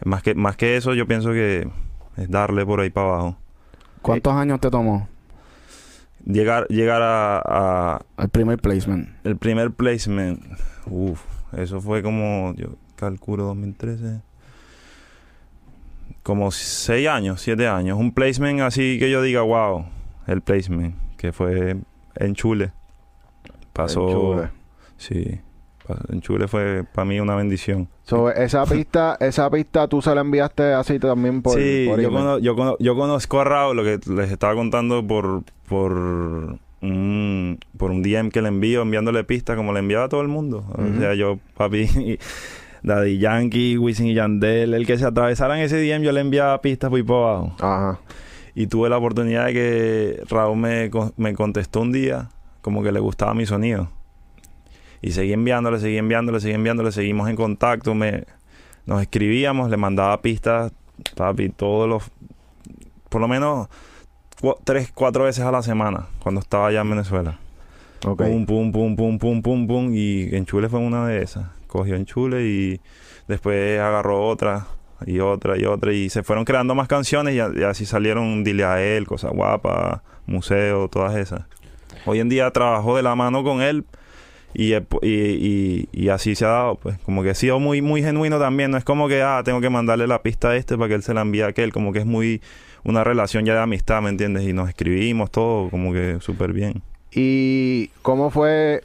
Más 0.05 0.23
que, 0.23 0.35
más 0.35 0.57
que 0.57 0.77
eso, 0.77 0.93
yo 0.93 1.07
pienso 1.07 1.33
que 1.33 1.69
es 2.19 2.31
darle 2.31 2.67
por 2.67 2.81
ahí 2.81 2.91
para 2.91 3.07
abajo. 3.07 3.37
¿Cuántos 4.03 4.35
años 4.35 4.61
te 4.61 4.71
tomó? 4.71 5.09
Llegar, 6.27 6.67
llegar 6.69 7.01
a, 7.03 7.39
a 7.45 8.23
El 8.23 8.29
primer 8.29 8.59
placement. 8.59 9.09
el 9.25 9.37
primer 9.37 9.71
placement. 9.71 10.43
Uf, 10.87 11.23
eso 11.57 11.81
fue 11.81 12.03
como, 12.03 12.53
yo 12.57 12.77
calculo 12.97 13.45
2013. 13.45 14.21
Como 16.23 16.51
seis 16.51 17.09
años, 17.09 17.41
siete 17.41 17.69
años. 17.69 17.99
Un 17.99 18.13
placement 18.13 18.61
así 18.61 18.99
que 18.99 19.11
yo 19.11 19.23
diga, 19.23 19.43
wow, 19.43 19.87
el 20.27 20.43
placement, 20.43 20.95
que 21.17 21.33
fue 21.33 21.77
en 22.17 22.35
Chule. 22.35 22.73
Pasó. 23.73 24.09
En 24.09 24.15
Chule. 24.15 24.49
Sí. 24.97 25.41
En 26.11 26.21
Chule 26.21 26.49
fue 26.49 26.85
para 26.95 27.05
mí 27.05 27.19
una 27.21 27.35
bendición. 27.37 27.89
So, 28.05 28.31
esa 28.31 28.65
pista, 28.67 29.17
esa 29.21 29.51
pista 29.51 29.89
tú 29.89 30.01
se 30.03 30.15
la 30.15 30.21
enviaste 30.21 30.73
así 30.75 30.99
también 30.99 31.43
por, 31.43 31.55
sí, 31.55 31.87
por 31.89 32.01
yo, 32.01 32.09
email? 32.09 32.25
cono- 32.25 32.39
yo, 32.39 32.55
cono- 32.57 32.77
yo 32.79 32.95
conozco 32.97 33.41
a 33.41 33.45
Raúl, 33.45 33.77
lo 33.77 33.85
que 33.85 33.99
les 34.13 34.31
estaba 34.31 34.55
contando 34.55 35.07
por 35.07 35.43
por 35.69 35.93
un, 36.83 37.59
por 37.77 37.91
un 37.91 38.03
DM 38.03 38.31
que 38.31 38.43
le 38.43 38.49
envío, 38.49 38.83
enviándole 38.83 39.25
pistas 39.25 39.57
como 39.57 39.73
le 39.73 39.81
enviaba 39.81 40.05
a 40.05 40.09
todo 40.09 40.21
el 40.23 40.29
mundo. 40.29 40.65
O 40.73 40.99
sea, 41.01 41.15
yo, 41.15 41.39
papi, 41.57 42.19
Daddy 42.83 43.19
Yankee, 43.19 43.77
Wisin 43.79 44.07
y 44.07 44.15
Yandel, 44.15 44.75
el 44.75 44.87
que 44.87 44.97
se 44.99 45.05
atravesaran 45.07 45.59
ese 45.59 45.77
DM, 45.79 46.03
yo 46.05 46.13
le 46.13 46.21
enviaba 46.21 46.61
pistas 46.61 46.91
por 46.91 46.99
ahí 46.99 47.03
por 47.03 47.17
abajo. 47.29 47.57
Ajá. 47.59 47.99
Y 48.55 48.69
tuve 48.69 48.89
la 48.89 48.97
oportunidad 48.99 49.47
de 49.47 49.53
que 49.53 50.23
Raúl 50.29 50.57
me, 50.57 50.91
me 51.17 51.35
contestó 51.35 51.81
un 51.81 51.93
día 51.93 52.29
como 52.63 52.83
que 52.83 52.93
le 52.93 53.01
gustaba 53.01 53.35
mi 53.35 53.45
sonido. 53.47 53.91
Y 55.03 55.13
seguí 55.13 55.33
enviándole, 55.33 55.79
seguí 55.79 55.99
enviándole, 55.99 56.41
seguí 56.41 56.55
enviándole, 56.55 56.93
seguimos 56.93 57.29
en 57.29 57.37
contacto, 57.37 57.95
me, 57.95 58.25
nos 58.87 59.03
escribíamos, 59.03 59.71
le 59.71 59.77
mandaba 59.77 60.21
pistas, 60.23 60.73
papi, 61.15 61.51
todos 61.51 61.89
los, 61.89 62.11
por 63.09 63.21
lo 63.21 63.29
menos 63.29 63.69
tres, 64.65 64.91
cuatro 64.95 65.25
veces 65.25 65.45
a 65.45 65.51
la 65.51 65.63
semana 65.63 66.07
cuando 66.21 66.41
estaba 66.41 66.69
allá 66.69 66.81
en 66.81 66.91
Venezuela. 66.91 67.39
Ok. 68.05 68.23
Pum, 68.23 68.47
pum, 68.47 68.73
pum, 68.73 68.97
pum, 68.97 69.19
pum, 69.19 69.43
pum, 69.43 69.67
pum. 69.67 69.95
Y 69.95 70.35
en 70.35 70.45
Chule 70.45 70.69
fue 70.69 70.81
una 70.81 71.07
de 71.07 71.23
esas. 71.23 71.47
Cogió 71.67 71.97
en 71.97 72.05
Chule 72.05 72.47
y 72.47 72.81
después 73.27 73.81
agarró 73.81 74.27
otra 74.27 74.67
y 75.07 75.21
otra 75.21 75.59
y 75.59 75.65
otra. 75.65 75.93
Y 75.93 76.09
se 76.11 76.23
fueron 76.23 76.45
creando 76.45 76.75
más 76.75 76.89
canciones 76.89 77.35
y, 77.35 77.61
y 77.61 77.65
así 77.65 77.87
salieron 77.87 78.45
Dile 78.45 78.65
a 78.65 78.83
él, 78.83 79.07
Cosa 79.07 79.31
Guapa, 79.31 80.03
Museo, 80.27 80.89
todas 80.89 81.17
esas. 81.17 81.45
Hoy 82.05 82.21
en 82.21 82.29
día 82.29 82.51
trabajo 82.51 82.97
de 82.97 83.03
la 83.03 83.15
mano 83.17 83.43
con 83.43 83.63
él 83.63 83.85
y, 84.59 84.79
po- 84.81 85.01
y, 85.03 85.09
y- 85.11 85.89
y 85.93 86.09
así 86.09 86.35
se 86.35 86.45
ha 86.47 86.49
dado, 86.49 86.77
pues. 86.77 86.97
Como 87.05 87.23
que 87.23 87.31
ha 87.31 87.35
sido 87.35 87.61
muy, 87.61 87.83
muy 87.83 88.03
genuino 88.03 88.39
también. 88.39 88.71
No 88.71 88.79
es 88.79 88.85
como 88.85 89.07
que, 89.09 89.21
ah, 89.23 89.43
tengo 89.45 89.61
que 89.61 89.69
mandarle 89.69 90.07
la 90.07 90.23
pista 90.23 90.49
a 90.51 90.57
este 90.57 90.77
para 90.79 90.89
que 90.89 90.95
él 90.95 91.03
se 91.03 91.13
la 91.15 91.21
envíe 91.21 91.43
a 91.43 91.49
aquel. 91.49 91.73
Como 91.73 91.93
que 91.93 91.99
es 91.99 92.07
muy 92.07 92.41
una 92.85 93.05
relación 93.05 93.45
ya 93.45 93.53
de 93.55 93.61
amistad, 93.61 94.01
¿me 94.01 94.09
entiendes? 94.09 94.45
Y 94.45 94.53
nos 94.53 94.69
escribimos 94.69 95.31
todo 95.31 95.69
como 95.71 95.93
que 95.93 96.19
súper 96.21 96.53
bien. 96.53 96.83
¿Y 97.13 97.89
cómo 98.03 98.31
fue 98.31 98.81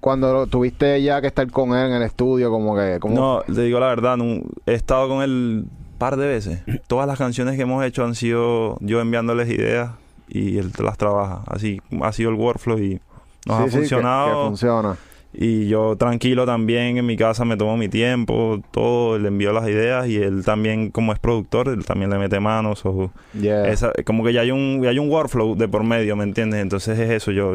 cuando 0.00 0.46
tuviste 0.46 1.02
ya 1.02 1.20
que 1.20 1.26
estar 1.26 1.50
con 1.50 1.70
él 1.76 1.86
en 1.90 1.92
el 1.96 2.02
estudio? 2.02 2.50
Como 2.50 2.76
que, 2.76 2.98
¿cómo 3.00 3.14
No, 3.14 3.54
te 3.54 3.62
digo 3.62 3.80
la 3.80 3.88
verdad, 3.88 4.16
no- 4.16 4.42
he 4.66 4.74
estado 4.74 5.08
con 5.08 5.22
él 5.22 5.30
un 5.66 5.98
par 5.98 6.16
de 6.16 6.28
veces. 6.28 6.60
Todas 6.86 7.06
las 7.08 7.18
canciones 7.18 7.56
que 7.56 7.62
hemos 7.62 7.84
hecho 7.84 8.04
han 8.04 8.14
sido 8.14 8.76
yo 8.80 9.00
enviándoles 9.00 9.48
ideas 9.50 9.90
y 10.28 10.58
él 10.58 10.70
las 10.82 10.96
trabaja. 10.96 11.42
Así 11.46 11.80
ha 12.02 12.12
sido 12.12 12.30
el 12.30 12.36
workflow 12.36 12.78
y 12.78 13.00
nos 13.46 13.56
Sí, 13.58 13.62
ha 13.62 13.66
sí, 13.66 13.70
que- 13.72 13.78
funcionado. 13.78 14.42
que 14.42 14.48
funciona. 14.48 14.96
Y 15.32 15.68
yo 15.68 15.94
tranquilo 15.96 16.46
también 16.46 16.96
en 16.96 17.04
mi 17.06 17.16
casa 17.16 17.44
me 17.44 17.56
tomo 17.58 17.76
mi 17.76 17.88
tiempo, 17.90 18.60
todo, 18.70 19.18
le 19.18 19.28
envío 19.28 19.52
las 19.52 19.68
ideas 19.68 20.08
y 20.08 20.16
él 20.16 20.42
también 20.42 20.90
como 20.90 21.12
es 21.12 21.18
productor, 21.18 21.68
él 21.68 21.84
también 21.84 22.10
le 22.10 22.18
mete 22.18 22.40
manos 22.40 22.84
o 22.86 23.10
Yeah. 23.38 23.68
esa, 23.68 23.92
como 24.06 24.24
que 24.24 24.32
ya 24.32 24.40
hay 24.40 24.50
un 24.50 24.80
ya 24.82 24.88
hay 24.88 24.98
un 24.98 25.10
workflow 25.10 25.54
de 25.54 25.68
por 25.68 25.84
medio, 25.84 26.16
¿me 26.16 26.24
entiendes? 26.24 26.62
Entonces 26.62 26.98
es 26.98 27.10
eso, 27.10 27.30
yo 27.30 27.54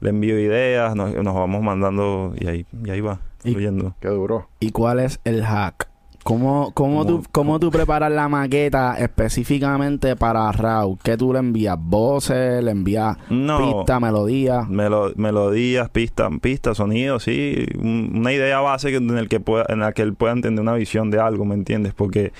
le 0.00 0.10
envío 0.10 0.38
ideas, 0.38 0.94
nos, 0.94 1.14
nos 1.14 1.34
vamos 1.34 1.62
mandando 1.62 2.34
y 2.38 2.46
ahí, 2.46 2.66
y 2.84 2.90
ahí 2.90 3.00
va, 3.00 3.20
fluyendo. 3.38 3.94
Qué 4.00 4.08
duro. 4.08 4.48
¿Y 4.60 4.70
cuál 4.70 5.00
es 5.00 5.18
el 5.24 5.42
hack? 5.44 5.87
¿Cómo, 6.28 6.72
cómo, 6.74 7.06
tú, 7.06 7.22
¿Cómo 7.32 7.58
tú 7.58 7.70
preparas 7.70 8.12
la 8.12 8.28
maqueta 8.28 8.96
específicamente 8.98 10.14
para 10.14 10.52
Raúl? 10.52 10.98
¿Qué 11.02 11.16
tú 11.16 11.32
le 11.32 11.38
envías? 11.38 11.78
¿Voces? 11.80 12.62
¿Le 12.62 12.70
envías 12.70 13.16
No. 13.30 13.58
pista, 13.78 13.98
melodía? 13.98 14.66
Melo- 14.68 15.14
melodías, 15.16 15.88
pistas, 15.88 16.30
pistas, 16.42 16.76
sonidos, 16.76 17.22
sí, 17.22 17.64
un- 17.78 18.12
una 18.16 18.30
idea 18.34 18.60
base 18.60 18.94
en 18.94 19.08
el 19.16 19.26
que 19.30 19.40
pueda, 19.40 19.64
en 19.70 19.80
la 19.80 19.92
que 19.92 20.02
él 20.02 20.12
pueda 20.12 20.34
entender 20.34 20.60
una 20.60 20.74
visión 20.74 21.10
de 21.10 21.18
algo, 21.18 21.46
¿me 21.46 21.54
entiendes? 21.54 21.94
Porque 21.94 22.34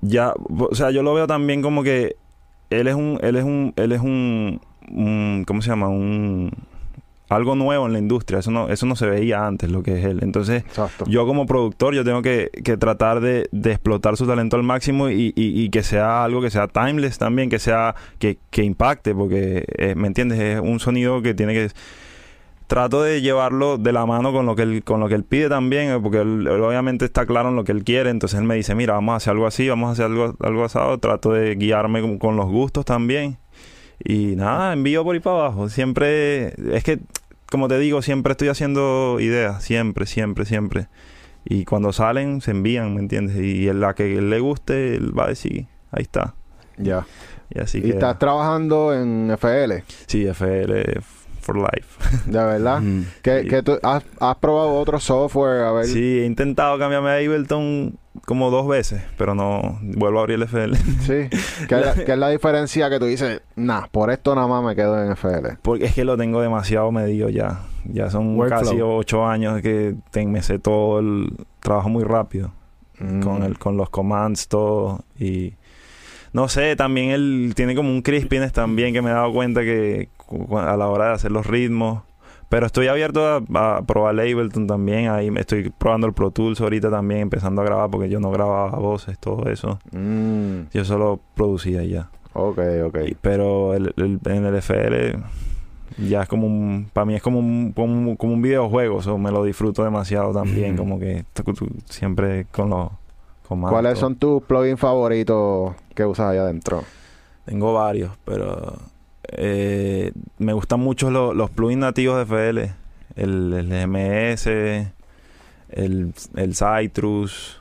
ya, 0.00 0.32
o 0.48 0.72
sea, 0.76 0.92
yo 0.92 1.02
lo 1.02 1.12
veo 1.12 1.26
también 1.26 1.62
como 1.62 1.82
que 1.82 2.14
él 2.70 2.86
es 2.86 2.94
un, 2.94 3.18
él 3.20 3.34
es 3.34 3.42
un, 3.42 3.72
él 3.74 3.90
es 3.90 4.00
un, 4.00 4.60
un- 4.92 5.42
¿cómo 5.44 5.60
se 5.60 5.70
llama? 5.70 5.88
Un 5.88 6.52
algo 7.28 7.54
nuevo 7.56 7.86
en 7.86 7.92
la 7.92 7.98
industria, 7.98 8.38
eso 8.38 8.50
no, 8.50 8.68
eso 8.68 8.86
no 8.86 8.94
se 8.96 9.06
veía 9.06 9.46
antes 9.46 9.70
lo 9.70 9.82
que 9.82 9.98
es 9.98 10.04
él. 10.04 10.20
Entonces, 10.22 10.62
Exacto. 10.64 11.04
yo 11.08 11.26
como 11.26 11.46
productor, 11.46 11.94
yo 11.94 12.04
tengo 12.04 12.22
que, 12.22 12.50
que 12.64 12.76
tratar 12.76 13.20
de, 13.20 13.48
de 13.52 13.70
explotar 13.72 14.16
su 14.16 14.26
talento 14.26 14.56
al 14.56 14.62
máximo 14.62 15.10
y, 15.10 15.32
y- 15.34 15.62
y 15.62 15.70
que 15.70 15.82
sea 15.82 16.22
algo 16.24 16.40
que 16.40 16.50
sea 16.50 16.68
timeless 16.68 17.18
también, 17.18 17.50
que 17.50 17.58
sea, 17.58 17.94
que, 18.18 18.38
que 18.50 18.62
impacte, 18.62 19.14
porque, 19.14 19.64
eh, 19.76 19.94
¿me 19.96 20.06
entiendes? 20.06 20.38
Es 20.40 20.60
un 20.60 20.78
sonido 20.80 21.20
que 21.22 21.34
tiene 21.34 21.52
que... 21.54 21.68
Trato 22.68 23.00
de 23.00 23.22
llevarlo 23.22 23.78
de 23.78 23.92
la 23.92 24.06
mano 24.06 24.32
con 24.32 24.44
lo 24.44 24.56
que 24.56 24.62
él, 24.62 24.82
con 24.82 24.98
lo 24.98 25.06
que 25.08 25.14
él 25.14 25.22
pide 25.22 25.48
también, 25.48 25.88
eh, 25.92 26.00
porque 26.02 26.18
él, 26.22 26.48
él 26.50 26.60
obviamente 26.62 27.04
está 27.04 27.24
claro 27.24 27.50
en 27.50 27.54
lo 27.54 27.62
que 27.62 27.70
él 27.70 27.84
quiere, 27.84 28.10
entonces 28.10 28.40
él 28.40 28.44
me 28.44 28.56
dice, 28.56 28.74
mira, 28.74 28.94
vamos 28.94 29.12
a 29.12 29.16
hacer 29.18 29.30
algo 29.32 29.46
así, 29.46 29.68
vamos 29.68 29.88
a 29.88 29.92
hacer 29.92 30.06
algo, 30.06 30.34
algo 30.40 30.64
asado, 30.64 30.98
trato 30.98 31.30
de 31.32 31.54
guiarme 31.54 32.00
con, 32.00 32.18
con 32.18 32.34
los 32.36 32.46
gustos 32.46 32.84
también. 32.84 33.36
Y 34.04 34.36
nada, 34.36 34.72
envío 34.72 35.04
por 35.04 35.14
ahí 35.14 35.20
para 35.20 35.36
abajo. 35.36 35.68
Siempre, 35.68 36.54
es 36.74 36.84
que, 36.84 37.00
como 37.50 37.68
te 37.68 37.78
digo, 37.78 38.02
siempre 38.02 38.32
estoy 38.32 38.48
haciendo 38.48 39.18
ideas, 39.20 39.62
siempre, 39.64 40.06
siempre, 40.06 40.44
siempre. 40.44 40.88
Y 41.44 41.64
cuando 41.64 41.92
salen, 41.92 42.40
se 42.40 42.50
envían, 42.50 42.94
¿me 42.94 43.00
entiendes? 43.00 43.36
Y 43.36 43.68
en 43.68 43.80
la 43.80 43.94
que 43.94 44.20
le 44.20 44.40
guste, 44.40 44.96
él 44.96 45.16
va 45.16 45.24
a 45.24 45.28
decir, 45.28 45.66
ahí 45.92 46.02
está. 46.02 46.34
Ya. 46.76 47.06
Y 47.50 47.60
así 47.60 47.78
¿Y 47.78 47.82
que... 47.82 47.88
estás 47.90 48.18
trabajando 48.18 48.92
en 48.92 49.30
FL? 49.30 49.82
Sí, 50.06 50.26
FL 50.26 51.00
for 51.40 51.56
life. 51.56 51.96
¿De 52.26 52.38
verdad? 52.44 52.80
Mm. 52.80 53.04
¿Que, 53.22 53.42
Sí. 53.42 53.48
que 53.48 53.62
tú 53.62 53.78
has, 53.82 54.02
has 54.20 54.36
probado 54.38 54.74
otro 54.74 54.98
software? 54.98 55.62
A 55.62 55.70
ver. 55.72 55.86
Sí, 55.86 56.18
he 56.18 56.26
intentado 56.26 56.76
cambiarme 56.78 57.10
a 57.10 57.14
Ableton 57.14 57.96
como 58.26 58.50
dos 58.50 58.68
veces, 58.68 59.02
pero 59.16 59.34
no 59.34 59.78
vuelvo 59.82 60.18
a 60.18 60.22
abrir 60.22 60.34
el 60.36 60.42
FL. 60.42 60.74
Sí. 60.76 61.28
¿Qué, 61.68 61.74
es 61.74 61.86
la, 61.86 61.94
qué 62.04 62.12
es 62.12 62.18
la 62.18 62.28
diferencia 62.28 62.90
que 62.90 62.98
tú 62.98 63.06
dices? 63.06 63.40
Nah, 63.56 63.86
por 63.90 64.10
esto 64.10 64.34
nada 64.34 64.46
más 64.46 64.62
me 64.62 64.76
quedo 64.76 65.02
en 65.02 65.12
FL. 65.12 65.56
Porque 65.62 65.86
es 65.86 65.94
que 65.94 66.04
lo 66.04 66.16
tengo 66.18 66.42
demasiado 66.42 66.92
medido 66.92 67.28
ya. 67.30 67.62
Ya 67.84 68.10
son 68.10 68.36
Workflow. 68.36 68.60
casi 68.62 68.80
ocho 68.82 69.26
años 69.26 69.62
que 69.62 69.94
te- 70.10 70.26
me 70.26 70.42
sé 70.42 70.58
todo 70.58 70.98
el 70.98 71.32
trabajo 71.60 71.88
muy 71.88 72.04
rápido. 72.04 72.50
Mm. 72.98 73.20
con 73.20 73.42
el 73.42 73.58
con 73.58 73.76
los 73.76 73.90
commands 73.90 74.48
todo 74.48 75.04
y 75.20 75.52
no 76.32 76.48
sé 76.48 76.76
también 76.76 77.10
él 77.10 77.52
tiene 77.54 77.74
como 77.74 77.90
un 77.90 78.00
crispiness 78.00 78.54
también 78.54 78.94
que 78.94 79.02
me 79.02 79.10
he 79.10 79.12
dado 79.12 79.30
cuenta 79.34 79.60
que 79.60 80.08
a 80.52 80.76
la 80.78 80.88
hora 80.88 81.08
de 81.08 81.12
hacer 81.12 81.30
los 81.30 81.46
ritmos 81.46 82.04
pero 82.48 82.66
estoy 82.66 82.86
abierto 82.88 83.26
a, 83.26 83.76
a 83.78 83.82
probar 83.82 84.18
Ableton 84.20 84.66
también 84.66 85.08
ahí 85.10 85.30
me 85.30 85.40
estoy 85.40 85.70
probando 85.70 86.06
el 86.06 86.12
Pro 86.12 86.30
Tools 86.30 86.60
ahorita 86.60 86.90
también 86.90 87.20
empezando 87.22 87.60
a 87.62 87.64
grabar 87.64 87.90
porque 87.90 88.08
yo 88.08 88.20
no 88.20 88.30
grababa 88.30 88.78
voces 88.78 89.18
todo 89.18 89.50
eso 89.50 89.78
Mm. 89.92 90.68
yo 90.72 90.84
solo 90.84 91.20
producía 91.34 91.82
y 91.82 91.90
ya 91.90 92.10
Ok, 92.38 92.58
ok. 92.86 92.96
Y- 93.08 93.14
pero 93.20 93.72
el- 93.74 93.94
el- 93.96 94.20
en 94.26 94.44
el 94.44 94.54
FL 94.56 95.18
ya 95.98 96.22
es 96.22 96.28
como 96.28 96.46
un 96.46 96.88
para 96.92 97.04
mí 97.06 97.14
es 97.14 97.22
como 97.22 97.38
un, 97.38 97.72
como 97.72 98.16
como 98.18 98.34
un 98.34 98.42
videojuego 98.42 99.00
so, 99.02 99.16
me 99.16 99.30
lo 99.30 99.42
disfruto 99.42 99.82
demasiado 99.82 100.32
también 100.32 100.74
Ujú. 100.74 100.82
como 100.82 100.98
que 100.98 101.24
siempre 101.86 102.46
con 102.52 102.68
los 102.70 102.90
comandos 103.48 103.72
¿Cuáles 103.80 103.98
son 103.98 104.16
tus 104.16 104.42
plugins 104.42 104.78
favoritos 104.78 105.74
que 105.94 106.04
usas 106.04 106.30
allá 106.32 106.42
adentro? 106.42 106.82
Tengo 107.46 107.72
varios, 107.72 108.10
pero 108.24 108.74
eh, 109.32 110.12
me 110.38 110.52
gustan 110.52 110.80
mucho 110.80 111.10
lo- 111.10 111.34
los 111.34 111.50
plugins 111.50 111.80
nativos 111.80 112.16
de 112.18 112.22
FL. 112.22 112.72
El, 113.16 113.52
el 113.54 113.88
MS, 113.88 114.46
el, 115.70 116.12
el 116.36 116.54
Citrus, 116.54 117.60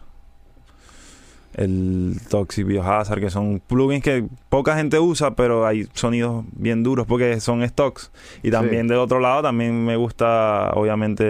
el 1.53 2.17
Toxic 2.29 2.65
Biohazard, 2.67 3.21
que 3.21 3.29
son 3.29 3.61
plugins 3.65 4.03
que 4.03 4.25
poca 4.49 4.75
gente 4.75 4.99
usa, 4.99 5.35
pero 5.35 5.65
hay 5.65 5.87
sonidos 5.93 6.43
bien 6.51 6.83
duros 6.83 7.07
porque 7.07 7.39
son 7.39 7.65
stocks. 7.67 8.11
Y 8.43 8.51
también 8.51 8.87
del 8.89 8.97
otro 8.97 9.21
lado 9.21 9.43
también 9.43 9.85
me 9.85 9.95
gusta, 9.95 10.71
obviamente, 10.73 11.25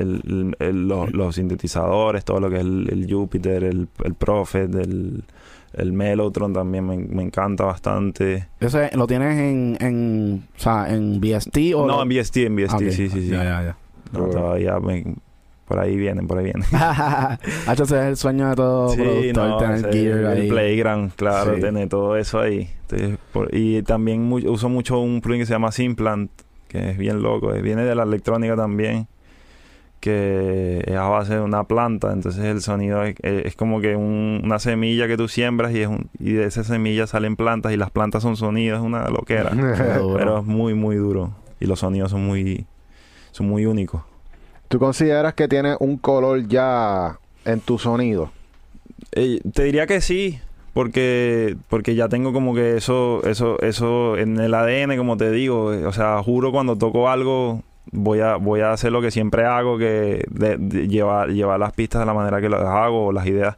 el- 0.00 0.22
el- 0.24 0.56
el- 0.60 0.86
los, 0.88 1.12
los 1.12 1.34
sintetizadores, 1.34 2.24
todo 2.24 2.38
lo 2.38 2.48
que 2.48 2.56
es 2.56 2.62
el, 2.62 2.88
el 2.92 3.12
Jupiter, 3.12 3.64
el, 3.64 3.88
el 4.04 4.14
Prophet, 4.14 4.72
el, 4.76 5.24
el 5.74 5.92
Mellotron 5.92 6.52
también 6.52 6.86
me, 6.86 6.96
me 6.96 7.22
encanta 7.22 7.64
bastante. 7.64 8.48
¿Ese 8.60 8.90
lo 8.96 9.06
tienes 9.06 9.38
en, 9.38 9.76
en, 9.80 10.44
o 10.56 10.60
sea, 10.60 10.92
en 10.92 11.20
VST 11.20 11.56
o 11.74 11.86
No, 11.86 11.96
lo- 11.96 12.02
en 12.02 12.08
VST, 12.08 12.36
en 12.38 12.56
VST, 12.56 12.74
ok. 12.74 12.80
sí, 12.90 13.08
sí, 13.08 13.10
sí. 13.10 13.28
Ya, 13.28 13.44
ya, 13.44 13.62
ya. 13.62 13.76
No, 14.12 14.26
todavía 14.26 14.78
me- 14.80 15.14
por 15.66 15.78
ahí 15.78 15.94
vienen, 15.96 16.26
por 16.26 16.38
ahí 16.38 16.44
vienen. 16.46 16.64
Hacho, 17.66 17.84
ese 17.84 17.98
es 18.00 18.04
el 18.06 18.16
sueño 18.16 18.48
de 18.50 18.56
todo 18.56 18.94
productor, 18.96 19.48
no, 19.48 19.56
tener 19.58 19.76
ese- 19.76 19.92
gear 19.92 20.18
el 20.18 20.26
ahí. 20.26 20.48
playground, 20.48 21.12
claro, 21.14 21.54
Sí. 21.54 21.60
tener 21.60 21.88
todo 21.88 22.16
eso 22.16 22.40
ahí. 22.40 22.68
Entonces, 22.88 23.18
por- 23.32 23.54
y 23.54 23.80
también 23.82 24.32
uso 24.32 24.68
mucho 24.68 24.98
un 24.98 25.20
plugin 25.20 25.42
que 25.42 25.46
se 25.46 25.52
llama 25.52 25.70
Simplant, 25.70 26.30
que 26.66 26.90
es 26.90 26.98
bien 26.98 27.22
loco, 27.22 27.54
eh, 27.54 27.62
viene 27.62 27.84
de 27.84 27.94
la 27.94 28.02
electrónica 28.02 28.56
también, 28.56 29.06
que 30.00 30.82
es 30.86 30.96
a 30.96 31.08
base 31.08 31.34
de 31.34 31.40
una 31.40 31.64
planta, 31.64 32.12
entonces 32.12 32.42
el 32.44 32.62
sonido 32.62 33.02
es, 33.04 33.54
como 33.56 33.80
que 33.80 33.94
un- 33.96 34.40
una 34.42 34.58
semilla 34.58 35.06
que 35.06 35.16
tú 35.16 35.28
siembras 35.28 35.72
y, 35.72 35.82
es 35.82 35.88
un- 35.88 36.08
y 36.18 36.32
de 36.32 36.46
esa 36.46 36.64
semilla 36.64 37.06
salen 37.06 37.36
plantas 37.36 37.72
y 37.72 37.76
las 37.76 37.90
plantas 37.90 38.22
son 38.22 38.36
sonidos, 38.36 38.78
es 38.80 38.84
una 38.84 39.08
loquera. 39.10 39.50
Pero 40.16 40.38
es 40.38 40.44
muy, 40.46 40.74
muy 40.74 40.96
duro. 40.96 41.32
Y 41.60 41.66
los 41.66 41.80
sonidos 41.80 42.10
son 42.10 42.24
muy, 42.26 42.64
son 43.32 43.48
muy 43.48 43.66
únicos. 43.66 44.02
¿Tú 44.68 44.78
consideras 44.78 45.34
que 45.34 45.48
tiene 45.48 45.76
un 45.80 45.96
color 45.98 46.46
ya 46.48 47.18
en 47.44 47.60
tu 47.60 47.78
sonido? 47.78 48.30
Eh, 49.12 49.40
te 49.52 49.64
diría 49.64 49.86
que 49.86 50.00
sí, 50.00 50.38
porque 50.72 51.56
porque 51.68 51.94
ya 51.96 52.08
tengo 52.08 52.32
como 52.32 52.54
que 52.54 52.76
eso 52.76 53.22
eso 53.24 53.60
eso 53.60 54.16
en 54.16 54.38
el 54.38 54.54
ADN, 54.54 54.96
como 54.96 55.16
te 55.16 55.30
digo, 55.32 55.72
eh, 55.74 55.84
o 55.84 55.92
sea, 55.92 56.22
juro 56.22 56.52
cuando 56.52 56.76
toco 56.76 57.08
algo 57.10 57.62
voy 57.92 58.20
a 58.20 58.36
voy 58.36 58.60
a 58.60 58.72
hacer 58.72 58.92
lo 58.92 59.00
que 59.00 59.10
siempre 59.10 59.44
hago, 59.44 59.78
que 59.78 60.24
de- 60.30 60.56
de 60.58 60.88
llevar 60.88 61.30
llevar 61.30 61.58
las 61.60 61.72
pistas 61.72 62.00
de 62.00 62.06
la 62.06 62.14
manera 62.14 62.40
que 62.40 62.48
las 62.48 62.62
hago 62.62 63.06
o 63.06 63.12
las 63.12 63.26
ideas. 63.26 63.56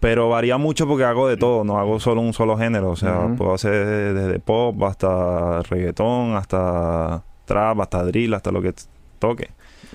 Pero 0.00 0.30
varía 0.30 0.56
mucho 0.56 0.86
porque 0.86 1.04
hago 1.04 1.28
de 1.28 1.36
todo, 1.36 1.62
no 1.62 1.78
hago 1.78 2.00
solo 2.00 2.22
un 2.22 2.32
solo 2.32 2.56
género, 2.56 2.88
o 2.90 2.96
sea, 2.96 3.28
puedo 3.36 3.52
hacer 3.52 4.14
desde 4.14 4.38
pop 4.38 4.82
hasta 4.84 5.62
reggaetón, 5.64 6.36
hasta 6.36 7.22
trap, 7.44 7.80
hasta 7.80 8.02
drill, 8.04 8.32
hasta 8.32 8.50
lo 8.50 8.62
que 8.62 8.72
toque. 9.18 9.50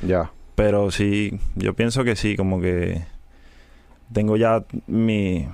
Ya. 0.06 0.32
Pero 0.54 0.92
sí, 0.92 1.40
yo 1.56 1.74
pienso 1.74 2.04
que 2.04 2.16
sí, 2.16 2.36
como 2.38 2.62
que 2.62 3.02
tengo 4.14 4.38
ya 4.38 4.64
mi, 4.86 5.48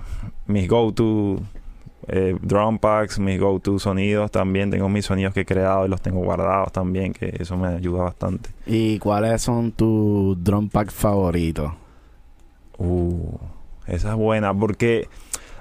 mis 0.47 0.67
go-to 0.67 1.39
eh, 2.07 2.35
drum 2.41 2.79
packs, 2.79 3.19
mis 3.19 3.39
go-to 3.39 3.79
sonidos 3.79 4.31
también. 4.31 4.71
Tengo 4.71 4.89
mis 4.89 5.05
sonidos 5.05 5.33
que 5.33 5.41
he 5.41 5.45
creado 5.45 5.85
y 5.85 5.89
los 5.89 6.01
tengo 6.01 6.19
guardados 6.21 6.71
también, 6.71 7.13
que 7.13 7.35
eso 7.39 7.57
me 7.57 7.67
ayuda 7.67 8.03
bastante. 8.03 8.49
¿Y 8.65 8.99
cuáles 8.99 9.41
son 9.41 9.71
tus 9.71 10.41
drum 10.43 10.69
pack 10.69 10.91
favoritos? 10.91 11.71
Uh, 12.77 13.37
esa 13.87 14.09
es 14.09 14.15
buena, 14.15 14.53
porque 14.53 15.07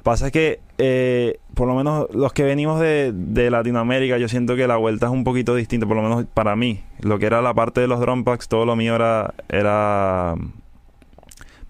pasa 0.02 0.30
que 0.30 0.60
eh, 0.78 1.38
por 1.54 1.68
lo 1.68 1.74
menos 1.74 2.06
los 2.14 2.32
que 2.32 2.42
venimos 2.42 2.80
de, 2.80 3.12
de 3.14 3.50
Latinoamérica, 3.50 4.16
yo 4.16 4.28
siento 4.28 4.56
que 4.56 4.66
la 4.66 4.76
vuelta 4.76 5.06
es 5.06 5.12
un 5.12 5.24
poquito 5.24 5.54
distinta, 5.54 5.86
por 5.86 5.96
lo 5.96 6.02
menos 6.02 6.24
para 6.32 6.56
mí. 6.56 6.82
Lo 7.00 7.18
que 7.18 7.26
era 7.26 7.42
la 7.42 7.52
parte 7.52 7.82
de 7.82 7.86
los 7.86 8.00
drum 8.00 8.24
packs, 8.24 8.48
todo 8.48 8.64
lo 8.64 8.76
mío 8.76 8.94
era, 8.94 9.34
era 9.50 10.36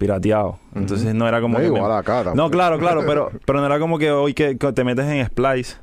pirateado. 0.00 0.58
Entonces 0.74 1.14
no 1.14 1.28
era 1.28 1.40
como 1.42 1.58
No, 1.58 1.64
que 1.64 1.70
me- 1.70 1.78
acá. 1.94 2.32
No, 2.34 2.50
claro, 2.50 2.78
claro, 2.78 3.02
pero, 3.06 3.30
pero 3.46 3.60
no 3.60 3.66
era 3.66 3.78
como 3.78 3.98
que 3.98 4.10
hoy 4.10 4.32
que, 4.34 4.56
que 4.56 4.72
te 4.72 4.82
metes 4.82 5.04
en 5.04 5.24
Splice 5.26 5.76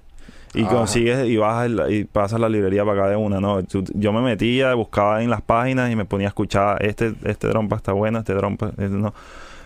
y 0.56 0.63
consigues 0.63 1.27
y 1.27 1.38
bajas 1.38 1.69
y 1.89 2.03
pasas 2.06 2.39
la 2.39 2.49
librería 2.49 2.84
para 2.84 3.03
cada 3.03 3.17
una, 3.19 3.39
no. 3.39 3.60
Yo 3.93 4.12
me 4.12 4.21
metía, 4.21 4.73
buscaba 4.73 5.21
en 5.21 5.30
las 5.30 5.41
páginas 5.43 5.91
y 5.91 5.95
me 5.95 6.03
ponía 6.06 6.27
a 6.27 6.30
escuchar 6.30 6.84
este 6.84 7.13
este 7.25 7.47
drum 7.47 7.69
pack 7.69 7.77
está 7.80 7.91
bueno, 7.93 8.17
este 8.19 8.34
drum 8.34 8.58
pack, 8.58 8.71
este 8.71 8.89
no. 8.97 9.13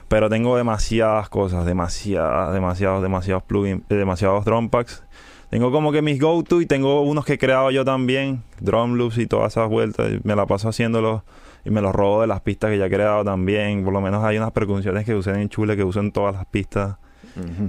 Pero 0.09 0.29
tengo 0.29 0.57
demasiadas 0.57 1.29
cosas, 1.29 1.65
demasiadas, 1.65 2.53
demasiados, 2.53 3.01
demasiados 3.01 3.43
plugins, 3.43 3.83
eh, 3.89 3.95
demasiados 3.95 4.43
drum 4.43 4.67
packs. 4.69 5.01
Tengo 5.49 5.71
como 5.71 5.91
que 5.93 6.01
mis 6.01 6.19
go-to 6.19 6.59
y 6.61 6.65
tengo 6.65 7.01
unos 7.01 7.23
que 7.25 7.33
he 7.33 7.37
creado 7.37 7.71
yo 7.71 7.85
también, 7.85 8.41
drum 8.59 8.95
loops 8.95 9.17
y 9.17 9.27
todas 9.27 9.53
esas 9.53 9.69
vueltas. 9.69 10.11
y 10.11 10.19
Me 10.27 10.35
la 10.35 10.45
paso 10.45 10.67
haciéndolos 10.67 11.21
y 11.65 11.69
me 11.69 11.82
los 11.82 11.93
robo 11.93 12.21
de 12.21 12.28
las 12.28 12.41
pistas 12.41 12.69
que 12.71 12.78
ya 12.78 12.86
he 12.86 12.89
creado 12.89 13.24
también. 13.24 13.84
Por 13.84 13.93
lo 13.93 14.02
menos 14.02 14.24
hay 14.24 14.38
unas 14.38 14.52
percusiones 14.52 15.06
que 15.06 15.15
usé 15.15 15.32
en 15.32 15.50
Chule 15.50 15.76
que 15.76 15.84
uso 15.84 16.00
en 16.00 16.12
todas 16.12 16.36
las 16.36 16.45
pistas. 16.45 16.95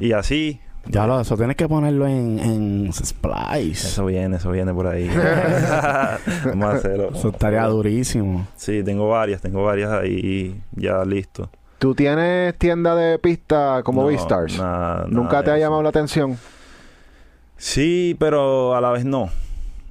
Y 0.01 0.13
así. 0.13 0.61
Ya 0.87 1.07
lo, 1.07 1.21
eso 1.21 1.37
tienes 1.37 1.55
que 1.55 1.69
ponerlo 1.69 2.09
en, 2.09 2.41
en 2.41 2.93
Splice. 2.93 3.87
Eso 3.87 4.07
viene, 4.07 4.37
eso 4.37 4.51
viene 4.51 4.75
por 4.75 4.89
ahí. 4.89 5.09
Vamos 6.47 6.65
a 6.67 6.73
hacerlo. 6.73 7.11
Eso 7.15 7.29
estaría 7.29 7.65
durísimo. 7.67 8.49
Sí, 8.57 8.83
tengo 8.83 9.09
varias, 9.09 9.41
tengo 9.41 9.63
varias 9.65 9.91
ahí 9.93 10.61
ya 10.73 11.05
listo. 11.05 11.49
¿Tú 11.79 11.95
tienes 11.95 12.57
tienda 12.59 12.95
de 12.97 13.19
pista 13.19 13.83
como 13.85 14.03
No, 14.03 14.09
Beastars? 14.09 14.59
nada- 14.59 15.05
¿Nunca 15.09 15.33
nada 15.33 15.45
te 15.45 15.51
ha 15.53 15.59
llamado 15.59 15.83
la 15.83 15.89
atención? 15.91 16.37
Sí, 17.57 18.17
pero 18.19 18.75
a 18.75 18.81
la 18.81 18.91
vez 18.91 19.05
no. 19.05 19.31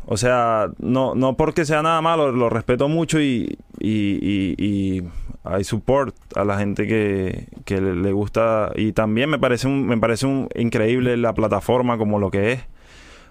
O 0.06 0.18
sea, 0.18 0.70
no, 0.80 1.16
no 1.16 1.38
porque 1.38 1.66
sea 1.66 1.82
nada 1.82 2.02
malo, 2.02 2.32
lo 2.32 2.50
respeto 2.50 2.90
mucho 2.90 3.20
y, 3.22 3.58
y, 3.80 4.18
y, 4.22 4.56
y 4.58 5.04
hay 5.44 5.64
support 5.64 6.16
a 6.36 6.44
la 6.44 6.58
gente 6.58 6.88
que, 6.88 7.48
que 7.66 7.82
le, 7.82 8.12
gusta. 8.12 8.72
Y 8.76 8.94
también 8.94 9.30
me 9.30 9.40
parece 9.40 9.68
un, 9.68 9.86
me 9.88 9.98
parece 9.98 10.26
un 10.26 10.50
increíble 10.56 11.18
la 11.18 11.34
plataforma 11.34 11.98
como 11.98 12.20
lo 12.20 12.32
que 12.32 12.54
es. 12.54 12.62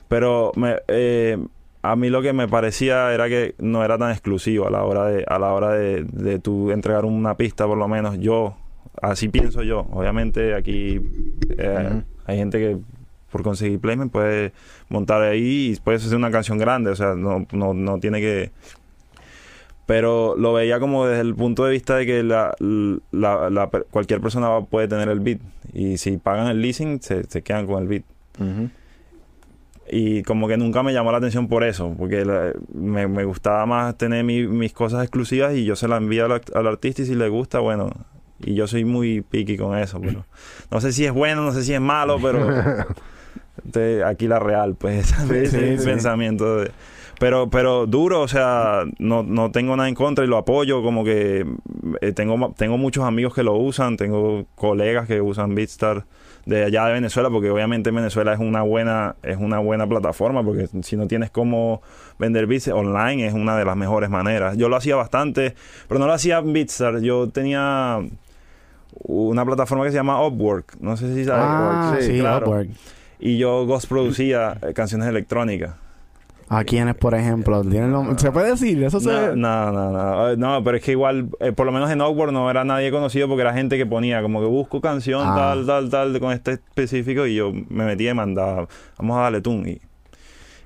Pero 0.09 0.53
me, 0.57 0.77
eh, 0.89 1.39
a 1.83 1.97
mí 1.97 2.11
lo 2.11 2.23
que 2.23 2.33
me 2.33 2.49
parecía 2.49 3.13
era 3.13 3.29
que 3.29 3.55
no 3.59 3.85
era 3.85 3.97
tan 3.97 4.11
exclusivo 4.11 4.67
a 4.67 4.71
la 4.71 4.85
hora 4.85 5.07
de, 5.07 5.25
a 5.27 5.39
la 5.39 5.53
hora 5.53 5.71
de, 5.71 6.05
de 6.05 6.39
tú 6.39 6.73
entregar 6.73 7.05
una 7.05 7.37
pista, 7.37 7.67
por 7.67 7.79
lo 7.79 7.89
menos 7.89 8.19
yo, 8.19 8.57
así 9.01 9.29
pienso 9.29 9.63
yo. 9.63 9.87
Obviamente 9.93 10.55
aquí 10.55 11.01
eh, 11.59 12.03
hay 12.27 12.37
gente 12.37 12.59
que 12.59 12.79
por 13.31 13.43
conseguir 13.43 13.79
placement 13.81 14.11
puede 14.13 14.53
montar 14.89 15.23
ahí 15.23 15.73
y 15.73 15.77
puedes 15.81 16.05
hacer 16.05 16.17
una 16.17 16.31
canción 16.31 16.59
grande, 16.59 16.91
o 16.91 16.97
sea, 16.97 17.15
no, 17.15 17.47
no, 17.53 17.75
no 17.75 17.99
tiene 18.01 18.21
que... 18.21 18.51
Pero 19.87 20.37
lo 20.37 20.53
veía 20.53 20.79
como 20.79 21.07
desde 21.07 21.23
el 21.23 21.35
punto 21.35 21.65
de 21.65 21.73
vista 21.73 21.97
de 21.97 22.07
que 22.07 22.23
la, 22.23 22.55
la- 23.11 23.51
la 23.51 23.71
per- 23.71 23.87
cualquier 23.91 24.21
persona 24.21 24.61
puede 24.61 24.87
tener 24.87 25.09
el 25.09 25.19
beat 25.21 25.41
y 25.73 25.97
si 25.99 26.17
pagan 26.17 26.47
el 26.47 26.63
leasing 26.63 27.03
se, 27.03 27.25
se 27.25 27.43
quedan 27.43 27.67
con 27.67 27.83
el 27.83 27.89
beat. 27.89 28.05
Y 29.93 30.23
como 30.23 30.47
que 30.47 30.57
nunca 30.57 30.85
me 30.85 30.93
llamó 30.93 31.11
la 31.11 31.19
atención 31.19 31.49
por 31.49 31.65
eso, 31.65 31.93
porque 31.99 32.25
la- 32.25 32.53
me, 32.73 33.09
me 33.09 33.25
gustaba 33.25 33.67
más 33.67 33.99
tener 33.99 34.23
mi- 34.23 34.47
mis 34.47 34.73
cosas 34.73 35.03
exclusivas 35.03 35.55
y 35.57 35.65
yo 35.65 35.75
se 35.75 35.89
las 35.89 36.01
envío 36.01 36.27
al, 36.27 36.41
al 36.55 36.67
artista 36.69 37.03
y 37.03 37.07
si 37.07 37.17
le 37.17 37.29
gusta, 37.29 37.59
bueno, 37.59 37.91
y 38.39 38.55
yo 38.55 38.69
soy 38.69 38.85
muy 38.85 39.23
picky 39.23 39.57
con 39.57 39.77
eso, 39.77 40.01
pero 40.01 40.25
no 40.71 40.81
sé 40.81 40.93
si 40.93 41.05
es 41.05 41.13
bueno, 41.13 41.43
no 41.43 41.51
sé 41.53 41.65
si 41.65 41.75
es 41.75 41.81
malo, 41.81 42.19
pero 42.23 42.47
aquí 44.07 44.27
la 44.29 44.39
real, 44.39 44.75
pues, 44.77 45.13
ese 45.31 45.43
es 45.45 45.51
sí, 45.51 45.59
mi 45.59 45.79
sí. 45.79 45.85
pensamiento. 45.85 46.59
de- 46.59 46.71
pero, 47.19 47.51
pero 47.51 47.87
duro, 47.87 48.23
o 48.23 48.29
sea, 48.29 48.85
no, 48.99 49.23
no 49.23 49.51
tengo 49.51 49.77
nada 49.77 49.91
en 49.91 49.95
contra 49.95 50.25
y 50.25 50.27
lo 50.27 50.39
apoyo, 50.39 50.83
como 50.83 51.05
que 51.05 51.45
eh, 52.01 52.13
tengo, 52.13 52.55
tengo 52.57 52.79
muchos 52.79 53.05
amigos 53.05 53.35
que 53.35 53.43
lo 53.43 53.57
usan, 53.57 53.99
tengo 53.99 54.47
colegas 54.55 55.07
que 55.07 55.21
usan 55.21 55.55
Beatstar 55.55 56.05
de 56.47 56.65
allá 56.65 56.87
de 56.87 56.95
Venezuela, 56.95 57.29
porque 57.29 57.51
obviamente 57.51 57.91
Venezuela 57.91 58.33
es 58.33 58.41
una 58.41 58.63
buena, 58.63 59.17
es 59.23 59.37
una 59.37 59.59
buena 59.59 59.87
plataforma, 59.87 60.43
porque 60.43 60.69
si 60.83 60.97
no 60.97 61.07
tienes 61.07 61.31
cómo 61.31 61.83
vender 62.19 62.47
beats 62.47 62.69
online 62.69 63.27
es 63.27 63.35
una 63.35 63.55
de 63.59 63.67
las 63.67 63.77
mejores 63.77 64.09
maneras. 64.09 64.57
Yo 64.57 64.71
lo 64.71 64.77
hacía 64.77 64.97
bastante, 64.97 65.55
pero 65.89 66.01
no 66.01 66.07
lo 66.07 66.15
hacía 66.15 66.39
en 66.39 66.55
Beatstar, 66.55 67.01
yo 67.01 67.29
tenía 67.29 68.01
una 69.03 69.45
plataforma 69.45 69.85
que 69.85 69.91
se 69.91 69.97
llama 69.97 70.27
Upwork, 70.27 70.77
no 70.81 70.97
sé 70.97 71.15
si 71.15 71.25
sabes. 71.27 71.45
Ah, 71.45 71.99
sí, 72.01 72.07
sí, 72.15 72.19
claro. 72.21 72.47
Upwork. 72.47 72.71
Y 73.21 73.37
yo 73.39 73.67
ghost 73.67 73.87
producía 73.89 74.57
eh, 74.63 74.73
canciones 74.73 75.09
electrónicas. 75.09 75.75
¿A 76.49 76.65
quiénes, 76.65 76.97
por 76.97 77.15
ejemplo? 77.15 77.63
¿Tienen 77.63 77.93
lo- 77.93 78.19
¿Se 78.19 78.33
puede 78.33 78.51
decir? 78.51 78.83
Eso 78.83 78.99
se... 78.99 79.09
No, 79.11 79.37
no, 79.37 79.73
no, 79.73 79.91
no. 79.93 80.31
Eh, 80.31 80.37
No, 80.37 80.65
pero 80.65 80.79
es 80.79 80.83
que 80.83 80.91
igual, 80.93 81.29
eh, 81.39 81.53
por 81.53 81.65
lo 81.65 81.71
menos 81.71 81.89
en 81.93 82.01
Upwork 82.03 82.33
no 82.33 82.51
era 82.51 82.65
nadie 82.65 82.91
conocido 82.91 83.29
porque 83.29 83.43
era 83.43 83.53
gente 83.53 83.77
que 83.77 83.87
ponía 83.87 84.21
como 84.21 84.41
que 84.41 84.47
busco 84.47 84.81
canción 84.81 85.23
Ah. 85.25 85.35
tal, 85.37 85.65
tal, 85.67 85.91
tal, 85.91 86.19
con 86.21 86.33
este 86.33 86.53
específico 86.55 87.25
y 87.27 87.37
yo 87.37 87.53
me 87.69 87.85
metía 87.85 88.11
y 88.11 88.15
mandaba, 88.15 88.67
vamos 88.99 89.19
a 89.19 89.21
darle 89.23 89.41
tune. 89.43 89.71
Y, 89.71 89.81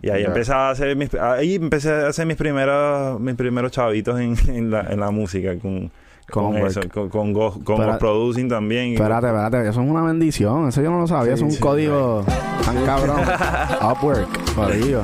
y 0.07 0.11
ahí 0.11 0.23
Ya. 0.23 0.29
empecé 0.29 0.53
a 0.55 0.71
hacer 0.71 0.97
mis, 0.97 1.13
ahí 1.15 1.57
empecé 1.57 1.91
a 1.91 2.07
hacer 2.09 2.25
mis 2.25 2.37
primeros, 2.37 3.21
mis 3.21 3.35
primeros 3.35 3.71
chavitos 3.73 4.19
en, 4.21 4.37
en 4.49 4.71
la, 4.71 4.87
en 4.91 5.01
la 5.01 5.11
música 5.11 5.59
con, 5.59 5.91
Con 6.31 6.57
eso, 6.57 6.81
con, 6.91 7.09
con, 7.11 7.77
Pero- 7.77 7.99
Producing 7.99 8.49
también. 8.49 8.95
Espérate, 8.95 9.27
espérate, 9.27 9.69
eso 9.69 9.83
es 9.83 9.89
una 9.89 10.03
bendición. 10.03 10.69
Eso 10.69 10.83
yo 10.83 10.91
no 10.91 11.01
lo 11.01 11.07
sabía. 11.07 11.37
Sí, 11.37 11.43
es 11.43 11.43
un 11.43 11.51
sí. 11.53 11.61
código 11.61 12.25
tan 12.65 12.85
cabrón. 12.85 13.21
Upwork, 13.83 14.29
jodido. 14.55 15.03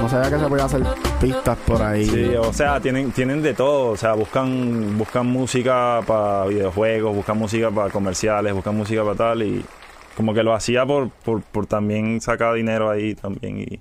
No 0.00 0.08
sabía 0.08 0.30
que 0.30 0.38
se 0.42 0.48
podía 0.48 0.64
hacer 0.64 0.82
pistas 1.20 1.58
por 1.66 1.82
ahí. 1.82 2.06
Sí, 2.06 2.34
o 2.34 2.52
sea, 2.52 2.80
tienen, 2.80 3.12
tienen 3.12 3.42
de 3.42 3.54
todo, 3.54 3.90
o 3.90 3.96
sea, 3.96 4.14
buscan, 4.14 4.96
buscan 4.96 5.26
música 5.26 6.00
para 6.06 6.46
videojuegos, 6.46 7.14
buscan 7.14 7.38
música 7.38 7.70
para 7.70 7.90
comerciales, 7.90 8.54
buscan 8.54 8.76
música 8.76 9.02
para 9.02 9.14
tal 9.16 9.42
y 9.42 9.64
como 10.16 10.32
que 10.32 10.42
lo 10.42 10.54
hacía 10.54 10.86
por, 10.86 11.10
por, 11.10 11.42
por 11.42 11.66
también 11.66 12.20
sacar 12.22 12.54
dinero 12.54 12.88
ahí 12.90 13.14
también 13.14 13.58
y 13.58 13.80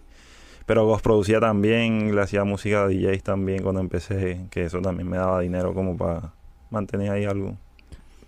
pero 0.65 0.85
Ghost 0.85 1.03
producía 1.03 1.39
también, 1.39 2.15
le 2.15 2.21
hacía 2.21 2.43
música 2.43 2.83
a 2.83 2.87
DJs 2.87 3.23
también 3.23 3.61
cuando 3.63 3.81
empecé, 3.81 4.45
que 4.49 4.65
eso 4.65 4.81
también 4.81 5.09
me 5.09 5.17
daba 5.17 5.39
dinero 5.41 5.73
como 5.73 5.95
para 5.97 6.31
mantener 6.71 7.11
ahí 7.11 7.25
algo. 7.25 7.55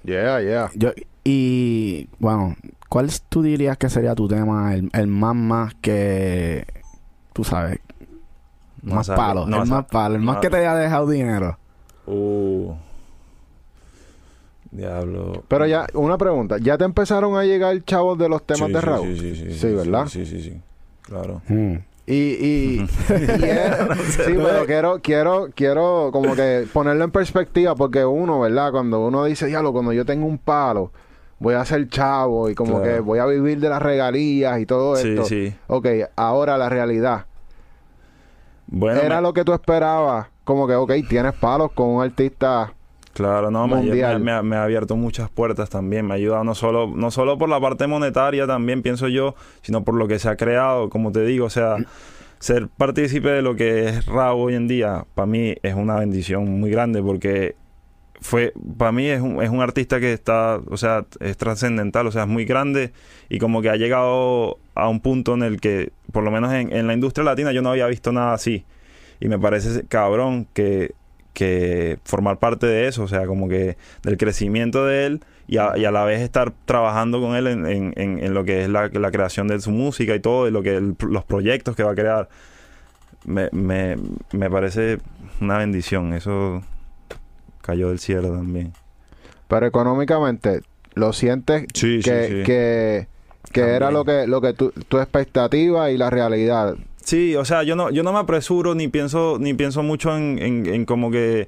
Yeah, 0.04 0.41
yeah. 0.41 0.69
Yo, 0.76 0.91
y 1.23 2.08
bueno, 2.19 2.56
¿cuál 2.89 3.10
tú 3.30 3.41
dirías 3.41 3.78
que 3.78 3.89
sería 3.89 4.15
tu 4.15 4.28
tema? 4.28 4.73
El, 4.76 4.89
el 4.93 5.08
más 5.08 5.36
más 5.36 5.73
que 5.76 6.65
tú 7.34 7.43
sabes, 7.43 7.80
No 8.82 8.95
más 8.95 9.08
sabe- 9.08 9.17
palo, 9.17 9.45
no 9.47 9.62
el 9.63 9.67
sabe- 9.67 9.82
más 9.82 9.86
palo, 9.91 10.15
el 10.15 10.21
más 10.21 10.38
que 10.38 10.50
te 10.50 10.58
haya 10.58 10.76
dejado 10.76 11.10
dinero. 11.10 11.58
Uh, 12.06 12.73
Diablo. 14.71 15.43
Pero 15.47 15.65
ya, 15.65 15.88
una 15.93 16.17
pregunta. 16.17 16.58
¿Ya 16.60 16.78
te 16.78 16.84
empezaron 16.84 17.36
a 17.38 17.43
llegar 17.43 17.82
chavos 17.84 18.17
de 18.17 18.30
los 18.30 18.45
temas 18.45 18.67
Sí, 18.67 18.73
de 18.73 18.80
sí, 18.80 18.86
Raúl? 18.86 19.17
Sí, 19.17 19.19
sí, 19.19 19.36
sí. 19.52 19.60
Sí, 19.60 19.67
¿verdad? 19.73 20.06
Sí, 20.08 20.26
sí, 20.26 20.41
sí. 20.43 20.62
Claro. 21.02 21.41
Mm. 21.47 21.76
Y, 22.10 22.13
y, 22.13 22.88
sí, 24.08 24.34
pero 24.36 24.65
quiero, 24.65 25.00
quiero, 25.02 25.50
quiero 25.54 26.10
como 26.13 26.36
que 26.36 26.65
ponerlo 26.72 27.04
en 27.04 27.12
perspectiva 27.12 27.76
porque 27.76 28.06
uno, 28.06 28.39
¿verdad? 28.39 28.72
Cuando 28.72 29.06
uno 29.06 29.26
dice, 29.26 29.46
diablo, 29.48 29.74
cuando 29.74 29.91
yo 29.91 30.06
tengo 30.06 30.26
un 30.26 30.38
palo, 30.38 30.91
voy 31.39 31.56
a 31.56 31.65
ser 31.65 31.88
chavo 31.89 32.50
y 32.50 32.56
como 32.56 32.80
Claro. 32.80 32.86
que 32.86 33.00
voy 33.02 33.20
a 33.20 33.26
vivir 33.26 33.60
de 33.60 33.67
las 33.70 33.82
regalías 33.82 34.58
y 34.60 34.65
todo 34.65 34.96
Sí, 34.96 35.10
esto. 35.10 35.26
sí. 35.26 35.54
Ok, 35.67 35.86
ahora 36.15 36.58
la 36.58 36.70
realidad. 36.70 37.26
Bueno, 38.67 39.02
Era 39.02 39.17
me- 39.17 39.22
lo 39.24 39.34
que 39.34 39.43
tú 39.43 39.54
esperabas. 39.54 40.28
Como 40.43 40.65
que, 40.65 40.76
ok, 40.76 40.91
tienes 41.10 41.34
palos 41.34 41.72
con 41.74 41.89
un 41.89 42.04
artista. 42.04 42.74
Claro, 43.17 43.49
no, 43.49 43.67
mundial. 43.67 44.19
me- 44.19 44.32
me- 44.34 44.43
me 44.43 44.56
ha 44.58 44.63
abierto 44.63 44.95
muchas 44.95 45.27
puertas 45.30 45.69
también. 45.71 46.06
Me 46.06 46.13
ha 46.13 46.17
ayudado 46.17 46.43
no 46.43 46.53
solo, 46.53 46.91
no 46.95 47.10
solo 47.10 47.38
por 47.39 47.49
la 47.49 47.60
parte 47.60 47.88
monetaria 47.88 48.45
también, 48.45 48.84
pienso 48.84 49.08
yo, 49.08 49.34
sino 49.63 49.84
por 49.84 49.95
lo 49.95 50.08
que 50.08 50.19
se 50.19 50.30
ha 50.30 50.36
creado, 50.36 50.89
como 50.89 51.12
te 51.12 51.25
digo, 51.25 51.47
o 51.47 51.49
sea, 51.49 51.77
ser 52.39 52.67
partícipe 52.67 53.30
de 53.30 53.41
lo 53.41 53.56
que 53.56 53.89
es 53.89 54.06
Raúl 54.06 54.49
hoy 54.49 54.53
en 54.56 54.67
día, 54.67 55.06
para 55.15 55.25
mí 55.25 55.56
es 55.63 55.73
una 55.73 55.95
bendición 55.95 56.60
muy 56.60 56.69
grande 56.69 57.01
porque 57.01 57.56
fue, 58.21 58.53
para 58.77 58.91
mí 58.91 59.08
es 59.08 59.19
un, 59.21 59.41
es 59.41 59.49
un 59.49 59.62
artista 59.62 59.99
que 59.99 60.13
está, 60.13 60.60
o 60.69 60.77
sea, 60.77 61.06
es 61.19 61.38
trascendental, 61.38 62.06
o 62.06 62.12
sea, 62.12 62.23
es 62.23 62.27
muy 62.27 62.45
grande 62.45 62.91
y 63.30 63.39
como 63.39 63.63
que 63.63 63.69
ha 63.71 63.75
llegado 63.77 64.60
a 64.75 64.88
un 64.89 64.99
punto 64.99 65.34
en 65.34 65.41
el 65.41 65.60
que, 65.60 65.91
por 66.12 66.23
lo 66.23 66.30
menos 66.30 66.53
en, 66.53 66.71
en 66.71 66.86
la 66.86 66.93
industria 66.93 67.23
latina, 67.23 67.51
yo 67.51 67.63
no 67.63 67.71
había 67.71 67.88
visto 67.88 68.12
nada 68.12 68.34
así. 68.34 68.63
Y 69.19 69.27
me 69.27 69.39
parece 69.39 69.88
cabrón 69.88 70.47
que, 70.53 70.93
que 71.38 72.00
formar 72.04 72.39
parte 72.39 72.65
de 72.65 72.88
eso, 72.88 73.04
o 73.04 73.08
sea, 73.08 73.28
como 73.28 73.47
que 73.47 73.78
del 74.02 74.17
crecimiento 74.17 74.88
de 74.88 75.06
él 75.06 75.19
y 75.47 75.58
a, 75.58 75.78
y 75.78 75.86
a 75.86 75.91
la 75.91 76.04
vez 76.04 76.21
estar 76.21 76.52
trabajando 76.65 77.21
con 77.21 77.36
él 77.36 77.45
en, 77.45 77.67
en- 77.67 77.93
en- 77.95 78.17
en 78.23 78.34
lo 78.34 78.43
que 78.43 78.63
es 78.63 78.69
la, 78.69 78.88
la 78.91 79.12
creación 79.12 79.47
de 79.47 79.60
su 79.62 79.69
música 79.69 80.15
y 80.15 80.19
todo, 80.19 80.47
y 80.47 80.52
lo 80.52 80.63
que 80.63 80.76
el- 80.78 80.95
los 81.08 81.23
proyectos 81.26 81.76
que 81.76 81.84
va 81.84 81.91
a 81.91 81.95
crear. 81.95 82.28
Me, 83.26 83.50
me, 83.52 83.97
me 84.32 84.50
parece 84.50 84.97
una 85.39 85.60
bendición, 85.60 86.13
eso 86.13 86.63
cayó 87.62 87.89
del 87.89 88.00
cielo 88.00 88.30
también. 88.30 88.73
Pero 89.47 89.67
económicamente, 89.67 90.62
¿lo 90.95 91.13
sientes 91.13 91.65
Sí, 91.76 92.00
que, 92.04 92.28
sí, 92.28 92.34
sí. 92.38 92.43
que, 92.45 93.08
que 93.54 93.62
era 93.62 93.91
lo 93.91 94.06
que, 94.06 94.26
lo 94.26 94.41
que 94.41 94.54
tu, 94.54 94.71
tu 94.71 94.97
expectativa 94.97 95.91
y 95.91 95.97
la 95.97 96.10
realidad? 96.10 96.76
Sí, 97.08 97.38
o 97.38 97.46
sea, 97.46 97.63
yo 97.63 97.78
no, 97.78 97.89
yo 97.89 98.04
no 98.04 98.12
me 98.12 98.20
apresuro 98.20 98.76
ni 98.76 98.89
pienso, 98.89 99.38
ni 99.39 99.54
pienso 99.54 99.82
mucho 99.82 100.17
en, 100.17 100.38
en, 100.39 100.65
en 100.65 100.84
como 100.84 101.10
que. 101.10 101.48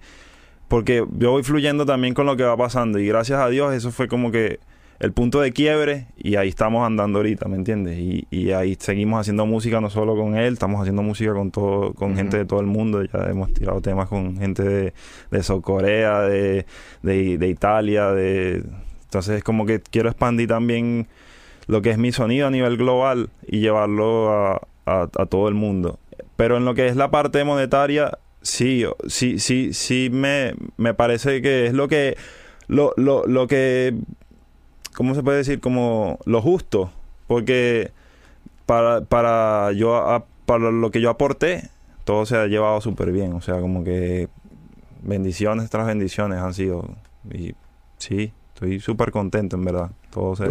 Porque 0.70 1.06
yo 1.18 1.32
voy 1.32 1.44
fluyendo 1.44 1.86
también 1.86 2.14
con 2.14 2.26
lo 2.26 2.38
que 2.38 2.44
va 2.44 2.56
pasando. 2.56 2.98
Y 2.98 3.06
gracias 3.08 3.42
a 3.42 3.50
Dios, 3.50 3.74
eso 3.74 3.92
fue 3.92 4.08
como 4.08 4.32
que 4.32 4.62
el 5.00 5.12
punto 5.12 5.42
de 5.42 5.52
quiebre. 5.52 6.08
Y 6.16 6.38
ahí 6.38 6.48
estamos 6.48 6.88
andando 6.88 7.20
ahorita, 7.20 7.50
¿me 7.50 7.58
entiendes? 7.58 8.00
Y, 8.00 8.26
y 8.32 8.52
ahí 8.52 8.78
seguimos 8.80 9.20
haciendo 9.20 9.46
música 9.46 9.82
no 9.82 9.90
solo 9.90 10.16
con 10.16 10.38
él, 10.38 10.54
estamos 10.54 10.80
haciendo 10.80 11.02
música 11.02 11.34
con 11.34 11.52
todo, 11.52 11.94
con 11.94 12.16
gente 12.16 12.38
de 12.38 12.46
todo 12.46 12.62
el 12.62 12.68
mundo. 12.68 13.04
Ya 13.04 13.26
hemos 13.30 13.54
tirado 13.54 13.82
temas 13.82 14.08
con 14.08 14.38
gente 14.38 14.64
de, 14.64 14.94
de 15.30 15.62
Corea, 15.62 16.22
de, 16.22 16.66
de, 17.04 17.38
de 17.38 17.48
Italia, 17.50 18.12
de. 18.12 18.64
Entonces, 19.04 19.44
como 19.44 19.66
que 19.66 19.82
quiero 19.82 20.08
expandir 20.08 20.48
también 20.48 21.10
lo 21.68 21.82
que 21.82 21.90
es 21.90 21.98
mi 21.98 22.14
sonido 22.14 22.48
a 22.48 22.50
nivel 22.50 22.78
global 22.78 23.30
y 23.46 23.60
llevarlo 23.60 24.32
a, 24.32 24.69
a- 24.92 25.08
todo 25.28 25.48
el 25.48 25.54
mundo. 25.56 26.00
Pero 26.36 26.58
en 26.58 26.66
lo 26.66 26.74
que 26.74 26.88
es 26.88 26.96
la 26.96 27.12
parte 27.12 27.44
monetaria, 27.44 28.18
sí, 28.42 28.86
sí, 29.08 29.40
sí, 29.40 29.74
sí 29.74 30.10
me, 30.12 30.54
me 30.78 30.94
parece 30.94 31.42
que 31.42 31.68
es 31.68 31.74
lo 31.74 31.88
que, 31.88 32.16
lo, 32.68 32.94
lo, 32.98 33.26
lo 33.28 33.48
que, 33.48 33.94
¿cómo 34.96 35.16
se 35.16 35.24
puede 35.24 35.40
decir? 35.40 35.60
Como 35.60 36.20
lo 36.26 36.42
justo. 36.42 36.92
Porque 37.28 37.92
para, 38.66 39.02
para 39.02 39.72
yo, 39.74 39.96
a- 39.98 40.26
para 40.46 40.72
lo 40.72 40.90
que 40.92 41.02
yo 41.02 41.10
aporté, 41.10 41.70
todo 42.06 42.26
se 42.26 42.36
ha 42.38 42.48
llevado 42.48 42.82
súper 42.82 43.12
bien. 43.12 43.34
O 43.34 43.42
sea, 43.42 43.60
como 43.60 43.84
que 43.84 44.30
bendiciones 45.04 45.70
tras 45.70 45.86
bendiciones 45.88 46.40
han 46.40 46.54
sido. 46.54 46.90
Y 47.32 47.54
sí, 47.98 48.32
estoy 48.54 48.80
súper 48.80 49.12
contento, 49.12 49.56
en 49.58 49.66
verdad. 49.66 49.92
Todo 50.12 50.36
se... 50.36 50.46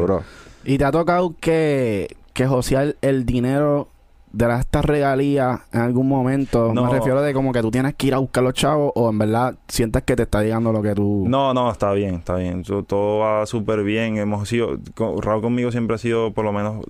¿Y 0.64 0.78
te 0.78 0.84
ha 0.84 0.92
tocado 0.92 1.34
que, 1.40 2.16
que 2.32 2.46
josear 2.46 2.96
el 3.00 3.24
dinero 3.26 3.88
de 4.32 4.46
las- 4.46 4.60
estas 4.60 4.84
regalías 4.84 5.60
en 5.72 5.80
algún 5.80 6.08
momento? 6.08 6.72
No. 6.74 6.84
Me 6.86 6.92
refiero 6.92 7.22
de 7.22 7.32
como 7.34 7.52
que 7.52 7.60
tú 7.62 7.70
tienes 7.70 7.94
que 7.94 8.08
ir 8.08 8.14
a 8.14 8.18
buscar 8.18 8.42
los 8.44 8.54
chavos 8.54 8.92
o 8.94 9.08
en 9.10 9.18
verdad 9.18 9.54
sientes 9.68 10.02
que 10.02 10.16
te 10.16 10.22
está 10.24 10.42
llegando 10.42 10.72
lo 10.72 10.82
que 10.82 10.94
tú... 10.94 11.24
No, 11.28 11.54
no, 11.54 11.70
está 11.70 11.92
bien, 11.92 12.16
está 12.16 12.36
bien. 12.36 12.62
Yo- 12.64 12.82
todo 12.82 13.20
va 13.20 13.46
súper 13.46 13.82
bien. 13.82 14.16
Hemos 14.18 14.48
sido, 14.48 14.78
con- 14.94 15.20
Raúl 15.22 15.42
conmigo 15.42 15.70
siempre 15.70 15.94
ha 15.96 15.98
sido, 15.98 16.32
por 16.32 16.44
lo 16.44 16.52
menos, 16.52 16.84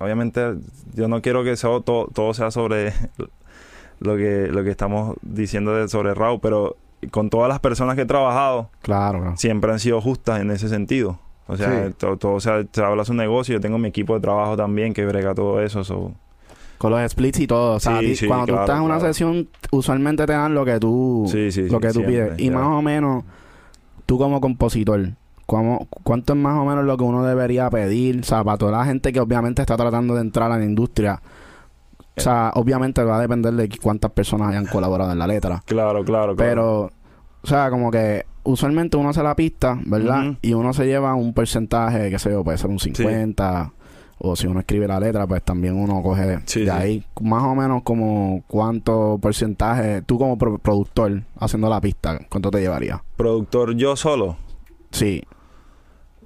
obviamente, 0.00 0.54
yo 0.94 1.08
no 1.08 1.22
quiero 1.22 1.44
que 1.44 1.56
sea, 1.56 1.70
todo, 1.84 2.08
todo 2.12 2.34
sea 2.34 2.50
sobre 2.50 2.92
lo 4.00 4.16
que, 4.16 4.48
lo 4.50 4.64
que 4.64 4.70
estamos 4.70 5.16
diciendo 5.22 5.74
de, 5.74 5.88
sobre 5.88 6.14
Raúl, 6.14 6.40
pero 6.40 6.76
con 7.10 7.30
todas 7.30 7.48
las 7.48 7.60
personas 7.60 7.96
que 7.96 8.02
he 8.02 8.06
trabajado, 8.06 8.70
Claro, 8.82 9.20
claro. 9.20 9.36
siempre 9.36 9.70
han 9.70 9.78
sido 9.78 10.00
justas 10.00 10.40
en 10.40 10.50
ese 10.50 10.68
sentido. 10.68 11.18
O 11.46 11.56
sea, 11.58 11.88
Sí. 11.88 11.94
todo, 11.98 12.16
todo 12.16 12.40
se, 12.40 12.66
se 12.72 12.82
habla 12.82 13.04
su 13.04 13.12
negocio. 13.12 13.52
Yo 13.54 13.60
tengo 13.60 13.76
mi 13.76 13.88
equipo 13.88 14.14
de 14.14 14.20
trabajo 14.20 14.56
también 14.56 14.94
que 14.94 15.04
brega 15.04 15.34
todo 15.34 15.60
eso. 15.60 15.84
so- 15.84 16.12
Con 16.78 16.90
los 16.90 17.10
splits 17.10 17.40
y 17.40 17.46
todo. 17.46 17.76
O 17.76 17.80
sea, 17.80 17.98
Sí, 18.00 18.04
a 18.04 18.08
ti- 18.08 18.16
sí, 18.16 18.26
cuando 18.26 18.46
tú 18.46 18.52
claro, 18.52 18.64
estás 18.64 18.78
en 18.78 18.84
una 18.84 19.00
sesión, 19.00 19.48
usualmente 19.70 20.26
te 20.26 20.32
dan 20.32 20.54
lo 20.54 20.64
que 20.64 20.78
tú, 20.80 21.24
Sí, 21.30 21.50
lo 21.68 21.80
que 21.80 21.88
tú 21.88 22.00
siempre, 22.00 22.26
pides. 22.26 22.38
Y 22.40 22.50
más 22.50 22.66
o 22.66 22.82
menos, 22.82 23.24
tú 24.06 24.18
como 24.18 24.40
compositor, 24.40 25.10
¿cómo- 25.46 25.86
¿cuánto 26.02 26.32
es 26.34 26.38
más 26.38 26.56
o 26.58 26.64
menos 26.64 26.84
lo 26.84 26.96
que 26.96 27.04
uno 27.04 27.24
debería 27.24 27.70
pedir? 27.70 28.20
O 28.20 28.24
sea, 28.24 28.44
para 28.44 28.58
toda 28.58 28.72
la 28.72 28.84
gente 28.84 29.12
que 29.12 29.20
obviamente 29.20 29.62
está 29.62 29.76
tratando 29.76 30.14
de 30.14 30.20
entrar 30.22 30.50
a 30.52 30.58
la 30.58 30.64
industria. 30.64 31.20
O 32.16 32.20
sea, 32.20 32.52
obviamente 32.54 33.02
va 33.02 33.16
a 33.18 33.20
depender 33.20 33.52
de 33.54 33.68
cuántas 33.82 34.10
personas 34.12 34.48
hayan 34.50 34.66
colaborado 34.66 35.10
en 35.10 35.18
la 35.18 35.26
letra. 35.26 35.62
Claro, 35.66 36.04
claro, 36.04 36.34
claro. 36.34 36.36
Pero, 36.36 36.80
o 37.42 37.46
sea, 37.46 37.70
como 37.70 37.90
que 37.90 38.24
usualmente 38.44 38.96
uno 38.96 39.08
hace 39.08 39.22
la 39.22 39.34
pista, 39.34 39.78
¿verdad? 39.84 40.34
Y 40.42 40.52
uno 40.54 40.72
se 40.72 40.86
lleva 40.86 41.14
un 41.14 41.34
porcentaje, 41.34 42.10
qué 42.10 42.18
sé 42.20 42.30
yo, 42.30 42.44
puede 42.44 42.56
ser 42.58 42.70
un 42.70 42.78
50. 42.78 43.72
O 44.18 44.36
si 44.36 44.46
uno 44.46 44.60
escribe 44.60 44.86
la 44.86 45.00
letra, 45.00 45.26
pues 45.26 45.42
también 45.42 45.74
uno 45.74 46.00
coge 46.02 46.38
Sí, 46.46 46.60
de 46.60 46.66
sí. 46.66 46.70
ahí 46.70 47.04
más 47.20 47.42
o 47.42 47.54
menos 47.54 47.82
como 47.82 48.42
cuánto 48.46 49.18
porcentaje, 49.20 50.02
tú 50.02 50.18
como 50.18 50.38
pro- 50.38 50.58
productor 50.58 51.22
haciendo 51.38 51.68
la 51.68 51.80
pista, 51.80 52.18
¿cuánto 52.30 52.50
te 52.50 52.60
llevaría? 52.60 53.02
Productor 53.16 53.74
yo 53.74 53.96
solo. 53.96 54.36
Sí, 54.92 55.22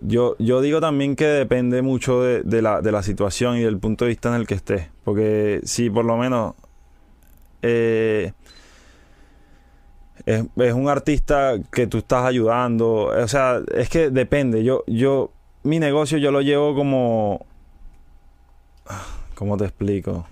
Yo, 0.00 0.36
yo 0.38 0.60
digo 0.60 0.80
también 0.80 1.16
que 1.16 1.24
depende 1.26 1.82
mucho 1.82 2.22
de, 2.22 2.42
de 2.42 2.62
la, 2.62 2.80
de 2.82 2.92
la 2.92 3.02
situación 3.02 3.56
y 3.56 3.62
del 3.62 3.78
punto 3.78 4.04
de 4.04 4.10
vista 4.10 4.28
en 4.28 4.34
el 4.36 4.46
que 4.46 4.54
estés. 4.54 4.88
Porque 5.02 5.60
si 5.64 5.88
por 5.90 6.04
lo 6.04 6.16
menos 6.18 6.54
eh, 7.62 8.32
es, 10.26 10.44
es 10.56 10.72
un 10.74 10.88
artista 10.88 11.54
que 11.72 11.86
tú 11.86 11.98
estás 11.98 12.24
ayudando, 12.24 13.06
o 13.06 13.28
sea, 13.28 13.60
es 13.74 13.88
que 13.88 14.10
depende. 14.10 14.62
Yo, 14.62 14.84
yo, 14.86 15.32
mi 15.62 15.78
negocio 15.78 16.18
yo 16.18 16.30
lo 16.30 16.42
llevo 16.42 16.74
como... 16.74 17.46
¿Cómo 19.34 19.56
te 19.56 19.64
explico? 19.64 20.26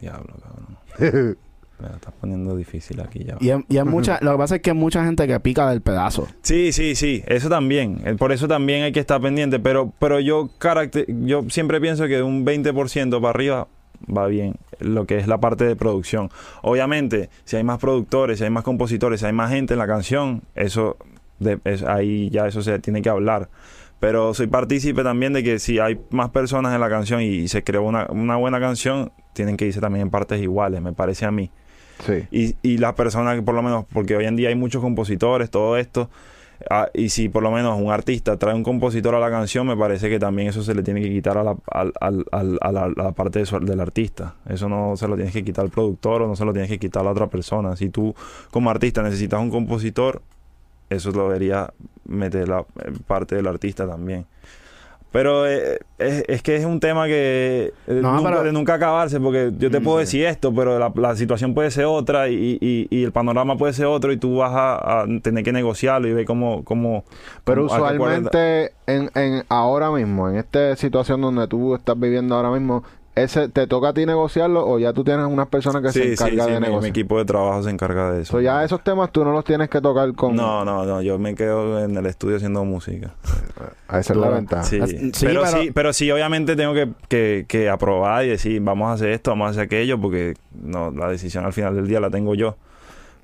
Diablo, 0.00 0.34
cabrón. 0.42 1.36
Me 1.80 1.88
la 1.88 1.94
estás 1.94 2.12
poniendo 2.20 2.54
difícil 2.56 3.00
aquí 3.00 3.24
ya. 3.24 3.38
y 3.40 3.76
es 3.78 3.84
mucha, 3.86 4.18
lo 4.20 4.32
que 4.32 4.36
pasa 4.38 4.56
es 4.56 4.60
que 4.62 4.68
hay 4.70 4.76
mucha 4.76 5.02
gente 5.02 5.26
que 5.26 5.40
pica 5.40 5.70
del 5.70 5.80
pedazo. 5.80 6.28
Sí, 6.42 6.72
sí, 6.72 6.94
sí, 6.94 7.22
eso 7.26 7.48
también. 7.48 8.02
Eh, 8.04 8.16
Por 8.16 8.32
eso 8.32 8.46
también 8.46 8.82
hay 8.82 8.92
que 8.92 9.00
estar 9.00 9.18
pendiente. 9.18 9.58
Pero, 9.60 9.90
pero 9.98 10.20
yo, 10.20 10.50
caracter- 10.58 11.06
yo 11.24 11.44
siempre 11.48 11.80
pienso 11.80 12.04
que 12.06 12.16
de 12.16 12.22
un 12.22 12.44
20% 12.44 13.18
para 13.18 13.30
arriba 13.30 13.68
va 14.14 14.26
bien 14.26 14.56
lo 14.78 15.06
que 15.06 15.16
es 15.18 15.26
la 15.26 15.38
parte 15.38 15.64
de 15.64 15.74
producción. 15.74 16.28
Obviamente, 16.60 17.30
si 17.44 17.56
hay 17.56 17.64
más 17.64 17.78
productores, 17.78 18.38
si 18.38 18.44
hay 18.44 18.50
más 18.50 18.64
compositores, 18.64 19.20
si 19.20 19.26
hay 19.26 19.32
más 19.32 19.50
gente 19.50 19.72
en 19.72 19.78
la 19.78 19.86
canción, 19.86 20.42
eso 20.54 20.98
de- 21.38 21.60
es- 21.64 21.82
ahí 21.82 22.28
ya 22.28 22.46
eso 22.46 22.60
se 22.60 22.78
tiene 22.80 23.00
que 23.00 23.08
hablar. 23.08 23.48
Pero 24.00 24.32
soy 24.32 24.46
partícipe 24.46 25.02
también 25.02 25.34
de 25.34 25.42
que 25.44 25.58
si 25.58 25.78
hay 25.78 26.00
más 26.10 26.30
personas 26.30 26.74
en 26.74 26.80
la 26.80 26.88
canción 26.88 27.20
y, 27.20 27.48
se 27.48 27.62
creó 27.62 27.82
una, 27.82 28.06
una 28.10 28.36
buena 28.36 28.58
canción, 28.58 29.12
tienen 29.34 29.56
que 29.58 29.66
irse 29.66 29.80
también 29.80 30.04
en 30.06 30.10
partes 30.10 30.40
iguales, 30.40 30.80
me 30.80 30.92
parece 30.94 31.26
a 31.26 31.30
mí. 31.30 31.50
Sí. 32.06 32.24
Y, 32.30 32.56
y 32.62 32.78
las 32.78 32.94
personas 32.94 33.36
que 33.36 33.42
por 33.42 33.54
lo 33.54 33.62
menos, 33.62 33.84
porque 33.92 34.16
hoy 34.16 34.24
en 34.24 34.36
día 34.36 34.48
hay 34.48 34.54
muchos 34.54 34.80
compositores, 34.80 35.50
todo 35.50 35.76
esto, 35.76 36.08
ah, 36.70 36.88
y 36.94 37.10
si 37.10 37.28
por 37.28 37.42
lo 37.42 37.50
menos 37.50 37.78
un 37.78 37.90
artista 37.92 38.38
trae 38.38 38.54
un 38.54 38.62
compositor 38.62 39.14
a 39.14 39.20
la 39.20 39.28
canción, 39.28 39.66
me 39.66 39.76
parece 39.76 40.08
que 40.08 40.18
también 40.18 40.48
eso 40.48 40.62
se 40.62 40.74
le 40.74 40.82
tiene 40.82 41.02
que 41.02 41.10
quitar 41.10 41.36
a 41.36 41.44
la, 41.44 41.56
a 41.70 41.84
la, 42.10 42.54
a 42.62 42.72
la 42.88 43.12
parte 43.12 43.40
de 43.40 43.44
su- 43.44 43.60
del 43.60 43.80
artista. 43.80 44.36
Eso 44.48 44.66
no 44.70 44.96
se 44.96 45.08
lo 45.08 45.14
tienes 45.16 45.34
que 45.34 45.44
quitar 45.44 45.62
al 45.66 45.70
productor 45.70 46.22
o 46.22 46.26
no 46.26 46.36
se 46.36 46.46
lo 46.46 46.54
tienes 46.54 46.70
que 46.70 46.78
quitar 46.78 47.02
a 47.02 47.04
la 47.04 47.10
otra 47.10 47.26
persona. 47.26 47.76
Si 47.76 47.90
tú 47.90 48.14
como 48.50 48.70
artista 48.70 49.02
necesitas 49.02 49.38
un 49.40 49.50
compositor, 49.50 50.22
eso 50.90 51.10
lo 51.12 51.28
debería 51.28 51.72
meter 52.06 52.48
la 52.48 52.64
parte 53.06 53.36
del 53.36 53.46
artista 53.46 53.86
también. 53.88 54.26
Pero 55.12 55.44
eh, 55.44 55.80
es, 55.98 56.22
es 56.28 56.40
que 56.40 56.54
es 56.54 56.64
un 56.64 56.78
tema 56.78 57.06
que 57.06 57.72
eh, 57.88 58.00
No, 58.00 58.14
nunca, 58.14 58.30
pero- 58.30 58.42
de 58.44 58.52
nunca 58.52 58.74
acabarse, 58.74 59.18
porque 59.18 59.50
yo 59.58 59.68
te 59.68 59.80
puedo 59.80 59.98
decir 59.98 60.24
esto, 60.24 60.54
pero 60.54 60.78
la, 60.78 60.92
la 60.94 61.16
situación 61.16 61.52
puede 61.52 61.72
ser 61.72 61.86
otra 61.86 62.28
y, 62.28 62.58
y- 62.60 62.86
y 62.90 63.02
el 63.02 63.10
panorama 63.10 63.56
puede 63.56 63.72
ser 63.72 63.86
otro 63.86 64.12
y 64.12 64.18
tú 64.18 64.36
vas 64.36 64.52
a, 64.54 65.00
a 65.02 65.06
tener 65.20 65.42
que 65.42 65.50
negociarlo 65.52 66.06
y 66.06 66.12
ver 66.12 66.26
cómo... 66.26 66.62
cómo 66.64 67.02
Pero 67.42 67.66
cómo- 67.66 67.74
usualmente 67.74 68.72
en, 68.86 69.10
en 69.16 69.42
ahora 69.48 69.90
mismo, 69.90 70.28
en 70.28 70.36
esta 70.36 70.76
situación 70.76 71.20
donde 71.22 71.48
tú 71.48 71.74
estás 71.74 71.98
viviendo 71.98 72.36
ahora 72.36 72.50
mismo, 72.52 72.84
ese 73.22 73.48
¿te 73.48 73.66
toca 73.66 73.88
a 73.88 73.92
ti 73.94 74.06
negociarlo 74.06 74.66
o 74.66 74.78
ya 74.78 74.92
tú 74.92 75.04
tienes 75.04 75.26
unas 75.26 75.48
personas 75.48 75.82
que 75.82 75.92
se 75.92 76.02
Sí, 76.04 76.12
encargan 76.12 76.46
sí, 76.46 76.52
de 76.52 76.60
mi, 76.60 76.60
mi 76.60 76.66
negociar? 76.68 76.90
equipo 76.90 77.18
de 77.18 77.24
trabajo 77.24 77.62
se 77.62 77.70
encarga 77.70 78.12
de 78.12 78.22
eso. 78.22 78.32
So, 78.32 78.40
ya 78.40 78.64
esos 78.64 78.82
temas 78.84 79.10
tú 79.12 79.24
no 79.24 79.32
los 79.32 79.44
tienes 79.44 79.68
que 79.70 79.80
tocar 79.80 80.12
con... 80.14 80.34
No, 80.36 80.64
no, 80.64 80.84
no, 80.84 81.02
yo 81.02 81.18
me 81.18 81.34
quedo 81.34 81.78
en 81.84 81.96
el 81.96 82.06
estudio 82.06 82.36
haciendo 82.36 82.64
música. 82.64 83.12
Esa 83.88 84.12
es 84.12 84.16
la 84.16 84.28
ventaja. 84.30 84.64
Sí, 84.64 84.80
sí, 84.86 85.10
pero, 85.26 85.42
pero- 85.42 85.62
sí, 85.62 85.70
pero 85.72 85.92
sí, 85.92 86.10
obviamente 86.10 86.56
tengo 86.56 86.74
que, 86.74 86.88
que, 87.08 87.44
que 87.48 87.68
aprobar 87.68 88.24
y 88.24 88.28
decir, 88.28 88.60
vamos 88.62 88.88
a 88.90 88.92
hacer 88.92 89.10
esto, 89.10 89.30
vamos 89.32 89.46
a 89.46 89.50
hacer 89.50 89.62
aquello, 89.64 90.00
porque 90.00 90.34
no, 90.60 90.90
la 90.90 91.08
decisión 91.08 91.44
al 91.44 91.52
final 91.52 91.74
del 91.76 91.86
día 91.88 92.00
la 92.00 92.10
tengo 92.10 92.34
yo. 92.34 92.56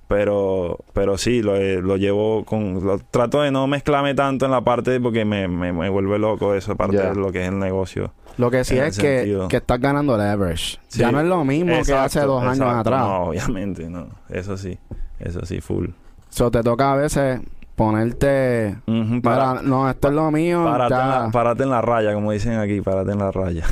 Pero, 0.08 0.78
pero 0.92 1.18
sí, 1.18 1.42
lo, 1.42 1.56
eh, 1.56 1.80
lo 1.82 1.96
llevo 1.96 2.44
con... 2.44 2.84
lo- 2.84 2.98
trato 2.98 3.42
de 3.42 3.50
no 3.50 3.66
mezclarme 3.66 4.14
tanto 4.14 4.44
en 4.44 4.52
la 4.52 4.60
parte 4.60 5.00
porque 5.00 5.24
me, 5.24 5.48
me, 5.48 5.72
me 5.72 5.88
vuelve 5.90 6.18
loco 6.20 6.54
eso, 6.54 6.76
parte 6.76 6.96
de 6.96 7.14
lo 7.16 7.32
que 7.32 7.42
es 7.42 7.48
el 7.48 7.58
negocio. 7.58 8.12
Lo 8.38 8.50
que 8.50 8.64
sí 8.64 8.76
es 8.78 8.98
que, 8.98 9.46
que 9.48 9.56
estás 9.56 9.80
ganando 9.80 10.16
leverage. 10.16 10.78
Sí. 10.88 11.00
Ya 11.00 11.10
no 11.10 11.20
es 11.20 11.26
lo 11.26 11.44
mismo 11.44 11.74
que 11.84 11.94
hace 11.94 12.20
dos 12.20 12.42
años 12.42 12.56
exacto. 12.58 12.78
atrás. 12.80 13.00
No, 13.02 13.16
obviamente, 13.24 13.88
no. 13.88 14.08
Eso 14.28 14.56
sí, 14.56 14.78
eso 15.18 15.44
sí, 15.46 15.60
full. 15.60 15.88
So, 16.28 16.50
te 16.50 16.62
toca 16.62 16.92
a 16.92 16.96
veces 16.96 17.40
ponerte... 17.76 18.76
Para- 19.22 19.62
no, 19.62 19.88
esto 19.88 20.08
es 20.08 20.14
lo 20.14 20.30
mío. 20.30 20.64
párate, 20.64 20.94
en 20.94 20.98
la, 21.08 21.30
párate 21.32 21.62
en 21.62 21.70
la 21.70 21.80
raya, 21.80 22.12
como 22.14 22.32
dicen 22.32 22.58
aquí, 22.58 22.80
párate 22.80 23.12
en 23.12 23.18
la 23.18 23.30
raya. 23.30 23.64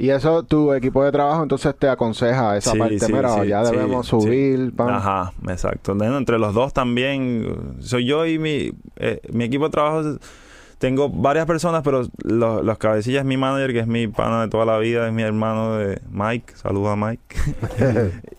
Y 0.00 0.10
eso, 0.10 0.44
tu 0.44 0.72
equipo 0.74 1.02
de 1.04 1.10
trabajo 1.10 1.42
entonces 1.42 1.74
te 1.76 1.88
aconseja 1.88 2.56
esa 2.56 2.70
Sí, 2.70 2.78
parte. 2.78 3.00
sí, 3.00 3.12
Mira, 3.12 3.30
sí, 3.42 3.48
ya 3.48 3.64
sí, 3.64 3.72
debemos 3.74 4.06
sí. 4.06 4.10
subir. 4.10 4.72
pam. 4.76 4.90
Ajá, 4.90 5.32
exacto. 5.48 5.96
Entre 6.00 6.38
los 6.38 6.54
dos 6.54 6.72
también, 6.72 7.74
soy 7.80 8.06
yo 8.06 8.24
y 8.24 8.38
mi, 8.38 8.72
eh, 8.96 9.20
mi 9.32 9.42
equipo 9.44 9.64
de 9.64 9.70
trabajo. 9.70 10.02
Tengo 10.78 11.08
varias 11.08 11.44
personas, 11.46 11.82
pero 11.82 12.06
los, 12.22 12.64
los 12.64 12.78
cabecillas 12.78 13.20
es 13.20 13.26
mi 13.26 13.36
manager, 13.36 13.72
que 13.72 13.80
es 13.80 13.86
mi 13.88 14.06
pana 14.06 14.42
de 14.42 14.48
toda 14.48 14.64
la 14.64 14.78
vida, 14.78 15.08
es 15.08 15.12
mi 15.12 15.22
hermano 15.22 15.76
de 15.76 16.00
Mike. 16.10 16.54
Saludos 16.54 16.90
a 16.90 16.96
Mike. 16.96 17.36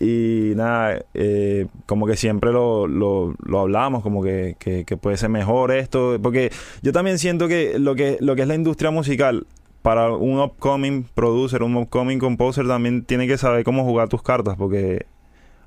y 0.00 0.54
nada, 0.56 1.04
eh, 1.12 1.66
como 1.84 2.06
que 2.06 2.16
siempre 2.16 2.50
lo, 2.50 2.86
lo, 2.86 3.34
lo 3.44 3.60
hablamos, 3.60 4.02
como 4.02 4.22
que, 4.22 4.56
que, 4.58 4.86
que 4.86 4.96
puede 4.96 5.18
ser 5.18 5.28
mejor 5.28 5.70
esto. 5.70 6.18
Porque 6.22 6.50
yo 6.80 6.92
también 6.92 7.18
siento 7.18 7.46
que 7.46 7.78
lo 7.78 7.94
que, 7.94 8.16
lo 8.20 8.34
que 8.34 8.42
es 8.42 8.48
la 8.48 8.54
industria 8.54 8.90
musical, 8.90 9.46
para 9.82 10.10
un 10.10 10.40
upcoming 10.40 11.04
producer, 11.14 11.62
un 11.62 11.76
upcoming 11.76 12.18
composer, 12.18 12.66
también 12.66 13.04
tiene 13.04 13.26
que 13.26 13.38
saber 13.38 13.64
cómo 13.64 13.84
jugar 13.84 14.08
tus 14.08 14.22
cartas, 14.22 14.56
porque 14.56 15.06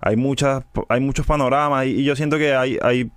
hay 0.01 0.17
muchas 0.17 0.63
hay 0.89 0.99
muchos 0.99 1.25
panoramas 1.25 1.85
y, 1.85 1.91
y 1.91 2.03
yo 2.03 2.15
siento 2.15 2.37
que 2.37 2.53
hay 2.53 2.77
hay 2.81 3.09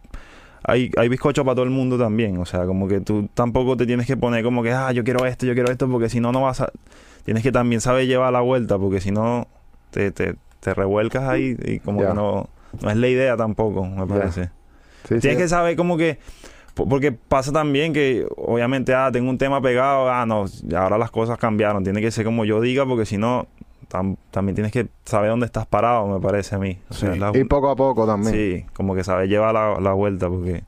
hay, 0.69 0.91
hay 0.97 1.09
bizcocho 1.09 1.45
para 1.45 1.55
todo 1.55 1.65
el 1.65 1.71
mundo 1.71 1.97
también. 1.99 2.39
O 2.39 2.45
sea 2.47 2.67
como 2.67 2.89
que 2.89 3.01
tú 3.01 3.29
tampoco 3.35 3.77
te 3.77 3.87
tienes 3.87 4.07
que 4.07 4.17
poner 4.17 4.43
como 4.45 4.63
que 4.63 4.73
ah 4.73 4.91
yo 4.93 5.05
quiero 5.05 5.25
esto 5.27 5.47
yo 5.47 5.55
quiero 5.55 5.71
esto 5.71 5.89
porque 5.89 6.09
si 6.09 6.19
no 6.21 6.33
no 6.33 6.43
vas 6.43 6.61
a 6.61 6.71
tienes 7.25 7.43
que 7.43 7.53
también 7.53 7.81
saber 7.81 8.07
llevar 8.07 8.33
la 8.33 8.41
vuelta 8.41 8.79
porque 8.79 9.01
si 9.01 9.11
no 9.11 9.47
te, 9.91 10.11
te, 10.11 10.35
te 10.61 10.75
revuelcas 10.75 11.23
ahí 11.25 11.57
y 11.65 11.79
como 11.81 12.01
que 12.01 12.13
no 12.15 12.49
no 12.83 12.91
es 12.91 12.97
la 12.97 13.09
idea 13.09 13.37
tampoco 13.37 13.87
me 13.87 14.07
parece. 14.07 14.51
Sí. 15.09 15.21
Tienes 15.21 15.39
que 15.39 15.49
saber 15.49 15.77
como 15.77 15.97
que 15.97 16.19
po- 16.75 16.89
porque 16.89 17.13
pasa 17.13 17.53
también 17.53 17.93
que 17.93 18.27
obviamente 18.37 18.93
ah 18.95 19.11
tengo 19.13 19.31
un 19.31 19.39
tema 19.39 19.61
pegado 19.63 20.11
ah 20.11 20.27
no 20.27 20.47
ahora 20.77 20.99
las 20.99 21.11
cosas 21.13 21.39
cambiaron 21.39 21.85
tiene 21.85 22.01
que 22.01 22.11
ser 22.11 22.25
como 22.25 22.45
yo 22.45 22.61
diga 22.61 22.85
porque 22.85 23.07
si 23.07 23.17
no 23.17 23.47
tam- 23.97 24.17
también 24.31 24.55
tienes 24.55 24.73
que 24.73 24.89
saber 25.05 25.31
dónde 25.31 25.47
estás 25.47 25.67
parado 25.67 26.07
me 26.07 26.21
parece 26.21 26.55
a 26.55 26.59
mí 26.59 26.79
O 26.91 26.95
sea, 26.95 27.13
Sí. 27.13 27.19
la- 27.19 27.33
Y 27.37 27.45
poco 27.45 27.71
a 27.71 27.77
poco 27.77 28.07
también. 28.07 28.33
sí 28.35 28.67
como 28.75 28.95
que 28.95 29.05
saber 29.05 29.29
llevar 29.29 29.55
la, 29.55 29.81
la 29.81 29.93
vuelta 29.93 30.29
porque 30.29 30.65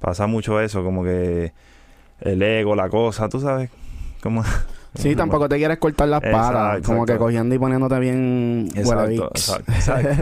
pasa 0.00 0.26
mucho 0.26 0.60
eso 0.60 0.82
como 0.84 1.02
que 1.04 1.52
el 2.20 2.42
ego 2.42 2.74
la 2.76 2.88
cosa 2.88 3.28
tú 3.28 3.40
sabes 3.40 3.70
como 4.22 4.42
Sí, 4.96 5.16
tampoco 5.16 5.48
te 5.48 5.56
quieres 5.56 5.78
cortar 5.78 6.06
las 6.06 6.22
Exacto, 6.22 6.52
patas. 6.54 6.86
Como 6.86 7.04
que 7.04 7.16
cogiendo 7.16 7.52
y 7.52 7.58
poniéndote 7.58 7.98
bien 7.98 8.68
exacto. 8.76 9.28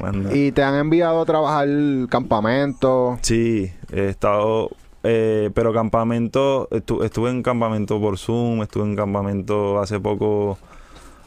Bueno. 0.00 0.34
Y 0.34 0.52
te 0.52 0.62
han 0.62 0.74
enviado 0.74 1.22
a 1.22 1.24
trabajar 1.24 1.66
campamentos. 2.10 3.18
Sí, 3.22 3.72
he 3.92 4.08
estado, 4.08 4.70
eh, 5.02 5.50
pero 5.54 5.72
campamento, 5.72 6.68
estu- 6.70 7.04
estuve 7.04 7.30
en 7.30 7.42
campamento 7.42 8.00
por 8.00 8.18
Zoom, 8.18 8.62
estuve 8.62 8.84
en 8.84 8.96
campamento 8.96 9.80
hace 9.80 10.00
poco 10.00 10.58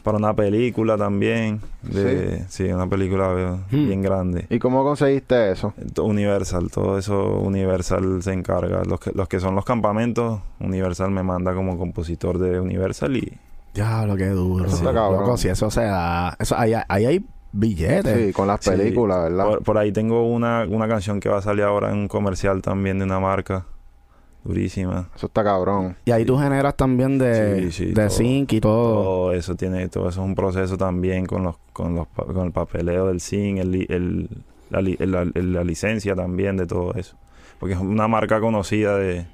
para 0.08 0.16
una 0.18 0.32
película 0.34 0.96
también, 0.96 1.60
de, 1.82 2.44
sí, 2.48 2.64
una 2.64 2.86
película 2.86 3.34
eh, 3.36 3.76
Hmm. 3.76 3.86
bien 3.88 4.00
grande. 4.02 4.46
¿Y 4.48 4.58
cómo 4.58 4.82
conseguiste 4.82 5.52
eso? 5.52 5.74
Universal, 6.02 6.70
todo 6.70 6.96
eso 6.96 7.40
Universal 7.40 8.22
se 8.22 8.32
encarga. 8.32 8.84
Los 8.84 9.00
que, 9.00 9.10
los 9.14 9.28
que 9.28 9.38
son 9.38 9.54
los 9.54 9.66
campamentos, 9.66 10.40
Universal 10.60 11.10
me 11.10 11.22
manda 11.22 11.54
como 11.54 11.76
compositor 11.76 12.38
de 12.38 12.58
Universal 12.58 13.16
y 13.18 13.36
Ya, 13.74 14.06
lo 14.06 14.16
que 14.16 14.28
duro. 14.28 14.64
Eso 14.64 14.82
cabrón. 14.94 15.20
Loco, 15.20 15.36
si 15.36 15.48
eso 15.48 15.70
se 15.70 15.82
da... 15.82 16.34
Eso, 16.38 16.56
ahí, 16.58 16.72
ahí 16.88 17.04
hay 17.06 17.24
billetes. 17.52 18.26
Sí, 18.28 18.32
con 18.32 18.46
las 18.46 18.60
Sí. 18.64 18.70
películas, 18.70 19.24
¿verdad? 19.24 19.44
por, 19.46 19.62
por 19.62 19.76
ahí 19.78 19.92
tengo 19.92 20.26
una, 20.26 20.64
una 20.68 20.88
canción 20.88 21.20
que 21.20 21.28
va 21.28 21.38
a 21.38 21.42
salir 21.42 21.64
ahora 21.64 21.90
en 21.90 21.98
un 21.98 22.08
comercial 22.08 22.62
también 22.62 22.98
de 22.98 23.04
una 23.04 23.20
marca 23.20 23.66
durísima. 24.44 25.08
Eso 25.14 25.26
está 25.26 25.44
cabrón. 25.44 25.96
Y 26.04 26.10
ahí 26.10 26.24
tú 26.24 26.38
generas 26.38 26.76
también 26.76 27.18
de, 27.18 27.64
Sí, 27.64 27.72
sí, 27.72 27.84
de 27.86 27.94
todo. 27.94 28.10
zinc 28.10 28.52
y 28.52 28.60
todo. 28.60 29.02
Todo 29.02 29.32
eso 29.32 29.54
tiene, 29.56 29.88
todo 29.88 30.08
eso 30.08 30.20
es 30.20 30.26
un 30.26 30.34
proceso 30.34 30.76
también 30.76 31.26
con 31.26 31.42
los, 31.42 31.56
con 31.72 31.94
los, 31.94 32.06
pa- 32.08 32.24
con 32.24 32.46
el 32.46 32.52
papeleo 32.52 33.06
del 33.08 33.20
zinc, 33.20 33.58
el, 33.58 33.86
el, 33.90 34.28
la, 34.70 34.80
li- 34.80 34.96
el- 35.00 35.10
la- 35.12 35.22
el- 35.34 35.52
la 35.52 35.64
licencia 35.64 36.14
también 36.14 36.56
de 36.56 36.66
todo 36.66 36.94
eso. 36.94 37.16
Porque 37.58 37.74
es 37.74 37.80
una 37.80 38.06
marca 38.08 38.40
conocida 38.40 38.96
de... 38.96 39.26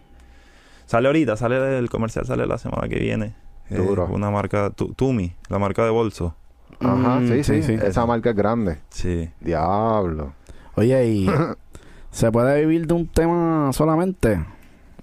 Sale 0.87 1.07
ahorita, 1.09 1.37
sale 1.37 1.79
el 1.79 1.89
comercial, 1.91 2.27
sale 2.27 2.47
la 2.47 2.59
semana 2.59 2.89
que 2.89 2.99
viene. 2.99 3.35
Eh, 3.71 3.77
Duro. 3.77 4.07
una 4.11 4.31
marca, 4.31 4.71
Tu- 4.71 4.93
Tumi, 4.95 5.35
la 5.49 5.59
marca 5.59 5.85
de 5.85 5.91
bolso. 5.91 6.35
Ajá, 6.81 7.21
Mm, 7.21 7.29
sí, 7.29 7.45
sí, 7.45 7.63
sí, 7.63 7.79
sí. 7.79 7.87
Esa 7.87 8.05
marca 8.05 8.31
es 8.31 8.37
grande. 8.37 8.79
Sí. 8.91 9.31
Diablo. 9.41 10.33
Oye, 10.77 11.07
y... 11.07 11.27
¿Se 12.11 12.31
puede 12.31 12.61
vivir 12.61 12.87
de 12.87 12.95
un 12.95 13.09
tema 13.09 13.71
solamente? 13.73 14.45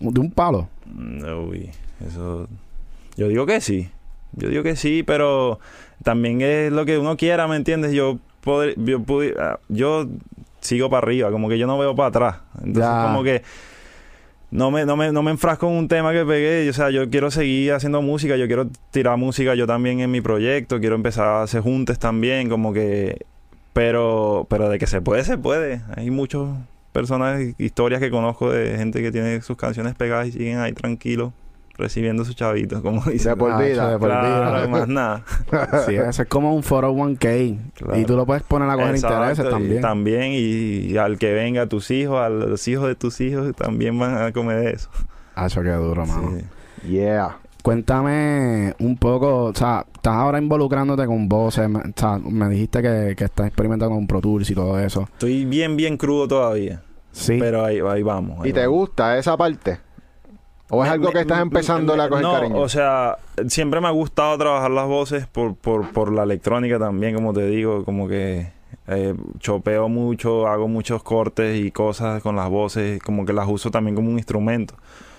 ¿De 0.02 0.20
un 0.20 0.32
palo? 0.32 0.68
No, 0.94 1.44
uy, 1.44 1.70
eso... 2.06 2.48
Yo 3.16 3.28
digo 3.28 3.46
que 3.46 3.62
sí. 3.62 3.90
Yo 4.34 4.50
digo 4.50 4.64
que 4.64 4.76
sí, 4.76 5.04
pero 5.04 5.60
también 6.04 6.42
es 6.42 6.72
lo 6.72 6.86
que 6.86 6.98
uno 6.98 7.18
quiera, 7.18 7.48
¿me 7.48 7.56
entiendes? 7.56 7.92
Yo, 7.94 8.18
podr- 8.44 8.74
yo, 8.78 9.02
ah, 9.40 9.60
yo 9.70 10.08
sigo 10.62 10.90
para 10.90 11.06
arriba, 11.06 11.32
como 11.32 11.50
que 11.50 11.58
yo 11.58 11.68
no 11.68 11.78
veo 11.78 11.96
para 11.96 12.08
atrás. 12.10 12.36
Entonces, 12.56 12.84
Ya. 12.84 13.04
como 13.04 13.24
que 13.24 13.42
no 14.52 14.72
me, 14.72 14.86
no, 14.86 14.96
me, 14.98 15.12
no 15.12 15.22
me 15.24 15.32
enfrasco 15.32 15.68
en 15.70 15.76
un 15.76 15.88
tema 15.88 16.12
que 16.14 16.26
pegué. 16.26 16.70
O 16.70 16.74
sea, 16.74 16.90
yo 16.90 17.10
quiero 17.10 17.30
seguir 17.32 17.74
haciendo 17.74 18.02
música, 18.02 18.38
yo 18.38 18.48
quiero 18.48 18.68
tirar 18.92 19.18
música 19.18 19.54
yo 19.56 19.68
también 19.68 20.00
en 20.00 20.10
mi 20.12 20.22
proyecto, 20.22 20.80
quiero 20.80 20.96
empezar 20.96 21.28
a 21.28 21.44
hacer 21.44 21.62
juntes 21.62 22.00
también, 22.00 22.50
como 22.50 22.74
que... 22.74 23.26
Pero, 23.74 24.48
pero 24.50 24.68
de 24.70 24.80
que 24.80 24.88
se 24.88 25.02
puede, 25.02 25.24
se 25.24 25.38
puede. 25.38 25.82
Hay 25.96 26.10
muchos 26.12 26.50
personas, 26.92 27.42
historias 27.58 28.00
que 28.02 28.10
conozco 28.12 28.52
de 28.52 28.78
gente 28.78 29.02
que 29.02 29.12
tiene 29.12 29.42
sus 29.42 29.58
canciones 29.58 29.96
pegadas 29.96 30.28
y 30.28 30.32
siguen 30.34 30.60
ahí 30.60 30.74
tranquilos 30.74 31.32
recibiendo 31.78 32.24
sus 32.26 32.36
chavitos, 32.36 32.82
como 32.82 33.02
dicen. 33.06 33.32
De 33.32 33.36
por 33.38 33.52
Ah, 33.52 33.58
vida. 33.60 33.90
de 33.92 33.98
por 33.98 34.10
vida. 34.10 34.68
más 34.70 34.88
nada. 34.88 35.24
Sí, 35.88 35.96
eso 35.96 36.22
es 36.22 36.28
como 36.28 36.54
un 36.56 36.62
401k. 36.62 37.58
Claro. 37.74 38.00
Y 38.00 38.06
tú 38.06 38.16
lo 38.16 38.26
puedes 38.26 38.44
poner 38.44 38.70
a 38.70 38.76
coger 38.76 38.96
Exacto, 38.96 39.18
intereses 39.18 39.46
y 39.46 39.50
también. 39.50 39.82
También, 39.82 40.24
y, 40.34 40.92
y 40.92 40.98
al 40.98 41.18
que 41.18 41.34
venga 41.34 41.66
tus 41.68 41.90
hijos, 41.90 42.20
a 42.20 42.30
los 42.30 42.68
hijos 42.68 42.88
de 42.88 42.96
tus 42.96 43.20
hijos, 43.22 43.56
también 43.56 43.98
van 43.98 44.22
a 44.22 44.32
comer 44.32 44.60
de 44.60 44.72
eso. 44.72 44.90
Hacho, 45.34 45.64
qué 45.64 45.70
duro, 45.72 46.06
mano. 46.06 46.34
Sí. 46.84 46.90
Yeah. 46.90 47.38
Cuéntame 47.62 48.74
un 48.80 48.98
poco, 48.98 49.46
o 49.46 49.56
sea, 49.56 49.86
estás 49.94 50.14
ahora 50.16 50.40
involucrándote 50.40 51.06
con 51.06 51.30
voces, 51.30 51.70
me, 51.70 51.80
o 51.80 51.84
sea, 51.96 52.18
me 52.18 52.50
dijiste 52.50 52.82
que, 52.82 53.16
que 53.16 53.26
estás 53.26 53.48
experimentando 53.48 53.96
con 53.96 54.08
Pro 54.08 54.20
Tools 54.22 54.50
y 54.50 54.56
todo 54.56 54.80
eso. 54.80 55.04
Estoy 55.14 55.46
bien, 55.46 55.78
bien 55.78 55.96
crudo 55.98 56.28
todavía. 56.28 56.82
Sí. 57.12 57.38
Pero 57.40 57.64
ahí, 57.66 57.80
ahí 57.88 58.04
vamos. 58.04 58.40
ahí 58.44 58.50
¿Y 58.50 58.54
te 58.54 58.62
vamos. 58.66 58.80
gusta 58.80 59.18
esa 59.18 59.36
parte? 59.38 59.80
¿O 60.70 60.84
es 60.84 60.90
Me- 60.90 60.94
algo 60.94 61.10
que 61.10 61.16
me- 61.16 61.22
estás 61.22 61.42
empezando 61.42 61.94
a 61.94 62.08
coger 62.10 62.24
no, 62.24 62.34
cariño? 62.34 62.58
o 62.58 62.70
sea, 62.70 63.18
siempre 63.48 63.82
me 63.82 63.88
ha 63.88 63.92
gustado 63.92 64.38
trabajar 64.38 64.72
las 64.72 64.88
voces 64.88 65.28
por, 65.28 65.56
por, 65.56 65.92
por 65.92 66.12
la 66.14 66.24
electrónica 66.24 66.80
también, 66.80 67.14
como 67.14 67.34
te 67.34 67.46
digo, 67.48 67.84
como 67.86 68.08
que 68.08 68.48
eh, 68.88 69.14
chopeo 69.40 69.90
mucho, 69.90 70.48
hago 70.48 70.68
muchos 70.68 71.04
cortes 71.04 71.60
y 71.60 71.72
cosas 71.72 72.24
con 72.24 72.36
las 72.38 72.50
voces, 72.50 73.02
como 73.04 73.26
que 73.26 73.34
las 73.34 73.48
uso 73.50 73.70
también 73.70 73.96
como 73.96 74.10
un 74.10 74.18
instrumento. 74.18 74.74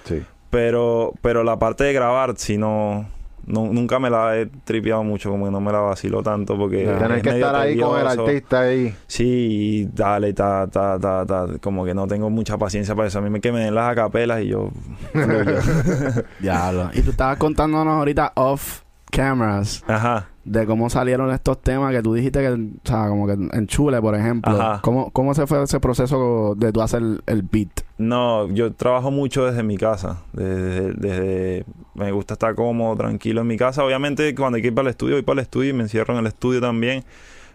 sí. 0.05 0.23
Pero, 0.53 1.15
pero 1.23 1.45
la 1.45 1.59
parte 1.59 1.85
de 1.85 1.95
grabar, 1.95 2.35
si 2.37 2.59
no, 2.59 3.07
no, 3.47 3.73
nunca 3.73 3.99
me 3.99 4.11
la 4.11 4.37
he 4.37 4.45
tripeado 4.45 5.03
mucho, 5.03 5.31
como 5.31 5.47
que 5.47 5.51
no 5.51 5.63
me 5.63 5.73
la 5.73 5.79
vacilo 5.81 6.23
tanto 6.23 6.59
porque... 6.59 6.85
Tener 6.85 7.13
es 7.13 7.23
que 7.23 7.31
medio 7.31 7.47
estar 7.47 7.59
ahí 7.59 7.79
con 7.79 7.99
el 7.99 8.07
artista 8.07 8.61
ahí. 8.61 8.95
Sí, 9.07 9.25
y 9.25 9.85
dale, 9.87 10.35
ta, 10.35 10.67
ta, 10.67 10.99
ta, 10.99 11.25
ta, 11.25 11.47
como 11.63 11.87
que 11.87 11.95
no 11.95 12.07
tengo 12.07 12.29
mucha 12.29 12.59
paciencia 12.59 12.95
para 12.95 13.09
eso. 13.09 13.19
A 13.19 13.23
mí 13.23 13.31
me 13.31 13.41
que 13.41 13.51
me 13.51 13.61
den 13.61 13.75
las 13.75 13.93
acapelas 13.93 14.43
y 14.43 14.49
yo... 14.49 14.69
Diablo. 16.39 16.91
Y 16.93 17.01
tú 17.01 17.13
estabas 17.13 17.39
contándonos 17.39 17.95
ahorita 17.95 18.33
off 18.37 18.83
cameras 19.11 19.85
Ajá. 19.87 20.29
de 20.45 20.67
cómo 20.67 20.91
salieron 20.91 21.31
estos 21.33 21.63
temas 21.63 21.95
que 21.95 22.03
tú 22.03 22.13
dijiste 22.13 22.41
que, 22.41 22.49
o 22.49 22.59
sea, 22.85 23.09
como 23.09 23.27
que 23.27 23.33
en 23.33 23.67
Chule, 23.69 24.03
por 24.03 24.15
ejemplo. 24.15 24.53
Ajá. 24.53 24.81
¿Cómo, 24.83 25.11
¿Cómo 25.13 25.35
se 25.35 25.47
fue 25.47 25.63
ese 25.63 25.81
proceso 25.81 26.55
de 26.57 26.73
tú 26.73 26.83
hacer 26.83 27.03
el 27.27 27.43
beat? 27.43 27.71
No, 28.09 28.49
yo 28.51 28.73
trabajo 28.73 29.11
mucho 29.11 29.47
desde 29.47 29.63
mi 29.63 29.77
casa. 29.79 30.23
Desde, 30.33 30.93
desde- 30.93 31.65
me 31.95 32.11
gusta 32.13 32.35
estar 32.35 32.55
cómodo, 32.55 32.97
tranquilo 32.97 33.43
en 33.43 33.47
mi 33.47 33.57
casa. 33.57 33.85
Obviamente 33.85 34.35
cuando 34.35 34.57
hay 34.57 34.63
que 34.63 34.69
ir 34.69 34.75
para 34.75 34.89
el 34.89 34.91
estudio, 34.91 35.15
voy 35.17 35.23
para 35.23 35.35
el 35.41 35.43
estudio 35.45 35.71
y 35.71 35.73
me 35.73 35.83
encierro 35.85 36.15
en 36.15 36.21
el 36.21 36.27
estudio 36.27 36.61
también. 36.61 37.05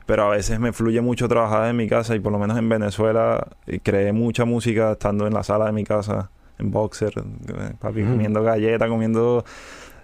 Pero 0.06 0.24
a 0.24 0.30
veces 0.30 0.60
me 0.60 0.72
fluye 0.72 1.02
mucho 1.02 1.28
trabajar 1.28 1.64
desde 1.64 1.74
mi 1.74 1.90
casa 1.90 2.16
y 2.16 2.20
por 2.20 2.32
lo 2.32 2.40
menos 2.40 2.58
en 2.58 2.70
Venezuela 2.70 3.46
eh, 3.66 3.80
creé 3.84 4.14
mucha 4.14 4.46
música 4.46 4.94
estando 4.94 5.28
en 5.28 5.34
la 5.34 5.44
sala 5.44 5.66
de 5.66 5.74
mi 5.74 5.84
casa, 5.84 6.30
en 6.60 6.72
boxer, 6.72 7.12
eh, 7.18 7.74
papi 7.78 8.04
comiendo 8.04 8.42
galletas, 8.42 8.88
comiendo, 8.88 9.44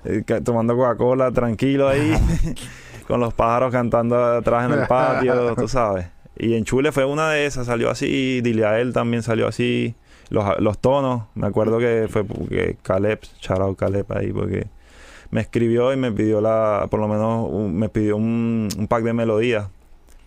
eh, 0.04 0.24
tomando 0.44 0.76
Coca-Cola, 0.76 1.32
tranquilo 1.32 1.88
ahí, 1.88 2.14
con 3.08 3.22
los 3.22 3.34
pájaros 3.34 3.72
cantando 3.72 4.22
atrás 4.22 4.70
en 4.70 4.78
el 4.80 4.88
patio, 4.88 5.56
tú 5.56 5.70
sabes. 5.70 6.08
Y 6.36 6.56
en 6.56 6.66
Chule 6.66 6.92
fue 6.92 7.06
una 7.06 7.30
de 7.30 7.46
esas, 7.46 7.68
salió 7.68 7.90
así, 7.90 8.42
Dile 8.42 8.66
a 8.66 8.80
él 8.82 8.92
también 8.92 9.24
salió 9.24 9.48
así 9.48 9.96
los, 10.30 10.60
los 10.60 10.78
tonos. 10.80 11.24
Me 11.36 11.48
acuerdo 11.48 11.80
que 11.80 12.08
fue 12.10 12.24
porque 12.24 12.78
Caleb, 12.82 13.20
out 13.60 13.78
Caleb 13.78 14.06
ahí, 14.14 14.32
porque 14.32 14.68
me 15.32 15.42
escribió 15.42 15.92
y 15.94 15.98
me 15.98 16.12
pidió 16.12 16.42
la, 16.42 16.88
por 16.90 17.00
lo 17.00 17.08
menos 17.08 17.48
un- 17.50 17.76
me 17.76 17.90
pidió 17.90 18.18
un, 18.18 18.70
un 18.78 18.88
pack 18.88 19.04
de 19.04 19.14
melodías. 19.14 19.68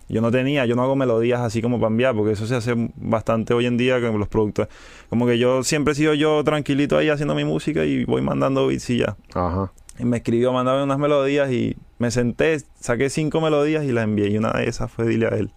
Yo 0.09 0.21
no 0.21 0.31
tenía, 0.31 0.65
yo 0.65 0.75
no 0.77 0.83
hago 0.83 0.95
melodías 0.95 1.41
así 1.41 1.61
como 1.61 1.79
para 1.79 1.89
enviar, 1.89 2.15
porque 2.15 2.31
eso 2.31 2.47
se 2.47 2.55
hace 2.55 2.73
bastante 2.95 3.53
hoy 3.53 3.65
en 3.65 3.75
día 3.75 3.99
con 3.99 4.17
los 4.19 4.29
productores. 4.29 4.73
Como 5.09 5.25
que 5.27 5.37
yo 5.37 5.63
siempre 5.63 5.91
he 5.91 5.95
sido 5.95 6.13
yo 6.13 6.41
tranquilito 6.45 6.97
ahí 6.97 7.09
haciendo 7.09 7.35
mi 7.35 7.43
música 7.43 7.83
y 7.83 8.05
voy 8.05 8.21
mandando 8.21 8.67
beats 8.67 8.89
y 8.89 8.99
ya. 8.99 9.17
Ajá. 9.33 9.73
Y 9.99 10.05
me 10.05 10.17
escribió, 10.17 10.53
mandaba 10.53 10.81
unas 10.83 10.97
melodías 10.99 11.51
y 11.51 11.75
me 11.99 12.09
senté, 12.11 12.57
saqué 12.79 13.09
cinco 13.09 13.41
melodías 13.41 13.83
y 13.83 13.91
las 13.91 14.05
envié. 14.05 14.29
Y 14.29 14.37
una 14.37 14.51
de 14.53 14.69
esas 14.69 14.89
fue 14.89 15.05
Dile 15.07 15.25
a 15.25 15.29
él. 15.29 15.51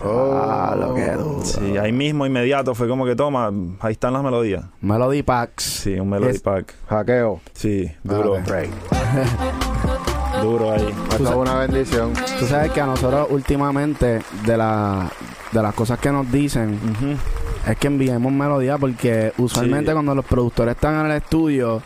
Ah, 0.00 0.76
lo 0.78 0.94
que 0.94 1.10
duro. 1.12 1.40
Sí, 1.44 1.76
ahí 1.78 1.92
mismo, 1.92 2.26
inmediato, 2.26 2.74
fue 2.74 2.88
como 2.88 3.04
que 3.06 3.16
toma, 3.16 3.50
ahí 3.80 3.92
están 3.92 4.12
las 4.12 4.22
melodías. 4.22 4.64
Melody 4.80 5.22
Packs. 5.22 5.64
Sí, 5.64 5.98
un 5.98 6.10
melody 6.10 6.32
Es- 6.36 6.42
pack. 6.42 6.74
Hackeo. 6.88 7.40
Sí, 7.54 7.90
duro, 8.04 8.36
Ah, 8.36 8.42
duro 10.42 10.72
ahí. 10.72 10.86
Eso 11.14 11.28
es 11.30 11.34
una 11.34 11.54
bendición. 11.56 12.12
Tú 12.38 12.46
sabes 12.46 12.70
que 12.72 12.80
a 12.80 12.86
nosotros 12.86 13.28
últimamente 13.30 14.20
de, 14.44 14.56
la, 14.56 15.10
de 15.52 15.62
las 15.62 15.74
cosas 15.74 15.98
que 15.98 16.10
nos 16.12 16.30
dicen 16.30 16.78
es 17.66 17.76
que 17.78 17.86
enviemos 17.86 18.30
melodía 18.32 18.78
porque 18.78 19.32
usualmente 19.38 19.90
Sí. 19.90 19.94
cuando 19.94 20.14
los 20.14 20.24
productores 20.24 20.74
están 20.74 21.00
en 21.00 21.06
el 21.10 21.16
estudio, 21.16 21.82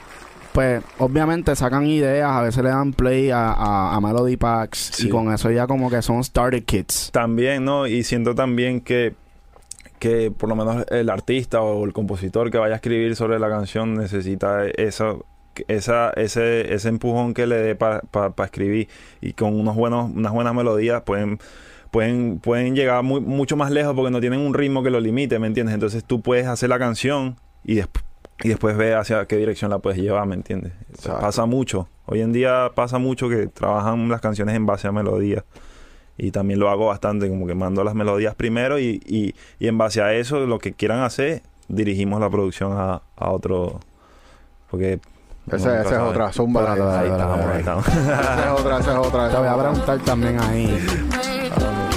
pues 0.52 0.82
obviamente 0.98 1.54
sacan 1.54 1.86
ideas, 1.86 2.30
a 2.30 2.42
veces 2.42 2.62
le 2.64 2.70
dan 2.70 2.92
play 2.92 3.30
a, 3.30 3.52
a- 3.52 3.94
a 3.96 4.00
Melody 4.00 4.36
Packs 4.36 5.04
y 5.04 5.08
con 5.08 5.32
eso 5.32 5.50
ya 5.50 5.66
como 5.66 5.90
que 5.90 6.02
son 6.02 6.22
starter 6.24 6.64
kits. 6.64 7.10
También, 7.12 7.64
¿no? 7.64 7.86
Y 7.86 8.02
siento 8.02 8.34
también 8.34 8.80
que, 8.80 9.14
que 9.98 10.30
por 10.30 10.48
lo 10.48 10.56
menos 10.56 10.84
el 10.90 11.08
artista 11.10 11.60
o 11.62 11.84
el 11.84 11.92
compositor 11.92 12.50
que 12.50 12.58
vaya 12.58 12.74
a 12.74 12.76
escribir 12.76 13.14
sobre 13.16 13.38
la 13.38 13.48
canción 13.48 13.94
necesita 13.94 14.66
eso, 14.66 15.24
esa, 15.68 16.10
ese, 16.10 16.74
ese 16.74 16.88
empujón 16.88 17.34
que 17.34 17.46
le 17.46 17.56
dé 17.56 17.74
para 17.76 18.02
escribir. 18.44 18.88
Y 19.20 19.34
con 19.34 19.54
unos 19.58 19.76
buenos, 19.76 20.10
unas 20.12 20.32
buenas 20.32 20.54
melodías 20.54 21.02
pueden, 21.02 21.38
pueden, 21.90 22.40
pueden 22.40 22.74
llegar 22.74 23.02
muy- 23.04 23.20
mucho 23.20 23.56
más 23.56 23.70
lejos 23.70 23.94
porque 23.94 24.10
no 24.10 24.20
tienen 24.20 24.40
un 24.40 24.54
ritmo 24.54 24.82
que 24.82 24.90
lo 24.90 24.98
limite, 25.00 25.38
¿me 25.38 25.46
entiendes? 25.46 25.74
Entonces 25.74 26.02
tú 26.04 26.20
puedes 26.22 26.46
hacer 26.46 26.70
la 26.70 26.78
canción 26.78 27.36
y 27.62 27.74
después 27.76 28.04
y 28.42 28.48
después 28.48 28.76
ver 28.76 28.96
hacia 28.96 29.26
qué 29.26 29.36
dirección 29.36 29.70
la 29.70 29.78
puedes 29.78 30.00
llevar, 30.00 30.26
¿me 30.26 30.34
entiendes? 30.34 30.72
Pasa 31.04 31.46
mucho. 31.46 31.88
Hoy 32.06 32.20
en 32.20 32.32
día 32.32 32.70
pasa 32.74 32.98
mucho 32.98 33.28
que 33.28 33.46
trabajan 33.46 34.08
las 34.08 34.20
canciones 34.20 34.54
en 34.54 34.66
base 34.66 34.88
a 34.88 34.92
melodías. 34.92 35.44
Y 36.16 36.32
también 36.32 36.60
lo 36.60 36.68
hago 36.68 36.86
bastante, 36.86 37.28
como 37.28 37.46
que 37.46 37.54
mando 37.54 37.82
las 37.82 37.94
melodías 37.94 38.34
primero 38.34 38.78
y, 38.78 39.00
y, 39.06 39.34
y 39.58 39.68
en 39.68 39.78
base 39.78 40.02
a 40.02 40.12
eso, 40.12 40.40
lo 40.40 40.58
que 40.58 40.72
quieran 40.72 41.00
hacer, 41.00 41.42
dirigimos 41.68 42.20
la 42.20 42.28
producción 42.28 42.72
a, 42.72 43.02
a 43.16 43.30
otro. 43.30 43.80
Porque. 44.70 45.00
Esa 45.50 45.80
esa 45.80 45.96
es 45.96 46.00
otra. 46.02 46.32
Zumba. 46.32 46.74
Esa 46.74 47.00
Ahí 47.00 47.08
estamos, 47.08 47.38
ahí 47.40 47.58
estamos. 47.60 47.88
es 47.88 48.60
otra, 48.60 48.78
esa 48.78 48.92
es 48.92 49.06
otra. 49.06 49.30
Te 49.30 49.36
voy 49.38 49.48
a 49.48 49.58
preguntar 49.58 49.98
también 50.00 50.40
ahí. 50.40 50.78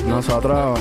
Nosotros, 0.07 0.79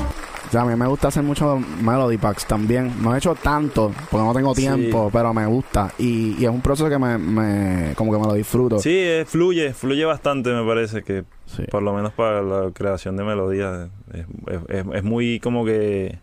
sea, 0.53 0.63
a 0.63 0.65
mí 0.67 0.77
me 0.77 0.87
gusta 0.87 1.09
hacer 1.09 1.23
mucho 1.23 1.59
Melody 1.83 2.19
Packs 2.19 2.47
también. 2.47 2.93
No 3.03 3.15
he 3.15 3.19
hecho 3.19 3.35
tanto 3.35 3.93
porque 4.11 4.25
no 4.27 4.33
tengo 4.35 4.55
Sí. 4.55 4.63
tiempo, 4.63 5.11
pero 5.13 5.33
me 5.35 5.47
gusta. 5.47 5.91
Y, 5.99 6.37
y 6.39 6.45
es 6.45 6.51
un 6.51 6.61
proceso 6.61 6.89
que 6.89 6.99
me, 6.99 7.17
me- 7.19 7.95
como 7.97 8.13
que 8.13 8.19
me 8.19 8.27
lo 8.27 8.35
disfruto. 8.35 8.79
Sí, 8.79 8.91
eh, 8.95 9.25
fluye, 9.27 9.73
fluye 9.73 10.05
bastante, 10.05 10.51
me 10.53 10.65
parece 10.67 11.03
que 11.03 11.25
Sí. 11.47 11.65
por 11.71 11.83
lo 11.83 11.93
menos 11.93 12.13
para 12.13 12.43
la 12.43 12.71
creación 12.73 13.17
de 13.17 13.25
melodías 13.25 13.89
es, 14.15 14.21
es- 14.47 14.61
es- 14.69 14.87
es 14.95 15.03
muy 15.05 15.41
como 15.41 15.65
que 15.65 16.19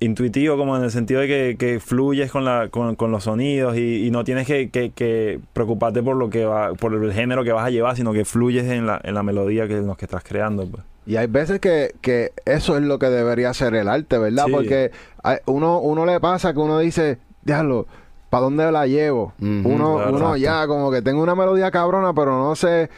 intuitivo 0.00 0.56
como 0.56 0.76
en 0.76 0.84
el 0.84 0.90
sentido 0.92 1.20
de 1.20 1.26
que, 1.26 1.56
que 1.58 1.80
fluyes 1.80 2.30
con, 2.30 2.44
la, 2.44 2.68
con, 2.70 2.94
con 2.94 3.10
los 3.10 3.24
sonidos 3.24 3.76
y, 3.76 4.06
y 4.06 4.10
no 4.12 4.22
tienes 4.22 4.46
que, 4.46 4.70
que- 4.70 4.90
que 4.90 5.40
preocuparte 5.52 6.02
por 6.04 6.14
lo 6.16 6.30
que 6.30 6.44
va, 6.44 6.74
por 6.74 6.94
el 6.94 7.12
género 7.12 7.42
que 7.42 7.50
vas 7.52 7.64
a 7.66 7.70
llevar, 7.70 7.96
sino 7.96 8.12
que 8.12 8.24
fluyes 8.24 8.64
en 8.66 8.86
la, 8.86 9.00
en 9.02 9.14
la 9.14 9.24
melodía 9.24 9.66
que, 9.66 9.76
en 9.78 9.86
los 9.88 9.96
que 9.96 10.04
estás 10.04 10.22
creando. 10.22 10.66
pues. 10.66 10.84
Y 11.08 11.16
hay 11.16 11.26
veces 11.26 11.58
que, 11.58 11.94
que 12.02 12.32
eso 12.44 12.76
es 12.76 12.82
lo 12.82 12.98
que 12.98 13.06
debería 13.06 13.52
ser 13.54 13.74
el 13.74 13.88
arte, 13.88 14.18
¿verdad? 14.18 14.44
Sí. 14.46 14.52
Porque 14.52 14.90
hay- 15.22 15.38
uno, 15.46 15.80
uno 15.80 16.04
le 16.06 16.20
pasa 16.20 16.52
que 16.52 16.58
uno 16.60 16.78
dice, 16.78 17.18
diablo, 17.42 17.86
¿para 18.30 18.42
dónde 18.44 18.70
la 18.70 18.86
llevo? 18.86 19.32
Uno 19.40 19.96
uno 20.10 20.36
ya 20.36 20.66
como 20.66 20.90
que 20.90 21.00
tengo 21.00 21.22
una 21.22 21.34
melodía 21.34 21.70
cabrona, 21.70 22.12
pero 22.12 22.38
no 22.38 22.54
sé 22.54 22.90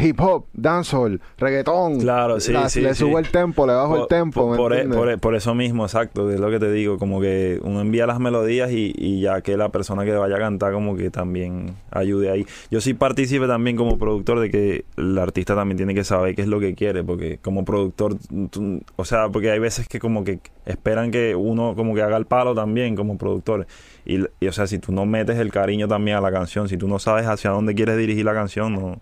hip 0.00 0.20
hop, 0.20 0.46
dancehall, 0.52 1.20
reggaetón. 1.38 2.00
Claro, 2.00 2.40
sí, 2.40 2.52
La- 2.52 2.68
sí, 2.68 2.80
Le 2.80 2.94
sí. 2.94 3.00
subo 3.00 3.18
el 3.18 3.28
tempo, 3.28 3.66
le 3.66 3.72
bajo 3.74 3.94
el 3.94 4.00
Por- 4.00 4.08
tempo, 4.08 4.40
por, 4.42 4.50
¿me 4.50 4.56
por, 4.56 4.72
e- 4.72 4.76
entiendes? 4.76 4.98
por 4.98 5.08
e- 5.10 5.18
por 5.18 5.34
eso 5.34 5.54
mismo, 5.54 5.84
exacto, 5.84 6.30
es 6.30 6.40
lo 6.40 6.50
que 6.50 6.58
te 6.58 6.70
digo, 6.72 6.98
como 6.98 7.20
que 7.20 7.60
uno 7.62 7.80
envía 7.80 8.06
las 8.06 8.18
melodías 8.20 8.70
y, 8.72 8.92
y 8.96 9.20
ya 9.20 9.40
que 9.40 9.56
la 9.56 9.68
persona 9.70 10.04
que 10.04 10.12
vaya 10.12 10.36
a 10.36 10.38
cantar 10.38 10.72
como 10.72 10.96
que 10.96 11.10
también 11.10 11.76
ayude 11.90 12.30
ahí. 12.30 12.46
Yo 12.70 12.80
sí 12.80 12.94
participe 12.94 13.46
también 13.46 13.76
como 13.76 13.98
productor 13.98 14.40
de 14.40 14.50
que 14.50 14.84
el 14.96 15.18
artista 15.18 15.54
también 15.54 15.76
tiene 15.76 15.94
que 15.94 16.04
saber 16.04 16.34
qué 16.34 16.42
es 16.42 16.48
lo 16.48 16.60
que 16.60 16.74
quiere, 16.74 17.04
porque 17.04 17.38
como 17.38 17.64
productor, 17.64 18.16
tú- 18.50 18.80
o 18.96 19.04
sea, 19.04 19.28
porque 19.28 19.50
hay 19.50 19.58
veces 19.58 19.88
que 19.88 19.98
como 20.00 20.24
que 20.24 20.40
esperan 20.66 21.10
que 21.10 21.34
uno 21.36 21.74
como 21.76 21.94
que 21.94 22.02
haga 22.02 22.16
el 22.16 22.26
palo 22.26 22.54
también 22.54 22.96
como 22.96 23.16
productor. 23.18 23.66
Y, 24.06 24.20
y, 24.40 24.48
o 24.48 24.52
sea, 24.52 24.66
si 24.66 24.78
tú 24.78 24.92
no 24.92 25.06
metes 25.06 25.38
el 25.38 25.50
cariño 25.50 25.88
también 25.88 26.16
a 26.16 26.20
la 26.20 26.30
canción, 26.30 26.68
si 26.68 26.76
tú 26.76 26.88
no 26.88 26.98
sabes 26.98 27.26
hacia 27.26 27.50
dónde 27.50 27.74
quieres 27.74 27.96
dirigir 27.96 28.24
la 28.24 28.34
canción, 28.34 28.74
no, 28.74 29.00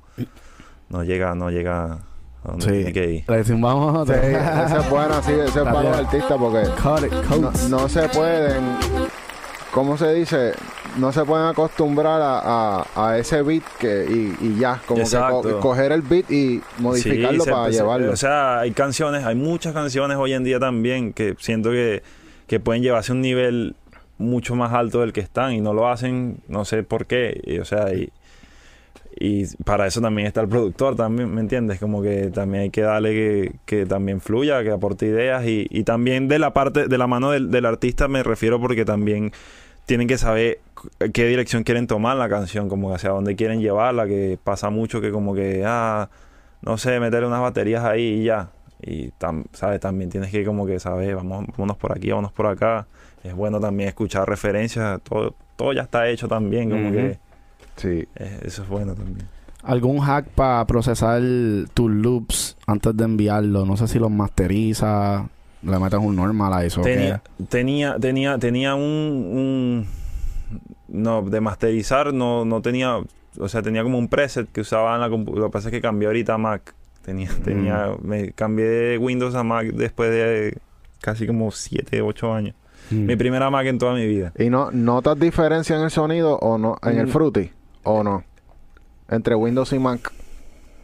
no 0.92 1.02
llega, 1.02 1.34
no 1.34 1.50
llega 1.50 1.84
a 2.44 2.48
donde 2.48 2.64
Sí. 2.66 2.70
tiene 2.72 2.92
que 2.92 3.10
ir. 3.10 3.24
Le 3.28 3.36
decimos, 3.38 3.74
vamos 3.74 4.08
Sí, 4.08 4.14
ese 4.16 4.76
es 4.78 4.90
bueno, 4.90 5.22
sí, 5.22 5.32
ese 5.32 5.44
es 5.44 5.64
para 5.64 5.82
los 5.82 5.96
artistas 5.96 6.38
porque 6.38 6.64
no, 7.70 7.88
se 7.88 8.08
pueden, 8.10 8.76
¿cómo 9.72 9.96
se 9.96 10.12
dice? 10.14 10.52
No 10.98 11.10
se 11.12 11.24
pueden 11.24 11.46
acostumbrar 11.46 12.20
a, 12.20 12.80
a, 12.82 12.86
a 13.08 13.18
ese 13.18 13.40
beat 13.42 13.62
que 13.78 14.04
y, 14.40 14.44
y 14.46 14.58
ya, 14.58 14.80
como 14.86 15.02
que 15.02 15.16
co- 15.16 15.60
coger 15.60 15.92
el 15.92 16.02
beat 16.02 16.30
y 16.30 16.60
modificarlo 16.78 17.44
Sí, 17.44 17.50
para 17.50 17.64
se- 17.66 17.72
llevarlo. 17.72 18.12
O 18.12 18.16
sea, 18.16 18.60
hay 18.60 18.72
canciones, 18.72 19.24
hay 19.24 19.34
muchas 19.34 19.72
canciones 19.72 20.18
hoy 20.18 20.34
en 20.34 20.44
día 20.44 20.58
también 20.60 21.12
que 21.14 21.34
siento 21.38 21.70
que, 21.70 22.02
que 22.46 22.60
pueden 22.60 22.82
llevarse 22.82 23.12
a 23.12 23.14
un 23.14 23.22
nivel 23.22 23.74
mucho 24.18 24.54
más 24.54 24.72
alto 24.74 25.00
del 25.00 25.12
que 25.14 25.20
están 25.20 25.52
y 25.52 25.60
no 25.62 25.72
lo 25.72 25.88
hacen, 25.88 26.42
no 26.48 26.64
sé 26.66 26.82
por 26.82 27.06
qué. 27.06 27.40
Y, 27.44 27.58
o 27.58 27.64
sea, 27.64 27.94
y, 27.94 28.12
y 29.24 29.46
para 29.64 29.86
eso 29.86 30.00
también 30.00 30.26
está 30.26 30.40
el 30.40 30.48
productor, 30.48 30.96
también, 30.96 31.32
¿me 31.34 31.40
entiendes? 31.40 31.78
Como 31.78 32.02
que 32.02 32.30
también 32.30 32.64
hay 32.64 32.70
que 32.70 32.80
darle 32.82 33.10
que, 33.12 33.52
que 33.66 33.86
también 33.86 34.20
fluya, 34.20 34.62
que 34.62 34.70
aporte 34.70 35.06
ideas 35.06 35.44
y, 35.46 35.66
y 35.70 35.84
también 35.84 36.26
de 36.28 36.38
la 36.38 36.52
parte, 36.52 36.88
de 36.88 36.98
la 36.98 37.06
mano 37.06 37.30
del, 37.30 37.50
del 37.50 37.66
artista 37.66 38.08
me 38.08 38.22
refiero 38.22 38.60
porque 38.60 38.84
también 38.84 39.30
tienen 39.86 40.08
que 40.08 40.18
saber 40.18 40.58
qué 41.12 41.26
dirección 41.26 41.62
quieren 41.62 41.86
tomar 41.86 42.16
la 42.16 42.28
canción, 42.28 42.68
como 42.68 42.92
hacia 42.94 43.10
dónde 43.10 43.36
quieren 43.36 43.60
llevarla, 43.60 44.06
que 44.06 44.38
pasa 44.42 44.70
mucho 44.70 45.00
que 45.00 45.10
como 45.10 45.34
que, 45.34 45.62
ah, 45.66 46.08
no 46.62 46.76
sé, 46.78 46.98
meterle 47.00 47.26
unas 47.28 47.40
baterías 47.40 47.84
ahí 47.84 48.20
y 48.20 48.24
ya. 48.24 48.48
Y, 48.84 49.10
tam- 49.20 49.44
¿sabes? 49.52 49.78
También 49.78 50.10
tienes 50.10 50.30
que 50.30 50.44
como 50.44 50.66
que 50.66 50.80
saber, 50.80 51.14
vamos, 51.14 51.46
vámonos 51.56 51.76
por 51.76 51.92
aquí, 51.96 52.10
vámonos 52.10 52.32
por 52.32 52.46
acá. 52.46 52.86
Es 53.22 53.34
bueno 53.34 53.60
también 53.60 53.88
escuchar 53.88 54.28
referencias, 54.28 55.00
todo, 55.02 55.34
todo 55.56 55.72
ya 55.72 55.82
está 55.82 56.08
hecho 56.08 56.26
también, 56.26 56.70
como 56.70 56.90
que 56.90 57.18
Sí. 57.76 58.06
eh, 58.16 58.40
eso 58.44 58.62
es 58.62 58.68
bueno 58.68 58.94
también. 58.94 59.26
¿Algún 59.62 60.00
hack 60.00 60.26
para 60.28 60.64
procesar 60.66 61.22
tus 61.74 61.90
loops 61.90 62.56
antes 62.66 62.96
de 62.96 63.04
enviarlo? 63.04 63.64
No 63.64 63.76
sé 63.76 63.86
si 63.86 63.98
los 64.00 64.10
masteriza, 64.10 65.28
le 65.62 65.78
metes 65.78 66.00
un 66.00 66.16
normal 66.16 66.52
a 66.52 66.64
eso. 66.64 66.80
Tenía, 66.80 67.22
tenía, 67.48 67.96
tenía, 68.00 68.38
tenía 68.38 68.74
un, 68.74 68.82
un- 68.82 69.86
no, 70.88 71.22
de 71.22 71.40
masterizar 71.40 72.12
no, 72.12 72.44
no 72.44 72.60
tenía, 72.60 72.96
o 73.38 73.48
sea, 73.48 73.62
tenía 73.62 73.82
como 73.84 73.98
un 73.98 74.08
preset 74.08 74.50
que 74.50 74.60
usaba 74.62 74.94
en 74.96 75.00
la 75.00 75.08
computadora. 75.08 75.42
Lo 75.42 75.48
que 75.50 75.52
pasa 75.52 75.68
es 75.68 75.72
que 75.72 75.80
cambié 75.80 76.06
ahorita 76.08 76.34
a 76.34 76.38
Mac. 76.38 76.74
Tenía, 77.04 77.30
tenía, 77.44 77.90
me 78.02 78.32
cambié 78.32 78.64
de 78.66 78.98
Windows 78.98 79.34
a 79.34 79.42
Mac 79.44 79.66
después 79.68 80.10
de 80.10 80.58
casi 81.00 81.26
como 81.26 81.50
7, 81.50 82.02
8 82.02 82.34
años. 82.34 82.54
Mm. 82.90 83.06
Mi 83.06 83.16
primera 83.16 83.48
Mac 83.48 83.66
en 83.66 83.78
toda 83.78 83.94
mi 83.94 84.06
vida. 84.06 84.32
¿Y 84.38 84.50
no 84.50 84.70
notas 84.72 85.18
diferencia 85.18 85.76
en 85.76 85.82
el 85.82 85.90
sonido 85.90 86.36
o 86.38 86.58
no? 86.58 86.76
¿En 86.82 86.98
el 86.98 87.06
Mm. 87.06 87.10
Fruity? 87.10 87.50
¿O 87.84 88.02
no? 88.02 88.24
Entre 89.08 89.34
Windows 89.34 89.72
y 89.72 89.78
Mac. 89.78 90.12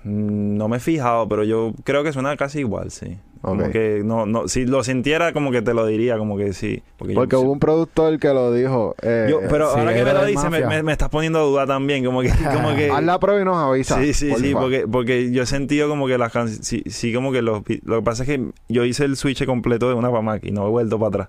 Mm, 0.04 0.56
No 0.56 0.68
me 0.68 0.76
he 0.76 0.80
fijado, 0.80 1.28
pero 1.28 1.44
yo 1.44 1.72
creo 1.84 2.02
que 2.04 2.12
suena 2.12 2.36
casi 2.36 2.60
igual, 2.60 2.90
sí. 2.90 3.18
Como 3.40 3.66
Ok. 3.66 3.70
que 3.70 4.02
no, 4.04 4.26
no, 4.26 4.48
si 4.48 4.66
lo 4.66 4.82
sintiera 4.82 5.32
como 5.32 5.52
que 5.52 5.62
te 5.62 5.72
lo 5.72 5.86
diría, 5.86 6.18
como 6.18 6.36
que 6.36 6.52
sí. 6.52 6.82
Porque, 6.96 7.14
yo- 7.14 7.40
hubo 7.40 7.52
un 7.52 7.60
productor 7.60 8.18
que 8.18 8.28
lo 8.34 8.52
dijo. 8.52 8.96
Eh, 9.00 9.28
yo- 9.30 9.38
pero 9.48 9.72
sí, 9.72 9.78
ahora 9.78 9.94
que 9.94 10.04
me 10.04 10.12
lo 10.12 10.20
de 10.22 10.26
dices, 10.26 10.44
me, 10.44 10.50
mafia. 10.60 10.68
me- 10.68 10.82
me 10.82 10.90
estás 10.92 11.08
poniendo 11.08 11.38
a 11.38 11.42
duda 11.42 11.66
también, 11.66 12.04
como 12.04 12.20
que, 12.20 12.30
como 12.52 12.74
que 12.74 12.90
Haz 12.90 13.04
la 13.04 13.20
prueba 13.20 13.40
y 13.40 13.44
nos 13.44 13.56
avisa. 13.56 14.00
Sí, 14.00 14.12
sí, 14.12 14.32
sí, 14.36 14.54
porque, 14.54 14.88
porque 14.88 15.30
yo 15.30 15.44
he 15.44 15.46
sentido 15.46 15.88
como 15.88 16.08
que 16.08 16.18
las 16.18 16.32
canciones, 16.32 16.66
sí, 16.66 16.82
sí, 16.86 17.14
como 17.14 17.30
que 17.30 17.40
los, 17.42 17.62
lo 17.84 17.96
que 17.98 18.02
pasa 18.02 18.24
es 18.24 18.28
que 18.28 18.50
yo 18.68 18.84
hice 18.84 19.04
el 19.04 19.16
switch 19.16 19.46
completo 19.46 19.88
de 19.88 19.94
una 19.94 20.10
para 20.10 20.22
Mac 20.22 20.42
y 20.44 20.50
no 20.50 20.66
he 20.66 20.70
vuelto 20.70 20.98
para 20.98 21.08
atrás. 21.08 21.28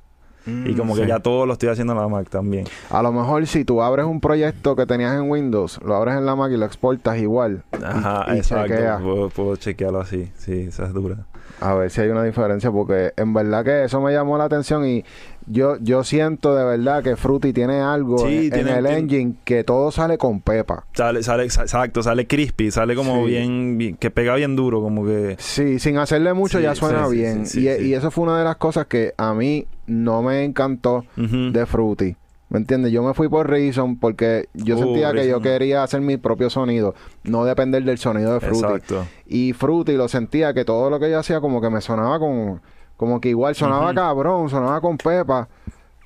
Y 0.65 0.75
como 0.75 0.95
que 0.95 1.01
sí. 1.03 1.07
ya 1.07 1.19
todo 1.19 1.45
lo 1.45 1.53
estoy 1.53 1.69
haciendo 1.69 1.93
en 1.93 1.99
la 1.99 2.07
Mac 2.07 2.29
también. 2.29 2.65
A 2.89 3.01
lo 3.01 3.11
mejor 3.11 3.45
si 3.47 3.65
tú 3.65 3.81
abres 3.81 4.05
un 4.05 4.19
proyecto 4.19 4.75
que 4.75 4.85
tenías 4.85 5.15
en 5.15 5.29
Windows, 5.29 5.79
lo 5.83 5.95
abres 5.95 6.15
en 6.15 6.25
la 6.25 6.35
Mac 6.35 6.51
y 6.51 6.57
lo 6.57 6.65
exportas 6.65 7.17
igual. 7.17 7.63
y- 7.79 7.83
Ajá, 7.83 8.25
y 8.33 8.37
exacto. 8.37 8.67
chequeas. 8.67 9.01
Puedo, 9.01 9.29
puedo 9.29 9.55
chequearlo 9.55 10.01
así, 10.01 10.31
sí, 10.37 10.65
esa 10.69 10.83
es 10.85 10.93
dura. 10.93 11.17
A 11.61 11.73
ver 11.73 11.89
si 11.91 11.99
hay 11.99 12.07
una 12.09 12.23
diferencia, 12.23 12.71
porque 12.71 13.11
en 13.17 13.33
verdad 13.33 13.65
que 13.65 13.83
eso 13.83 13.99
me 13.99 14.13
llamó 14.13 14.37
la 14.37 14.45
atención 14.45 14.85
y 14.87 15.03
yo, 15.49 15.77
yo 15.81 16.03
siento 16.03 16.55
de 16.55 16.63
verdad 16.63 17.03
que 17.03 17.15
Fruity 17.15 17.51
tiene 17.53 17.81
algo 17.81 18.19
Sí, 18.19 18.45
en, 18.47 18.51
tiene- 18.51 18.71
en 18.71 18.77
el 18.77 18.83
tiene- 18.85 18.99
engine 18.99 19.33
que 19.43 19.63
todo 19.63 19.91
sale 19.91 20.17
con 20.17 20.39
pepa. 20.41 20.85
Sale, 20.93 21.23
sale, 21.23 21.43
exa- 21.45 21.63
exacto, 21.63 22.01
sale 22.03 22.27
crispy, 22.27 22.71
sale 22.71 22.95
como 22.95 23.25
Sí. 23.25 23.31
bien, 23.31 23.77
bien- 23.77 23.95
que 23.97 24.11
pega 24.11 24.35
bien 24.35 24.55
duro, 24.55 24.81
como 24.81 25.03
que... 25.05 25.35
Sí, 25.39 25.79
sin 25.79 25.97
hacerle 25.97 26.33
mucho 26.33 26.59
Sí, 26.59 26.63
ya 26.63 26.75
suena 26.75 27.07
bien. 27.07 27.45
sí, 27.45 27.61
y, 27.67 27.93
eso 27.93 28.11
fue 28.11 28.23
una 28.25 28.37
de 28.37 28.43
las 28.45 28.57
cosas 28.57 28.85
que 28.87 29.13
a 29.17 29.33
mí 29.33 29.65
no 29.87 30.21
me 30.21 30.43
encantó 30.45 31.03
de 31.15 31.65
Fruity. 31.65 32.15
¿Me 32.51 32.57
entiendes? 32.57 32.91
Yo 32.91 33.03
me 33.03 33.13
fui 33.13 33.29
por 33.29 33.47
Reason 33.47 33.97
porque 33.99 34.49
yo 34.55 34.75
Uh, 34.75 34.79
sentía 34.79 35.13
que 35.13 35.27
yo 35.27 35.39
quería 35.39 35.83
hacer 35.83 36.01
mi 36.01 36.17
propio 36.17 36.49
sonido, 36.49 36.95
no 37.23 37.45
depender 37.45 37.83
del 37.83 37.99
sonido 37.99 38.33
de 38.33 38.39
Fruity. 38.39 38.65
Exacto. 38.65 39.05
Y 39.27 39.53
Fruity 39.53 39.91
lo 39.93 40.07
sentía 40.07 40.51
que 40.55 40.65
todo 40.65 40.89
lo 40.89 40.99
que 40.99 41.11
yo 41.11 41.19
hacía 41.19 41.41
como 41.41 41.61
que 41.61 41.69
me 41.69 41.79
sonaba 41.81 42.17
con... 42.17 42.59
Como 42.99 43.21
que 43.21 43.29
igual 43.29 43.55
sonaba 43.55 43.93
cabrón, 43.93 44.49
sonaba 44.49 44.81
con 44.81 44.97
pepa, 44.97 45.47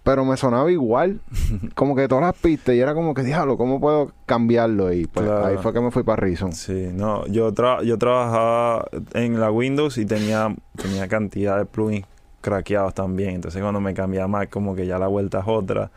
pero 0.04 0.24
me 0.24 0.38
sonaba 0.38 0.72
igual. 0.72 1.22
como 1.76 1.96
que 1.96 2.08
todas 2.08 2.24
las 2.24 2.36
pistas 2.36 2.76
y 2.76 2.80
era 2.80 2.94
como 2.94 3.16
que, 3.16 3.24
diablo, 3.24 3.58
¿cómo 3.58 3.80
puedo 3.80 4.12
cambiarlo? 4.28 4.94
Y 4.94 5.08
pues 5.08 5.26
Claro. 5.26 5.46
ahí 5.48 5.58
fue 5.58 5.74
que 5.74 5.82
me 5.82 5.90
fui 5.90 6.04
para 6.04 6.18
Reason. 6.18 6.52
Sí, 6.54 6.90
no, 6.94 7.26
yo, 7.26 7.52
tra- 7.52 7.84
yo 7.84 7.98
trabajaba 7.98 8.86
en 9.16 9.40
la 9.40 9.50
Windows 9.50 9.98
y 9.98 10.06
tenía, 10.06 10.56
tenía 10.80 11.08
cantidad 11.08 11.58
de 11.58 11.66
plugins 11.66 12.06
craqueados 12.42 12.94
también. 12.94 13.32
Entonces 13.32 13.60
cuando 13.62 13.80
me 13.82 13.96
cambié 13.96 14.22
a 14.22 14.28
Mac 14.28 14.50
como 14.52 14.76
que 14.76 14.86
ya 14.86 15.00
la 15.00 15.08
vuelta 15.08 15.40
es 15.40 15.46
otra. 15.48 15.90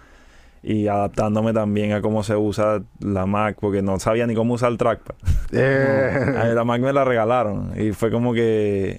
Y 0.63 0.89
adaptándome 0.89 1.53
también 1.53 1.93
a 1.93 2.01
cómo 2.01 2.23
se 2.23 2.35
usa 2.37 2.83
la 3.01 3.27
Mac, 3.27 3.59
porque 3.61 3.83
no 3.83 4.01
sabía 4.01 4.27
ni 4.27 4.35
cómo 4.35 4.55
usar 4.55 4.73
el 4.73 4.79
trackpad. 4.79 5.15
Eh, 5.53 6.53
la 6.55 6.65
Mac 6.65 6.81
me 6.81 6.93
la 6.93 7.05
regalaron 7.05 7.73
y 7.79 7.93
fue 7.93 8.11
como 8.11 8.33
que 8.33 8.99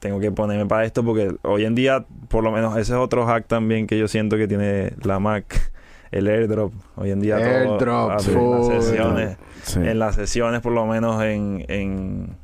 tengo 0.00 0.18
que 0.18 0.32
ponerme 0.32 0.66
para 0.66 0.84
esto 0.84 1.04
porque 1.04 1.32
hoy 1.42 1.64
en 1.64 1.74
día, 1.74 2.04
por 2.28 2.42
lo 2.42 2.50
menos, 2.50 2.72
ese 2.76 2.92
es 2.94 2.98
otro 2.98 3.26
hack 3.26 3.46
también 3.46 3.86
que 3.86 3.96
yo 3.98 4.08
siento 4.08 4.36
que 4.36 4.48
tiene 4.48 4.94
la 5.04 5.20
Mac, 5.20 5.70
el 6.10 6.26
airdrop. 6.26 6.72
Hoy 6.96 7.10
en 7.12 7.20
día 7.20 7.36
Airdrop, 7.36 8.18
sí. 8.20 8.32
en 8.32 8.50
las 8.50 8.66
sesiones, 8.84 9.36
Sí. 9.62 9.78
en 9.78 9.98
las 9.98 10.14
sesiones 10.16 10.60
por 10.62 10.72
lo 10.72 10.86
menos 10.86 11.22
en, 11.22 11.64
en, 11.68 12.34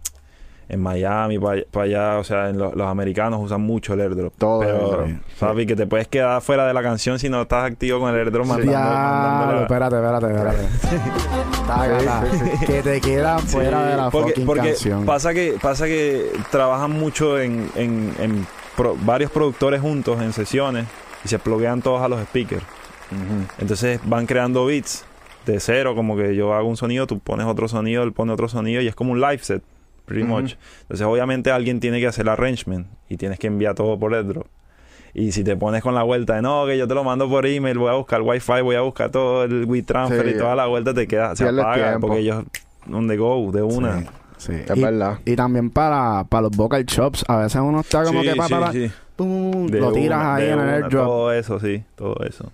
en 0.69 0.83
Miami, 0.83 1.39
para 1.39 1.85
allá, 1.85 2.19
o 2.19 2.25
sea, 2.25 2.49
en 2.51 2.59
lo- 2.59 2.75
los 2.75 2.87
americanos 2.89 3.41
usan 3.43 3.61
mucho 3.61 3.95
el 3.95 4.01
airdrop. 4.01 4.33
Todo 4.37 4.61
Pero, 4.61 5.07
papi, 5.39 5.65
que 5.67 5.77
te 5.77 5.87
puedes 5.87 6.09
quedar 6.09 6.41
fuera 6.43 6.67
de 6.67 6.75
la 6.75 6.83
canción 6.83 7.19
si 7.19 7.29
no 7.29 7.43
estás 7.43 7.65
activo 7.71 8.01
con 8.01 8.13
el 8.13 8.17
airdrop 8.21 8.47
mandando, 8.47 8.73
Ya, 8.73 9.61
espérate, 9.63 9.97
espérate, 9.97 10.27
espérate. 10.27 10.67
Que 12.67 12.83
te 12.83 13.01
queda 13.01 13.39
Sí, 13.41 13.47
fuera 13.49 13.87
de 13.87 13.97
la 13.97 14.11
porque, 14.11 14.31
fucking 14.31 14.47
porque 14.47 14.69
canción. 14.71 15.05
pasa 15.05 15.35
que 15.35 15.57
pasa 15.61 15.87
que 15.87 16.31
trabajan 16.51 16.91
mucho 16.93 17.39
en, 17.41 17.69
en- 17.77 18.15
en 18.19 18.47
pro- 18.77 18.97
varios 19.03 19.31
productores 19.31 19.81
juntos 19.81 20.21
en 20.21 20.33
sesiones 20.33 20.87
y 21.25 21.29
se 21.29 21.39
pluguean 21.39 21.83
todos 21.83 22.03
a 22.03 22.09
los 22.09 22.21
speakers. 22.23 22.65
Entonces 23.59 24.01
van 24.05 24.27
creando 24.27 24.67
beats 24.67 25.05
de 25.47 25.61
cero 25.61 25.95
como 25.95 26.17
que 26.17 26.35
yo 26.35 26.55
hago 26.55 26.69
un 26.69 26.77
sonido 26.77 27.07
tú 27.07 27.21
pones 27.21 27.47
otro 27.47 27.69
sonido 27.69 28.03
él 28.03 28.13
pone 28.13 28.33
otro 28.33 28.49
sonido 28.49 28.83
y 28.83 28.89
es 28.89 28.97
como 28.97 29.13
un 29.13 29.21
live 29.21 29.39
set 29.39 29.63
pretty 30.07 30.25
much 30.25 30.55
entonces 30.83 31.07
obviamente 31.07 31.51
alguien 31.51 31.79
tiene 31.81 32.01
que 32.01 32.07
hacer 32.07 32.23
el 32.23 32.31
arrangement 32.31 32.87
y 33.09 33.17
tienes 33.19 33.39
que 33.39 33.49
enviar 33.49 33.75
todo 33.75 33.99
por 33.99 34.15
airdrop 34.15 34.47
y 35.15 35.33
si 35.33 35.43
te 35.45 35.57
pones 35.57 35.83
con 35.83 35.95
la 35.95 36.03
vuelta 36.03 36.35
de 36.37 36.43
no, 36.43 36.67
que 36.67 36.77
yo 36.79 36.87
te 36.87 36.95
lo 36.95 37.03
mando 37.03 37.27
por 37.29 37.47
email, 37.47 37.79
voy 37.79 37.89
a 37.91 37.95
buscar 37.95 38.21
wifi, 38.21 38.61
voy 38.63 38.77
a 38.77 38.83
buscar 38.83 39.11
todo 39.11 39.45
el 39.45 39.65
WeTransfer 39.65 40.25
Sí. 40.29 40.35
y 40.35 40.39
toda 40.39 40.55
la 40.55 40.67
vuelta 40.67 40.93
te 40.93 41.07
queda, 41.09 41.35
se 41.35 41.49
apaga 41.49 41.89
tiempo. 41.91 42.07
porque 42.09 42.21
ellos 42.21 42.45
on 42.93 43.09
the 43.09 43.17
go, 43.17 43.51
de 43.51 43.63
una. 43.63 44.01
Sí, 44.01 44.07
sí. 44.37 44.53
Es 44.69 44.77
y, 44.77 44.83
verdad. 44.83 45.19
y 45.25 45.35
también 45.35 45.71
para, 45.71 46.25
para 46.29 46.43
los 46.43 46.51
vocal 46.57 46.85
chops, 46.85 47.25
a 47.29 47.39
veces 47.39 47.59
uno 47.65 47.81
está 47.81 48.05
como 48.05 48.21
Sí, 48.21 48.29
que 48.29 48.37
para, 48.37 48.73
sí, 48.73 48.89
sí. 48.89 48.95
lo 49.19 49.93
tiras 49.93 50.19
una, 50.21 50.35
ahí 50.35 50.49
en 50.51 50.59
el 50.61 50.69
airdrop. 50.69 50.91
Todo 51.07 51.33
eso, 51.33 51.61
sí, 51.61 51.83
todo 51.95 52.17
eso. 52.29 52.53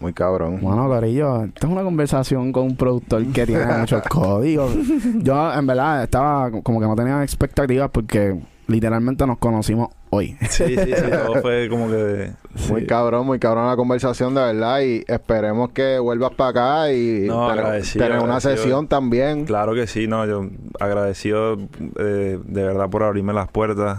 Muy 0.00 0.12
cabrón. 0.12 0.58
Bueno, 0.60 0.88
Corillo, 0.88 1.44
esta 1.44 1.66
es 1.66 1.72
una 1.72 1.82
conversación 1.82 2.52
con 2.52 2.64
un 2.64 2.76
productor 2.76 3.24
que 3.32 3.46
tiene 3.46 3.64
muchos 3.78 4.02
códigos. 4.02 4.74
Yo, 5.16 5.52
en 5.52 5.66
verdad, 5.66 6.02
estaba 6.02 6.50
como 6.62 6.80
que 6.80 6.86
no 6.86 6.94
tenía 6.94 7.22
expectativas 7.22 7.90
porque 7.90 8.38
literalmente 8.66 9.26
nos 9.26 9.38
conocimos 9.38 9.88
hoy. 10.10 10.36
Sí, 10.48 10.64
sí, 10.66 10.76
sí, 10.76 10.94
todo 11.26 11.40
fue 11.40 11.68
como 11.68 11.88
que... 11.88 12.32
Muy 12.68 12.86
cabrón, 12.86 13.26
muy 13.26 13.38
cabrón 13.38 13.66
la 13.68 13.76
conversación 13.76 14.34
de 14.34 14.40
verdad 14.42 14.80
y 14.80 15.04
esperemos 15.06 15.70
que 15.70 15.98
vuelvas 15.98 16.32
para 16.34 16.50
acá 16.50 16.92
y 16.92 17.26
No, 17.26 17.48
tener, 17.48 18.18
una 18.18 18.40
sesión 18.40 18.88
también. 18.88 19.46
Claro 19.46 19.74
que 19.74 19.86
sí, 19.86 20.06
no, 20.06 20.26
yo 20.26 20.48
agradecido 20.78 21.56
eh, 21.98 22.38
de 22.44 22.62
verdad 22.62 22.90
por 22.90 23.02
abrirme 23.02 23.32
las 23.32 23.48
puertas. 23.48 23.98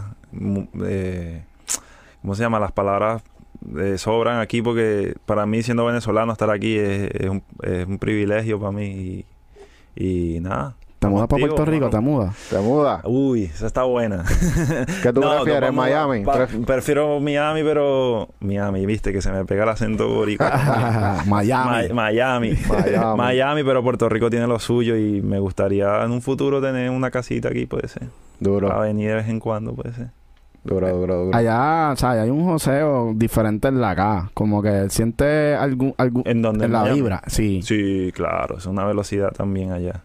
Eh, 0.86 1.44
¿Cómo 2.22 2.36
se 2.36 2.44
llama? 2.44 2.60
Las 2.60 2.72
palabras 2.72 3.24
eh, 3.80 3.98
sobran 3.98 4.40
aquí 4.40 4.62
porque 4.62 5.16
para 5.26 5.46
mí 5.46 5.64
siendo 5.64 5.86
venezolano 5.86 6.32
estar 6.32 6.50
aquí 6.50 6.78
es, 6.78 7.10
es 7.14 7.30
un, 7.30 7.44
es 7.64 7.88
un 7.88 7.98
privilegio 8.00 8.60
para 8.60 8.72
mí 8.72 9.26
y, 9.96 10.36
y 10.36 10.40
nada. 10.40 10.76
¿Te 11.00 11.06
mudas 11.08 11.28
para 11.28 11.42
Puerto 11.42 11.64
Rico? 11.64 11.86
mano. 11.86 11.90
¿Te 11.92 12.00
mudas? 12.00 12.36
¿Te 12.50 12.58
mudas? 12.58 13.02
Uy, 13.06 13.44
esa 13.44 13.68
está 13.68 13.84
buena. 13.84 14.26
¿Qué 15.04 15.14
tú 15.14 15.22
No, 15.22 15.44
prefieres, 15.44 15.72
Miami? 15.72 16.24
prefiero 16.66 17.20
Miami, 17.20 17.62
pero 17.62 18.30
Miami, 18.40 18.84
viste 18.88 19.14
que 19.14 19.22
se 19.22 19.32
me 19.32 19.46
pega 19.46 19.62
el 19.62 19.70
acento 19.70 20.08
boricua. 20.10 21.22
Miami. 21.28 21.90
Ma- 21.90 21.94
Miami. 21.94 22.58
Miami. 22.68 23.16
Miami, 23.16 23.64
pero 23.64 23.84
Puerto 23.84 24.10
Rico 24.10 24.32
tiene 24.32 24.48
lo 24.48 24.58
suyo 24.58 24.98
y 24.98 25.22
me 25.22 25.38
gustaría 25.38 26.04
en 26.04 26.10
un 26.10 26.22
futuro 26.24 26.60
tener 26.62 26.90
una 26.90 27.12
casita 27.12 27.50
aquí, 27.50 27.68
puede 27.68 27.88
ser. 27.90 28.08
Duro, 28.40 28.68
Para 28.68 28.82
venir 28.82 29.10
de 29.10 29.16
vez 29.18 29.28
en 29.30 29.40
cuando, 29.40 29.74
puede 29.76 29.94
ser. 29.94 30.08
Duro, 30.68 30.88
duro, 30.96 31.26
duro. 31.26 31.38
Allá, 31.38 31.92
o 31.94 31.96
sea, 31.96 32.12
hay 32.12 32.30
un 32.30 32.44
joseo 32.46 33.14
diferente 33.16 33.68
en 33.70 33.82
la 33.82 33.92
acá. 33.92 34.30
Como 34.34 34.62
que 34.62 34.90
siente 34.90 35.56
algún, 35.56 35.94
algún 35.98 36.24
¿En 36.26 36.42
dónde? 36.42 36.66
en 36.66 36.72
la 36.72 36.82
Miami? 36.82 37.02
vibra, 37.02 37.22
sí. 37.28 37.62
Sí, 37.64 38.12
claro, 38.14 38.58
es 38.58 38.66
una 38.66 38.86
velocidad 38.86 39.32
también 39.32 39.72
allá. 39.72 40.02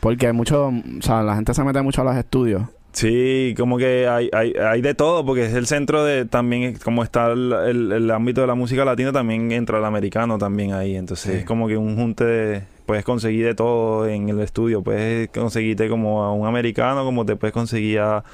Porque 0.00 0.26
hay 0.28 0.32
mucho, 0.32 0.68
o 0.68 1.02
sea, 1.02 1.22
la 1.22 1.34
gente 1.34 1.52
se 1.52 1.62
mete 1.64 1.82
mucho 1.82 2.00
a 2.02 2.04
los 2.04 2.16
estudios. 2.16 2.62
Sí, 2.92 3.54
como 3.58 3.76
que 3.76 4.08
hay, 4.08 4.30
hay, 4.32 4.54
hay 4.54 4.80
de 4.80 4.94
todo, 4.94 5.26
porque 5.26 5.44
es 5.44 5.52
el 5.52 5.66
centro 5.66 6.02
de 6.02 6.24
también, 6.24 6.78
como 6.82 7.02
está 7.02 7.30
el, 7.30 7.52
el- 7.52 7.92
el 7.92 8.10
ámbito 8.10 8.40
de 8.40 8.46
la 8.46 8.54
música 8.54 8.86
latina, 8.86 9.12
también 9.12 9.52
entra 9.52 9.76
el 9.78 9.84
americano 9.84 10.38
también 10.38 10.72
ahí. 10.72 10.96
Entonces 10.96 11.30
Sí. 11.32 11.38
es 11.40 11.44
como 11.44 11.68
que 11.68 11.76
un 11.76 11.94
junte 11.96 12.24
de, 12.24 12.62
puedes 12.86 13.04
conseguir 13.04 13.44
de 13.44 13.54
todo 13.54 14.06
en 14.08 14.30
el 14.30 14.40
estudio. 14.40 14.80
Puedes 14.82 15.28
conseguirte 15.28 15.90
como 15.90 16.24
a 16.24 16.32
un 16.32 16.46
americano, 16.46 17.04
como 17.04 17.26
te 17.26 17.36
puedes 17.36 17.52
conseguir 17.52 17.98
a, 18.00 18.24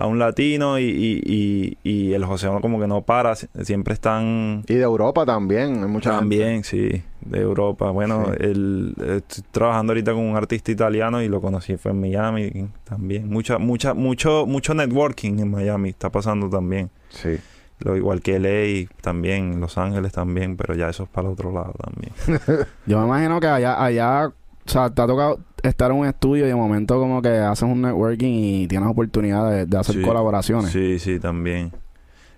a 0.00 0.06
un 0.06 0.18
latino 0.18 0.78
y, 0.78 0.84
y, 0.84 1.78
y, 1.84 1.88
y 1.90 2.12
el 2.14 2.24
joseo 2.24 2.60
como 2.60 2.80
que 2.80 2.86
no 2.86 3.02
para, 3.02 3.32
sie- 3.34 3.48
siempre 3.64 3.94
están... 3.94 4.64
Y 4.66 4.74
de 4.74 4.82
Europa 4.82 5.26
también, 5.26 5.82
hay 5.82 5.88
mucha 5.88 6.10
gente. 6.18 6.20
También, 6.20 6.64
sí, 6.64 7.02
de 7.20 7.38
Europa. 7.40 7.90
Bueno, 7.90 8.24
Sí. 8.30 8.36
el, 8.40 8.94
estoy 8.98 9.44
trabajando 9.50 9.92
ahorita 9.92 10.12
con 10.12 10.22
un 10.24 10.36
artista 10.36 10.72
italiano 10.72 11.22
y 11.22 11.28
lo 11.28 11.40
conocí 11.40 11.76
fue 11.76 11.90
en 11.92 12.00
Miami 12.00 12.68
también. 12.84 13.28
Mucha, 13.28 13.58
mucha, 13.58 13.94
mucho, 13.94 14.46
mucho 14.46 14.74
networking 14.74 15.38
en 15.38 15.50
Miami 15.50 15.90
está 15.90 16.10
pasando 16.10 16.48
también. 16.48 16.90
Sí. 17.10 17.36
Lo 17.80 17.96
igual 17.96 18.20
que 18.20 18.38
LA 18.38 18.90
también, 19.00 19.58
Los 19.60 19.78
Ángeles 19.78 20.12
también, 20.12 20.56
pero 20.56 20.74
ya 20.74 20.88
eso 20.90 21.04
es 21.04 21.08
para 21.08 21.28
el 21.28 21.32
otro 21.32 21.50
lado 21.52 21.74
también. 21.82 22.12
Yo 22.86 22.98
me 23.00 23.04
imagino 23.06 23.40
que 23.40 23.46
allá, 23.46 23.82
allá, 23.82 24.32
o 24.70 24.72
sea, 24.72 24.90
te 24.90 25.02
ha 25.02 25.06
tocado 25.06 25.40
estar 25.62 25.90
en 25.90 25.96
un 25.98 26.06
estudio 26.06 26.44
y 26.44 26.48
de 26.48 26.54
momento 26.54 26.98
como 26.98 27.20
que 27.20 27.28
haces 27.28 27.64
un 27.68 27.82
networking 27.82 28.32
y 28.32 28.68
tienes 28.68 28.88
oportunidad 28.88 29.50
de, 29.50 29.66
de 29.66 29.78
hacer 29.78 29.96
Sí, 29.96 30.02
colaboraciones. 30.02 30.70
Sí, 30.70 30.98
sí, 30.98 31.18
también. 31.18 31.72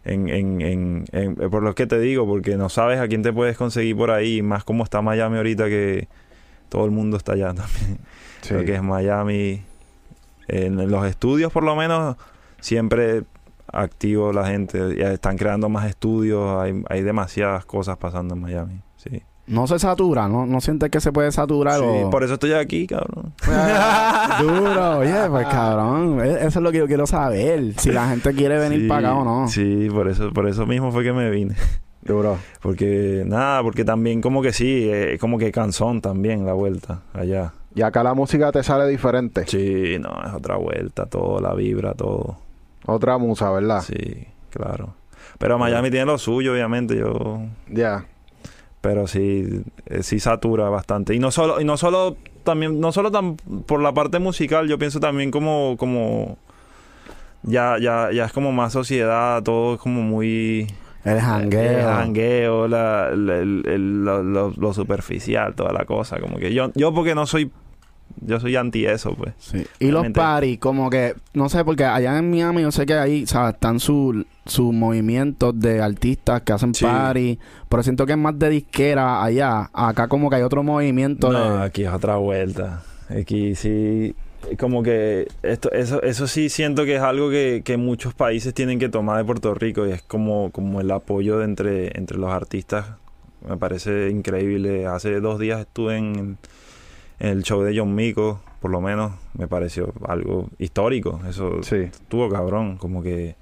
En, 0.04 0.28
en, 0.28 0.60
en, 0.62 1.04
en- 1.12 1.34
por 1.50 1.62
lo 1.62 1.74
que 1.74 1.86
te 1.86 2.00
digo, 2.00 2.26
porque 2.26 2.56
no 2.56 2.68
sabes 2.68 2.98
a 3.00 3.06
quién 3.06 3.22
te 3.22 3.32
puedes 3.32 3.56
conseguir 3.56 3.96
por 3.96 4.10
ahí, 4.10 4.42
más 4.42 4.64
como 4.64 4.82
está 4.82 5.02
Miami 5.02 5.36
ahorita 5.36 5.66
que 5.68 6.08
todo 6.68 6.84
el 6.86 6.90
mundo 6.90 7.16
está 7.18 7.32
allá 7.34 7.48
también. 7.54 7.98
Sí. 8.40 8.54
Lo 8.54 8.64
que 8.64 8.74
es 8.74 8.82
Miami. 8.82 9.62
En 10.48 10.90
los 10.90 11.06
estudios, 11.06 11.52
por 11.52 11.62
lo 11.62 11.76
menos, 11.76 12.16
siempre 12.60 13.22
activo 13.72 14.32
la 14.32 14.46
gente. 14.46 14.96
Ya 14.96 15.12
están 15.12 15.36
creando 15.38 15.68
más 15.68 15.86
estudios. 15.88 16.60
Hay, 16.60 16.82
hay 16.88 17.02
demasiadas 17.02 17.64
cosas 17.64 17.96
pasando 17.98 18.34
en 18.34 18.40
Miami. 18.40 18.80
Sí. 18.96 19.22
No 19.46 19.66
se 19.66 19.78
satura, 19.78 20.28
¿no? 20.28 20.46
No 20.46 20.60
sientes 20.60 20.88
que 20.90 21.00
se 21.00 21.10
puede 21.12 21.32
saturar 21.32 21.80
Sí, 21.80 21.84
o... 22.04 22.10
por 22.10 22.22
eso 22.22 22.34
estoy 22.34 22.52
aquí, 22.52 22.86
cabrón. 22.86 23.32
Duro, 24.40 24.98
oye, 24.98 25.14
pues 25.28 25.46
cabrón. 25.48 26.20
e- 26.24 26.46
Eso 26.46 26.58
es 26.58 26.62
lo 26.62 26.70
que 26.72 26.78
yo 26.78 26.86
quiero 26.86 27.06
saber. 27.06 27.74
Si 27.78 27.90
la 27.90 28.08
gente 28.08 28.32
quiere 28.34 28.58
venir 28.58 28.82
Sí, 28.82 28.88
para 28.88 29.10
acá 29.10 29.18
o 29.18 29.24
no. 29.24 29.48
Sí, 29.48 29.88
por 29.92 30.08
eso, 30.08 30.32
por 30.32 30.48
eso 30.48 30.66
mismo 30.66 30.92
fue 30.92 31.02
que 31.04 31.12
me 31.12 31.28
vine. 31.30 31.54
Duro. 32.02 32.36
Porque, 32.60 33.22
nada, 33.26 33.62
porque 33.62 33.84
también 33.84 34.20
como 34.20 34.42
que 34.42 34.52
sí, 34.52 34.88
eh, 34.90 35.18
como 35.20 35.38
que 35.38 35.52
cansón 35.52 36.00
también 36.00 36.44
la 36.46 36.52
vuelta 36.52 37.02
allá. 37.12 37.52
Y 37.74 37.82
acá 37.82 38.02
la 38.02 38.14
música 38.14 38.50
te 38.52 38.62
sale 38.62 38.86
diferente. 38.88 39.44
Sí, 39.46 39.96
no, 40.00 40.10
es 40.26 40.32
otra 40.34 40.56
vuelta, 40.56 41.06
todo, 41.06 41.40
la 41.40 41.54
vibra, 41.54 41.94
todo. 41.94 42.36
Otra 42.86 43.18
musa, 43.18 43.50
¿verdad? 43.50 43.82
Sí, 43.82 44.26
claro. 44.50 44.94
Pero 45.38 45.58
Miami 45.58 45.90
tiene 45.90 46.06
lo 46.06 46.18
suyo, 46.18 46.52
obviamente, 46.52 46.96
yo... 46.96 47.40
Ya. 47.68 48.04
Pero 48.82 49.06
sí, 49.06 49.62
eh, 49.86 50.02
sí 50.02 50.20
satura 50.20 50.68
bastante. 50.68 51.14
Y 51.14 51.18
no 51.18 51.30
solo, 51.30 51.60
y 51.60 51.64
no 51.64 51.76
solo 51.78 52.16
también, 52.44 52.78
no 52.80 52.92
solo 52.92 53.10
tan 53.10 53.36
por 53.36 53.80
la 53.80 53.94
parte 53.94 54.18
musical, 54.18 54.68
yo 54.68 54.76
pienso 54.78 55.00
también 55.00 55.30
como, 55.30 55.76
como 55.78 56.36
ya, 57.42 57.76
ya, 57.80 58.10
ya 58.12 58.24
es 58.26 58.32
como 58.32 58.52
más 58.52 58.72
sociedad, 58.72 59.42
todo 59.42 59.74
es 59.74 59.80
como 59.80 60.02
muy 60.02 60.66
El 61.04 61.20
jangueo. 61.20 61.78
el 61.78 61.84
jangueo, 61.84 62.68
la, 62.68 63.10
la- 63.14 63.38
el- 63.38 63.62
el- 63.66 64.04
lo, 64.04 64.22
lo- 64.22 64.50
lo 64.56 64.74
superficial, 64.74 65.54
toda 65.54 65.72
la 65.72 65.84
cosa. 65.84 66.18
Como 66.20 66.36
que 66.38 66.52
yo, 66.52 66.70
yo 66.74 66.92
porque 66.92 67.14
no 67.14 67.24
soy, 67.26 67.50
yo 68.26 68.40
soy 68.40 68.56
anti 68.56 68.86
eso, 68.86 69.14
pues. 69.14 69.32
Sí. 69.38 69.64
Y 69.80 69.90
los 69.90 70.08
parties, 70.10 70.58
como 70.58 70.90
que, 70.90 71.14
no 71.34 71.48
sé, 71.48 71.64
porque 71.64 71.84
allá 71.84 72.18
en 72.18 72.30
Miami 72.30 72.62
yo 72.62 72.72
sé 72.72 72.86
que 72.86 72.94
ahí, 72.94 73.26
¿sabes? 73.26 73.54
Están 73.54 73.80
sus 73.80 74.24
sus 74.44 74.74
movimientos 74.74 75.58
de 75.60 75.80
artistas 75.80 76.42
que 76.42 76.52
hacen 76.52 76.74
Sí. 76.74 76.84
party, 76.84 77.38
pero 77.68 77.82
siento 77.84 78.06
que 78.06 78.12
es 78.12 78.18
más 78.18 78.36
de 78.38 78.48
disquera 78.50 79.22
allá. 79.22 79.70
Acá 79.72 80.08
como 80.08 80.28
que 80.30 80.36
hay 80.36 80.42
otro 80.42 80.62
movimiento 80.64 81.30
No, 81.32 81.58
de... 81.58 81.64
aquí 81.64 81.84
es 81.84 81.92
otra 81.92 82.16
vuelta. 82.16 82.82
Aquí 83.08 83.54
sí, 83.54 84.16
como 84.58 84.82
que 84.82 85.28
esto, 85.44 85.70
eso, 85.70 86.02
eso 86.02 86.26
sí 86.26 86.48
siento 86.48 86.84
que 86.84 86.96
es 86.96 87.02
algo 87.02 87.30
que, 87.30 87.62
que 87.64 87.76
muchos 87.76 88.14
países 88.14 88.52
tienen 88.52 88.80
que 88.80 88.88
tomar 88.88 89.18
de 89.18 89.24
Puerto 89.24 89.54
Rico 89.54 89.86
y 89.86 89.92
es 89.92 90.02
como, 90.02 90.50
como 90.50 90.80
el 90.80 90.90
apoyo 90.90 91.38
de 91.38 91.44
entre, 91.44 91.96
entre 91.96 92.18
los 92.18 92.30
artistas. 92.32 92.86
Me 93.48 93.56
parece 93.56 94.10
increíble. 94.10 94.86
Hace 94.86 95.20
dos 95.20 95.38
días 95.38 95.60
estuve 95.60 95.96
en, 95.98 96.16
en 96.16 96.38
el 97.30 97.42
show 97.42 97.62
de 97.62 97.76
John 97.78 97.94
Mico, 97.94 98.40
por 98.60 98.70
lo 98.70 98.80
menos 98.80 99.12
me 99.38 99.46
pareció 99.48 99.92
algo 100.06 100.48
histórico. 100.58 101.20
Eso 101.28 101.62
Sí. 101.62 101.76
estuvo 101.76 102.28
cabrón, 102.28 102.76
como 102.78 103.02
que 103.02 103.36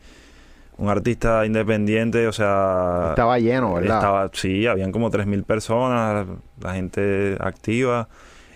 un 0.76 0.88
artista 0.88 1.44
independiente, 1.44 2.26
o 2.26 2.32
sea... 2.32 3.08
Estaba 3.10 3.38
lleno, 3.38 3.74
¿verdad? 3.74 3.96
Estaba, 3.98 4.30
sí, 4.32 4.66
habían 4.66 4.92
como 4.92 5.10
3.000 5.10 5.44
personas, 5.44 6.26
la 6.62 6.74
gente 6.74 7.36
activa 7.40 8.08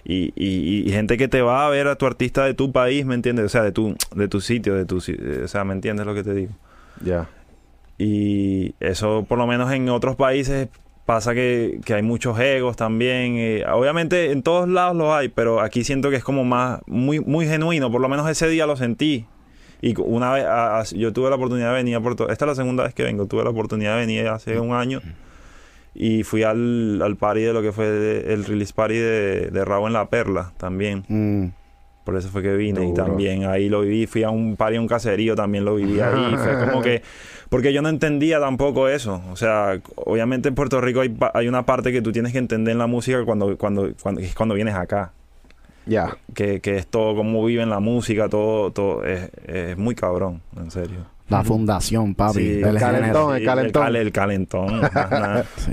y, 0.05 0.33
y- 0.37 0.85
y 0.87 0.93
gente 0.93 1.17
que 1.19 1.29
te 1.29 1.43
va 1.43 1.67
a 1.67 1.71
ver 1.71 1.87
a 1.89 1.97
tu 1.97 2.07
artista 2.07 2.45
de 2.45 2.55
tu 2.55 2.73
país, 2.73 3.05
¿me 3.07 3.15
entiendes? 3.15 3.45
O 3.47 3.49
sea, 3.49 3.63
de 3.63 3.73
tu, 3.73 3.95
de 4.15 4.29
tu 4.29 4.41
sitio, 4.41 4.75
de 4.75 4.85
tu, 4.87 4.99
o 4.99 5.49
sea, 5.49 5.65
¿me 5.65 5.73
entiendes 5.75 6.07
lo 6.07 6.15
que 6.15 6.23
te 6.23 6.33
digo? 6.35 6.53
Ya. 7.03 7.29
Y 7.99 8.75
eso 8.81 9.25
por 9.29 9.39
lo 9.39 9.47
menos 9.47 9.71
en 9.73 9.89
otros 9.89 10.17
países 10.17 10.69
pasa 11.05 11.35
que, 11.35 11.81
que 11.85 11.95
hay 11.95 12.03
muchos 12.03 12.39
egos 12.39 12.77
también. 12.77 13.37
eh, 13.37 13.65
obviamente 13.71 14.33
en 14.33 14.43
todos 14.43 14.69
lados 14.69 14.97
los 14.97 15.13
hay, 15.13 15.29
pero 15.29 15.61
aquí 15.61 15.85
siento 15.85 16.11
que 16.11 16.17
es 16.17 16.25
como 16.25 16.45
más, 16.45 16.81
muy, 16.87 17.21
muy 17.21 17.47
genuino, 17.47 17.91
por 17.91 18.01
lo 18.01 18.09
menos 18.09 18.29
ese 18.29 18.49
día 18.49 18.67
lo 18.67 18.77
sentí. 18.77 19.27
Y 19.83 19.95
una 20.01 20.33
vez, 20.33 20.93
yo 20.93 21.13
tuve 21.13 21.29
la 21.29 21.37
oportunidad 21.37 21.69
de 21.69 21.75
venir 21.75 21.97
a 21.97 22.01
Puerto 22.01 22.31
Esta 22.31 22.47
es 22.47 22.49
la 22.49 22.55
segunda 22.55 22.85
vez 22.85 22.95
que 22.95 23.03
vengo. 23.03 23.27
Tuve 23.27 23.45
la 23.45 23.51
oportunidad 23.51 23.95
de 23.97 24.01
venir 24.01 24.29
hace 24.29 24.59
un 24.59 24.73
año. 24.73 25.03
Y 25.95 26.23
fui 26.23 26.43
al, 26.43 27.03
al 27.03 27.17
party 27.17 27.43
de 27.43 27.53
lo 27.53 27.61
que 27.61 27.71
fue 27.71 28.33
el 28.33 28.47
release 28.47 28.73
party 28.73 28.95
de, 28.95 29.51
de 29.51 29.65
Raúl 29.65 29.89
en 29.89 29.93
la 29.93 30.09
Perla 30.09 30.55
también. 30.57 31.05
Mm. 31.09 31.64
Por 32.05 32.17
eso 32.17 32.29
fue 32.29 32.43
que 32.43 32.55
vine 32.55 32.83
y 32.85 32.91
Duro. 32.91 33.05
también 33.05 33.45
ahí 33.47 33.69
lo 33.71 33.81
viví. 33.81 34.07
Fui 34.07 34.23
a 34.23 34.31
un 34.31 34.57
party, 34.57 34.77
a 34.77 34.81
un 34.81 34.87
caserío, 34.89 35.35
también 35.35 35.65
lo 35.65 35.75
viví 35.77 36.01
ahí. 36.01 36.37
Fue 36.37 36.67
como 36.69 36.83
que... 36.83 37.03
Porque 37.49 37.73
yo 37.73 37.81
no 37.83 37.89
entendía 37.89 38.39
tampoco 38.41 38.89
eso. 38.89 39.23
O 39.31 39.37
sea, 39.37 39.81
obviamente 39.97 40.49
en 40.49 40.55
Puerto 40.55 40.81
Rico 40.81 41.01
hay, 41.01 41.17
hay 41.35 41.49
una 41.49 41.65
parte 41.65 41.93
que 41.93 42.03
tú 42.03 42.13
tienes 42.13 42.33
que 42.33 42.39
entender 42.39 42.73
en 42.73 42.79
la 42.79 42.87
música 42.87 43.25
cuando, 43.25 43.57
cuando, 43.57 43.91
cuando, 44.03 44.21
es 44.21 44.35
cuando 44.35 44.55
vienes 44.55 44.75
acá. 44.75 45.13
Ya. 45.87 46.17
Que, 46.35 46.61
que 46.61 46.77
es 46.77 46.87
todo, 46.87 47.15
cómo 47.15 47.45
viven 47.45 47.71
la 47.71 47.81
música, 47.81 48.29
todo, 48.29 48.71
todo 48.71 49.05
es, 49.05 49.31
es 49.47 49.77
muy 49.79 49.95
cabrón, 49.95 50.41
en 50.57 50.71
serio. 50.71 51.07
La 51.29 51.43
fundación, 51.45 52.15
papi. 52.15 52.39
Sí, 52.41 52.61
el 52.63 52.79
calentón, 52.79 53.37
el 53.37 53.45
calentón. 53.45 53.83
El, 53.87 53.93
cal- 53.93 53.97
el 53.97 54.13
calentón. 54.13 54.81
Sí. 55.57 55.73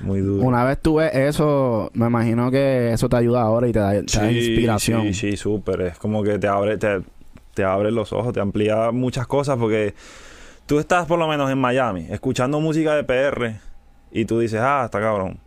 Muy 0.00 0.20
duro. 0.20 0.46
Una 0.46 0.64
vez 0.64 0.80
tuve 0.80 1.28
eso, 1.28 1.90
me 1.94 2.06
imagino 2.06 2.50
que 2.50 2.92
eso 2.92 3.08
te 3.08 3.16
ayuda 3.16 3.42
ahora 3.42 3.68
y 3.68 3.72
te 3.72 3.78
da, 3.78 3.92
te 4.02 4.18
da 4.18 4.32
inspiración. 4.32 5.02
Sí, 5.02 5.14
sí, 5.14 5.36
súper. 5.36 5.80
Es 5.82 5.98
como 5.98 6.22
que 6.22 6.38
te 6.38 6.48
abre, 6.48 6.76
te, 6.78 7.02
te 7.54 7.64
abre 7.64 7.90
los 7.90 8.12
ojos, 8.12 8.32
te 8.32 8.40
amplía 8.40 8.90
muchas 8.92 9.26
cosas 9.26 9.58
porque 9.58 9.94
tú 10.66 10.78
estás 10.78 11.06
por 11.06 11.18
lo 11.18 11.26
menos 11.28 11.50
en 11.50 11.58
Miami 11.58 12.06
escuchando 12.10 12.60
música 12.60 12.94
de 12.94 13.04
PR 13.04 13.60
y 14.12 14.24
tú 14.24 14.38
dices, 14.38 14.60
ah, 14.62 14.82
está 14.84 15.00
cabrón. 15.00 15.38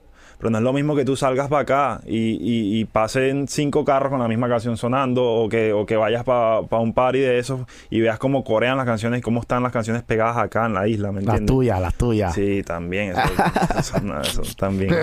Pero 0.44 0.52
no 0.52 0.58
es 0.58 0.64
lo 0.66 0.74
mismo 0.74 0.94
que 0.94 1.06
tú 1.06 1.16
salgas 1.16 1.48
para 1.48 1.62
acá 1.62 2.02
y, 2.06 2.18
y, 2.34 2.82
y 2.82 2.84
pasen 2.84 3.48
cinco 3.48 3.86
carros 3.86 4.10
con 4.10 4.20
la 4.20 4.28
misma 4.28 4.50
canción 4.50 4.76
sonando 4.76 5.24
o 5.24 5.48
que, 5.48 5.72
o 5.72 5.86
que 5.86 5.96
vayas 5.96 6.26
para 6.26 6.60
un 6.60 6.92
party 6.94 7.20
de 7.20 7.40
esos 7.40 7.62
y 7.90 8.02
veas 8.02 8.20
cómo 8.20 8.44
corean 8.44 8.76
las 8.76 8.86
canciones 8.86 9.20
y 9.20 9.22
cómo 9.22 9.40
están 9.40 9.64
las 9.64 9.72
canciones 9.72 10.04
pegadas 10.04 10.36
acá 10.36 10.66
en 10.66 10.74
la 10.74 10.86
isla, 10.86 11.14
¿me 11.14 11.22
Las 11.22 11.36
entiendes? 11.40 11.56
tuyas, 11.56 11.80
las 11.80 11.94
tuyas. 11.96 12.34
Sí, 12.34 12.62
también. 12.62 13.12
Eso, 13.12 13.22
eso- 13.80 13.98
eso- 14.22 14.42
eso 14.42 14.56
también. 14.58 14.94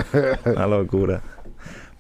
Una 0.45 0.67
locura. 0.67 1.23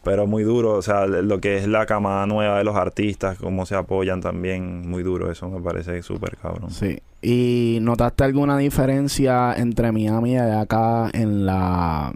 Pero 0.05 0.26
muy 0.26 0.43
duro. 0.43 0.72
O 0.74 0.82
sea, 0.82 1.07
lo 1.07 1.41
que 1.41 1.57
es 1.57 1.66
la 1.66 1.86
camada 1.86 2.26
nueva 2.26 2.59
de 2.59 2.64
los 2.64 2.76
artistas, 2.76 3.38
cómo 3.38 3.64
se 3.64 3.74
apoyan 3.74 4.20
también, 4.20 4.86
muy 4.86 5.03
duro. 5.03 5.30
Eso 5.30 5.49
me 5.49 5.62
parece 5.62 6.03
súper 6.03 6.36
cabrón. 6.36 6.70
Sí. 6.70 6.99
¿Y 7.22 7.78
notaste 7.80 8.24
alguna 8.24 8.59
diferencia 8.59 9.55
entre 9.55 9.93
Miami 9.93 10.32
y 10.32 10.36
acá 10.36 11.09
en 11.14 11.47
la 11.47 12.12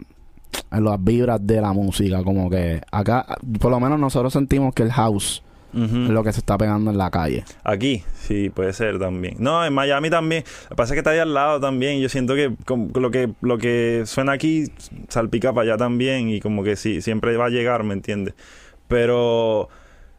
en 0.73 0.85
las 0.85 1.03
vibras 1.03 1.45
de 1.47 1.61
la 1.61 1.73
música? 1.73 2.23
Como 2.23 2.49
que 2.51 2.81
acá, 2.91 3.27
por 3.61 3.71
lo 3.71 3.81
menos 3.81 3.99
nosotros 3.99 4.33
sentimos 4.33 4.75
que 4.75 4.83
el 4.83 4.93
house 4.93 5.43
es 5.77 5.91
lo 5.91 6.23
que 6.23 6.33
se 6.33 6.39
está 6.39 6.57
pegando 6.57 6.93
en 6.93 6.99
la 6.99 7.11
calle. 7.11 7.43
Aquí, 7.65 8.05
sí, 8.15 8.49
puede 8.49 8.73
ser 8.73 9.01
también. 9.01 9.35
No, 9.41 9.65
en 9.67 9.73
Miami 9.73 10.09
también. 10.09 10.45
Lo 10.65 10.69
que 10.69 10.75
pasa 10.77 10.93
es 10.93 10.95
que 10.95 10.99
está 11.01 11.11
ahí 11.11 11.19
al 11.19 11.35
lado 11.35 11.59
también. 11.59 12.01
Yo 12.01 12.09
siento 12.09 12.37
que 12.37 12.55
com- 12.65 12.91
lo 12.95 13.11
que 13.11 13.31
lo 13.41 13.59
que 13.59 14.05
suena 14.07 14.31
aquí 14.33 14.67
salpica 15.09 15.53
para 15.53 15.63
allá 15.73 15.77
también 15.77 16.29
y 16.31 16.39
como 16.41 16.63
que 16.63 16.77
sí, 16.77 17.03
siempre 17.03 17.37
va 17.37 17.47
a 17.47 17.51
llegar, 17.51 17.83
¿me 17.83 17.93
entiendes? 17.95 18.35
Pero 18.87 19.69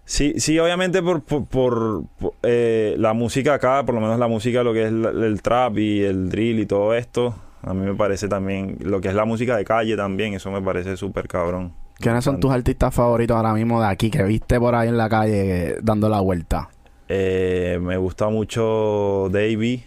sí, 0.03 0.33
sí, 0.37 0.59
obviamente 0.59 1.01
por, 1.01 1.23
por, 1.23 1.45
por- 1.45 2.03
por, 2.19 2.33
eh, 2.43 2.95
la 2.97 3.13
música 3.13 3.53
acá, 3.53 3.85
por 3.85 3.95
lo 3.95 4.01
menos 4.01 4.19
la 4.19 4.27
música, 4.27 4.61
lo 4.63 4.73
que 4.73 4.87
es 4.87 4.91
la- 4.91 5.11
el 5.11 5.41
trap 5.41 5.77
y 5.77 6.01
el 6.01 6.27
drill 6.29 6.59
y 6.59 6.65
todo 6.65 6.93
esto, 6.93 7.33
a 7.65 7.73
mí 7.73 7.85
me 7.85 7.95
parece 7.95 8.27
también, 8.27 8.77
lo 8.79 9.01
que 9.01 9.07
es 9.07 9.15
la 9.15 9.25
música 9.25 9.57
de 9.57 9.65
calle 9.65 9.97
también, 9.97 10.33
eso 10.33 10.51
me 10.51 10.61
parece 10.61 10.95
súper 10.97 11.27
cabrón. 11.27 11.73
¿Quiénes 11.97 12.23
son 12.23 12.39
tus 12.39 12.51
artistas 12.51 12.93
favoritos 12.93 13.35
ahora 13.35 13.53
mismo 13.53 13.81
de 13.81 13.87
aquí 13.87 14.11
que 14.11 14.21
viste 14.23 14.59
por 14.59 14.75
ahí 14.75 14.89
en 14.89 14.97
la 14.97 15.09
calle 15.09 15.69
eh, 15.69 15.77
dando 15.81 16.09
la 16.09 16.19
vuelta? 16.19 16.69
Eh, 17.07 17.79
me 17.81 17.97
gusta 17.97 18.29
mucho 18.29 19.29
Davey. 19.31 19.83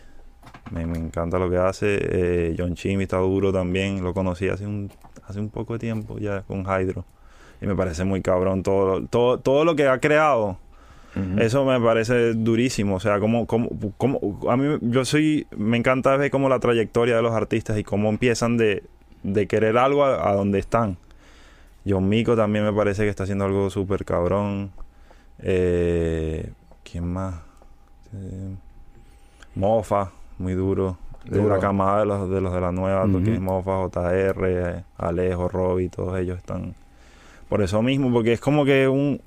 Me, 0.70 0.86
me 0.86 0.98
encanta 0.98 1.38
lo 1.38 1.50
que 1.50 1.58
hace. 1.58 1.98
Eh, 2.00 2.54
John 2.58 2.74
Chimmy 2.74 3.04
está 3.04 3.18
duro 3.18 3.52
también. 3.52 4.02
Lo 4.02 4.14
conocí 4.14 4.48
hace 4.48 4.66
un, 4.66 4.90
hace 5.26 5.38
un 5.38 5.50
poco 5.50 5.74
de 5.74 5.80
tiempo 5.80 6.18
ya 6.18 6.42
con 6.42 6.62
Hydro. 6.62 7.04
Y 7.60 7.66
me 7.66 7.74
parece 7.74 8.04
muy 8.04 8.22
cabrón 8.22 8.62
todo, 8.62 9.04
todo, 9.06 9.38
todo 9.38 9.64
lo 9.64 9.76
que 9.76 9.86
ha 9.86 10.00
creado. 10.00 10.56
Eso 11.38 11.64
me 11.64 11.80
parece 11.80 12.34
durísimo. 12.34 12.96
O 12.96 13.00
sea, 13.00 13.18
como, 13.18 13.46
como, 13.46 13.70
como 13.96 14.38
a 14.48 14.56
mí 14.56 14.78
yo 14.82 15.04
soy, 15.04 15.46
me 15.56 15.76
encanta 15.76 16.16
ver 16.16 16.30
como 16.30 16.48
la 16.48 16.61
trayectoria 16.61 17.16
de 17.16 17.22
los 17.22 17.32
artistas 17.32 17.78
y 17.78 17.84
cómo 17.84 18.09
empiezan 18.09 18.56
de, 18.56 18.84
de 19.22 19.46
querer 19.46 19.78
algo 19.78 20.04
a, 20.04 20.30
a 20.30 20.34
donde 20.34 20.59
están. 20.59 20.96
John 21.86 22.09
Mico 22.09 22.36
también 22.36 22.64
me 22.64 22.72
parece 22.72 23.02
que 23.02 23.09
está 23.09 23.24
haciendo 23.24 23.46
algo 23.46 23.70
súper 23.70 24.04
cabrón. 24.04 24.70
Eh, 25.40 26.50
¿Quién 26.84 27.06
más? 27.12 27.34
Eh, 28.14 28.54
Mofa, 29.54 30.12
muy 30.38 30.54
duro. 30.54 30.98
De 31.24 31.38
Duro. 31.38 31.56
la 31.56 31.61
camada 31.61 32.00
de 32.00 32.06
los 32.06 32.30
de 32.30 32.40
los 32.40 32.54
de 32.54 32.61
la 32.61 32.72
nueva, 32.72 33.06
lo 33.06 33.22
que 33.22 33.34
es 33.34 33.40
Mofa, 33.40 33.88
JR, 33.88 34.84
Alejo, 34.96 35.48
Robbie, 35.48 35.88
todos 35.90 36.18
ellos 36.18 36.38
están 36.38 36.74
por 37.48 37.61
eso 37.61 37.82
mismo, 37.82 38.11
porque 38.12 38.32
es 38.32 38.40
como 38.40 38.64
que 38.64 38.88
un 38.88 39.20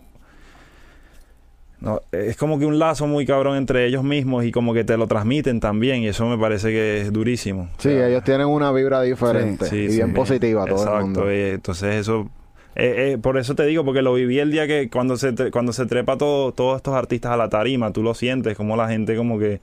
no, 1.82 2.02
es 2.12 2.38
como 2.38 2.60
que 2.60 2.66
un 2.66 2.80
lazo 2.80 3.08
muy 3.08 3.26
cabrón 3.26 3.58
entre 3.58 3.86
ellos 3.88 4.04
mismos 4.04 4.46
y 4.46 4.52
como 4.52 4.74
que 4.74 4.84
te 4.84 4.98
lo 4.98 5.08
transmiten 5.08 5.60
también 5.60 6.04
y 6.04 6.08
eso 6.08 6.26
me 6.28 6.38
parece 6.38 6.70
que 6.70 7.02
es 7.02 7.12
durísimo. 7.14 7.70
Sí, 7.80 7.90
O 7.90 7.92
sea, 7.92 8.08
ellos 8.08 8.24
tienen 8.24 8.48
una 8.48 8.72
vibra 8.72 9.02
diferente 9.02 9.66
Sí, 9.66 9.76
y 9.78 9.88
bien 9.88 10.08
sí. 10.10 10.14
positiva 10.14 10.66
todo 10.66 10.76
Exacto, 10.78 10.98
el 11.00 11.04
mundo. 11.06 11.34
y 11.34 11.40
entonces 11.56 11.96
eso 11.96 12.30
Eh, 12.76 13.14
eh, 13.14 13.18
por 13.18 13.38
eso 13.38 13.54
te 13.56 13.66
digo, 13.66 13.84
porque 13.84 14.02
lo 14.02 14.14
viví 14.14 14.40
el 14.40 14.50
día 14.52 14.66
que 14.68 14.90
cuando 14.90 15.18
se, 15.18 15.34
cuando 15.52 15.74
se 15.74 15.86
trepa 15.88 16.18
todo, 16.18 16.54
todos 16.54 16.78
estos 16.78 16.94
artistas 16.96 17.32
a 17.34 17.38
la 17.38 17.50
tarima, 17.50 17.92
tú 17.92 18.02
lo 18.04 18.14
sientes, 18.14 18.56
como 18.56 18.78
la 18.78 18.88
gente 18.88 19.16
como 19.18 19.38
que 19.40 19.60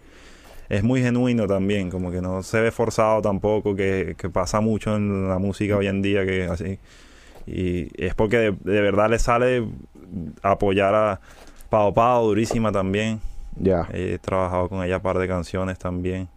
es 0.68 0.82
muy 0.84 1.00
genuino 1.00 1.46
también, 1.46 1.88
como 1.88 2.10
que 2.10 2.20
no 2.20 2.42
se 2.42 2.60
ve 2.60 2.70
forzado 2.70 3.22
tampoco, 3.22 3.74
que, 3.74 4.14
que 4.18 4.28
pasa 4.28 4.60
mucho 4.60 4.94
en 4.96 5.26
la 5.28 5.38
música 5.38 5.78
hoy 5.78 5.86
en 5.86 6.02
día, 6.02 6.26
que 6.26 6.44
así. 6.44 6.78
Y 7.46 7.88
es 8.04 8.14
porque 8.14 8.36
de, 8.38 8.50
de 8.52 8.80
verdad 8.82 9.08
le 9.08 9.18
sale 9.18 9.64
apoyar 10.42 10.94
a 10.94 11.20
Pao 11.68 11.92
Pao, 11.92 12.26
durísima 12.26 12.72
también. 12.72 13.20
Ya, 13.56 13.88
He 13.92 14.18
trabajado 14.18 14.68
con 14.68 14.82
ella 14.84 14.96
un 14.96 15.02
par 15.02 15.18
de 15.18 15.26
canciones 15.28 15.78
también. 15.78 16.28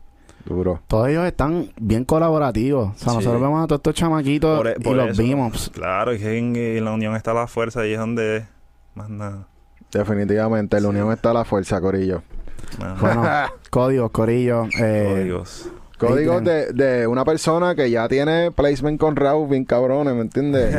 duro. 0.44 0.80
Todos 0.88 1.08
ellos 1.10 1.24
están 1.26 1.70
bien 1.80 2.04
colaborativos. 2.04 2.90
O 2.96 2.98
sea, 2.98 3.10
Sí. 3.12 3.18
nosotros 3.18 3.40
vemos 3.42 3.64
a 3.64 3.68
todos 3.68 3.78
estos 3.80 3.94
chamaquitos 3.94 4.58
Por 4.58 4.68
e- 4.70 4.76
y 4.80 4.94
los 4.96 5.10
eso. 5.12 5.22
vimos. 5.22 5.70
Claro, 5.72 6.12
es 6.12 6.20
que 6.22 6.36
en, 6.38 6.56
en 6.56 6.84
la 6.84 6.92
unión 6.94 7.16
está 7.16 7.32
la 7.34 7.46
fuerza 7.46 7.86
y 7.86 7.94
es 7.94 8.00
donde 8.00 8.38
es. 8.38 8.44
Más 8.96 9.08
nada. 9.10 9.46
Definitivamente, 9.92 10.78
en 10.78 10.84
la 10.84 10.90
unión 10.90 11.12
está 11.12 11.32
la 11.32 11.46
fuerza, 11.46 11.80
Corillo. 11.80 12.24
Bueno, 13.00 13.24
códigos, 13.70 14.10
corillo. 14.12 14.66
Eh, 14.80 15.08
códigos. 15.14 15.70
Códigos 16.08 16.44
de, 16.44 16.74
de 16.74 17.08
una 17.08 17.24
persona 17.26 17.76
que 17.76 17.90
ya 17.92 18.08
tiene 18.08 18.52
placement 18.52 19.00
con 19.00 19.16
Raúl 19.16 19.48
bien 19.50 19.66
cabrones, 19.66 20.14
¿me 20.16 20.22
entiendes? 20.22 20.76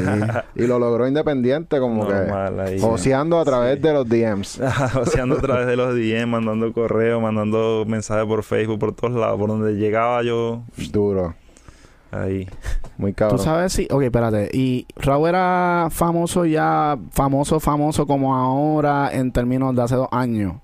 Y, 0.56 0.62
y 0.64 0.66
lo 0.66 0.78
logró 0.78 1.06
independiente, 1.06 1.78
como 1.78 2.04
Normal, 2.04 2.64
que 2.66 2.80
joseando 2.80 3.38
a 3.38 3.44
través 3.44 3.76
Sí. 3.76 3.82
de 3.82 3.92
los 3.92 4.08
DMs. 4.08 4.60
Haciendo 4.60 5.36
a 5.38 5.40
través 5.40 5.66
de 5.66 5.76
los 5.76 5.94
DM, 5.94 6.26
mandando 6.26 6.72
correo, 6.72 7.20
mandando 7.20 7.84
mensajes 7.86 8.26
por 8.26 8.42
Facebook, 8.42 8.78
por 8.78 8.94
todos 8.94 9.14
lados. 9.14 9.38
Por 9.38 9.48
donde 9.48 9.72
llegaba 9.74 10.22
yo, 10.22 10.62
Duro, 10.92 11.34
ahí. 12.10 12.48
muy 12.98 13.12
Tú 13.12 13.16
cabrón. 13.16 13.38
sabes 13.38 13.72
si... 13.72 13.86
Ok, 13.90 14.02
espérate. 14.02 14.50
¿Y 14.52 14.86
Raúl 14.96 15.28
era 15.28 15.88
famoso 15.90 16.44
ya, 16.44 16.98
famoso, 17.10 17.60
famoso 17.60 18.06
como 18.06 18.34
ahora 18.36 19.10
en 19.12 19.32
términos 19.32 19.74
de 19.74 19.82
hace 19.82 19.94
dos 19.96 20.08
años? 20.10 20.54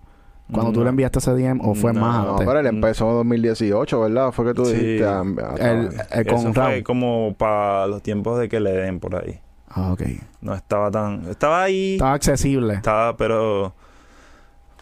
Cuando 0.53 0.73
tú 0.73 0.79
No. 0.81 0.85
le 0.85 0.91
enviaste 0.91 1.19
ese 1.19 1.33
DM 1.33 1.61
o 1.63 1.75
fue 1.75 1.93
No, 1.93 2.01
más 2.01 2.25
No, 2.25 2.31
antes? 2.33 2.47
pero 2.47 2.61
él 2.61 2.67
empezó 2.67 3.11
en 3.11 3.17
2018, 3.19 4.01
¿verdad? 4.01 4.33
Fue 4.33 4.47
que 4.47 4.55
tú 4.55 4.65
Sí. 4.65 4.73
dijiste. 4.75 5.05
ah, 5.07 5.23
ah, 5.43 5.55
El, 5.59 5.89
el 6.11 6.27
Eso 6.27 6.35
con 6.37 6.55
fue 6.55 6.65
Raúl. 6.65 6.83
como 6.85 7.35
para 7.37 7.87
los 7.87 8.03
tiempos 8.03 8.39
de 8.39 8.49
que 8.49 8.59
le 8.61 8.73
den 8.73 8.99
por 9.01 9.15
ahí. 9.17 9.41
Ah, 9.69 9.93
ok. 9.93 10.03
No 10.41 10.55
estaba 10.55 10.91
tan... 10.91 11.27
Estaba 11.29 11.65
ahí, 11.65 11.95
Estaba 11.95 12.15
accesible. 12.15 12.75
estaba, 12.75 13.17
pero... 13.17 13.75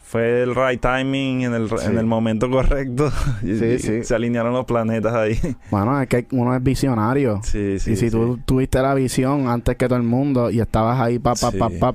Fue 0.02 0.42
el 0.44 0.54
right 0.54 0.80
timing 0.80 1.42
en 1.42 1.54
el, 1.54 1.68
Sí. 1.68 1.74
en 1.84 1.98
el 1.98 2.06
momento 2.06 2.48
correcto. 2.48 3.10
Y- 3.42 3.56
Sí, 3.56 3.64
y 3.64 3.78
sí. 3.80 4.04
Se 4.04 4.14
alinearon 4.14 4.52
los 4.52 4.64
planetas 4.64 5.12
ahí. 5.12 5.36
Bueno, 5.72 6.00
es 6.00 6.06
que 6.08 6.28
uno 6.30 6.54
es 6.54 6.62
visionario. 6.62 7.40
Sí, 7.42 7.80
sí. 7.80 7.90
y 7.90 7.96
si 7.96 8.06
sí. 8.06 8.10
tú 8.12 8.38
tuviste 8.46 8.80
la 8.80 8.94
visión 8.94 9.48
antes 9.48 9.74
que 9.76 9.88
todo 9.88 9.96
el 9.98 10.04
mundo 10.04 10.48
y 10.52 10.60
estabas 10.60 11.00
ahí, 11.00 11.18
pa, 11.18 11.32
pa, 11.34 11.50
Sí. 11.50 11.58
pa, 11.58 11.68
pa, 11.70 11.94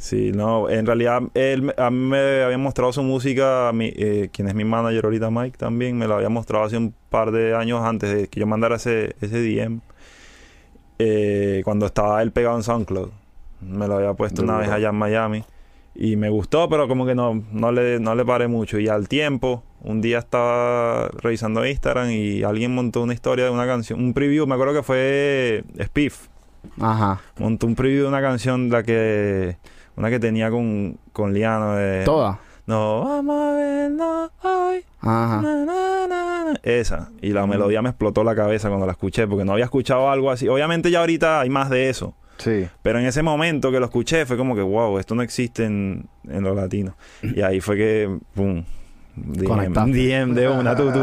Sí, 0.00 0.32
no, 0.32 0.70
en 0.70 0.86
realidad 0.86 1.20
él 1.34 1.60
me- 1.60 1.74
a 1.76 1.90
mí 1.90 1.98
me 1.98 2.42
había 2.42 2.56
mostrado 2.56 2.90
su 2.90 3.02
música, 3.02 3.68
a 3.68 3.72
mí, 3.74 3.92
eh, 3.94 4.30
quien 4.32 4.48
es 4.48 4.54
mi 4.54 4.64
manager 4.64 5.04
ahorita, 5.04 5.30
Mike, 5.30 5.58
también 5.58 5.98
me 5.98 6.06
lo 6.08 6.14
había 6.14 6.30
mostrado 6.30 6.64
hace 6.64 6.78
un 6.78 6.94
par 7.10 7.32
de 7.32 7.54
años 7.54 7.82
antes 7.84 8.08
de 8.14 8.26
que 8.28 8.40
yo 8.40 8.46
mandara 8.46 8.76
ese, 8.76 9.14
ese 9.20 9.42
DM, 9.42 9.80
eh, 10.98 11.62
cuando 11.64 11.86
estaba 11.86 12.22
él 12.22 12.32
pegado 12.32 12.56
en 12.56 12.62
SoundCloud. 12.62 13.10
Me 13.60 13.86
lo 13.86 13.96
había 13.96 14.14
puesto 14.14 14.42
una 14.42 14.56
vez 14.56 14.70
allá 14.70 14.88
en 14.88 14.94
Miami 14.96 15.44
y 15.94 16.16
me 16.16 16.30
gustó, 16.30 16.68
pero 16.70 16.88
como 16.88 17.04
que 17.04 17.14
no, 17.14 17.42
no, 17.52 17.70
le, 17.72 18.00
no 18.00 18.14
le 18.14 18.24
paré 18.24 18.48
mucho. 18.48 18.78
Y 18.78 18.88
al 18.88 19.06
tiempo, 19.06 19.62
un 19.82 20.00
día 20.00 20.18
estaba 20.18 21.08
revisando 21.08 21.66
Instagram 21.66 22.10
y 22.10 22.42
alguien 22.42 22.74
montó 22.74 23.02
una 23.02 23.12
historia 23.12 23.44
de 23.44 23.50
una 23.50 23.66
canción, 23.66 24.02
un 24.02 24.14
preview, 24.14 24.46
me 24.46 24.54
acuerdo 24.54 24.72
que 24.74 24.82
fue 24.82 25.64
Spiff 25.82 26.28
Ajá. 26.80 27.20
montó 27.38 27.66
un 27.66 27.74
preview 27.74 28.02
de 28.04 28.08
una 28.08 28.20
canción 28.22 28.70
la 28.70 28.82
que 28.82 29.56
una 30.00 30.10
que 30.10 30.18
tenía 30.18 30.50
con 30.50 30.98
con 31.12 31.32
Liano 31.32 31.74
de 31.76 32.04
Toda. 32.04 32.40
no 32.66 33.04
vamos 33.04 33.36
a 33.40 33.52
verlo 33.54 34.30
hoy 34.42 34.84
Ajá. 35.00 35.40
na, 35.42 35.64
na, 35.64 36.06
na, 36.08 36.44
na. 36.46 36.60
esa 36.62 37.10
y 37.22 37.30
la 37.30 37.46
melodía 37.46 37.82
me 37.82 37.90
explotó 37.90 38.24
la 38.24 38.34
cabeza 38.34 38.68
cuando 38.68 38.86
la 38.86 38.92
escuché 38.92 39.26
porque 39.28 39.44
no 39.44 39.52
había 39.52 39.64
escuchado 39.66 40.10
algo 40.10 40.30
así 40.30 40.48
obviamente 40.48 40.90
ya 40.90 41.00
ahorita 41.00 41.40
hay 41.40 41.50
más 41.50 41.70
de 41.70 41.88
eso 41.90 42.14
Sí. 42.38 42.66
pero 42.82 42.98
en 42.98 43.04
ese 43.04 43.22
momento 43.22 43.70
que 43.70 43.78
lo 43.78 43.84
escuché 43.84 44.24
fue 44.24 44.38
como 44.38 44.54
que 44.54 44.62
wow 44.62 44.98
esto 44.98 45.14
no 45.14 45.20
existe 45.22 45.64
en, 45.66 46.08
en 46.26 46.42
los 46.42 46.56
latinos 46.56 46.94
y 47.22 47.42
ahí 47.42 47.60
fue 47.60 47.76
que 47.76 48.18
pum 48.34 48.64
DM. 49.26 49.92
DM 49.92 50.34
de 50.34 50.48
una 50.48 50.74
tú, 50.76 50.90
tú, 50.92 51.00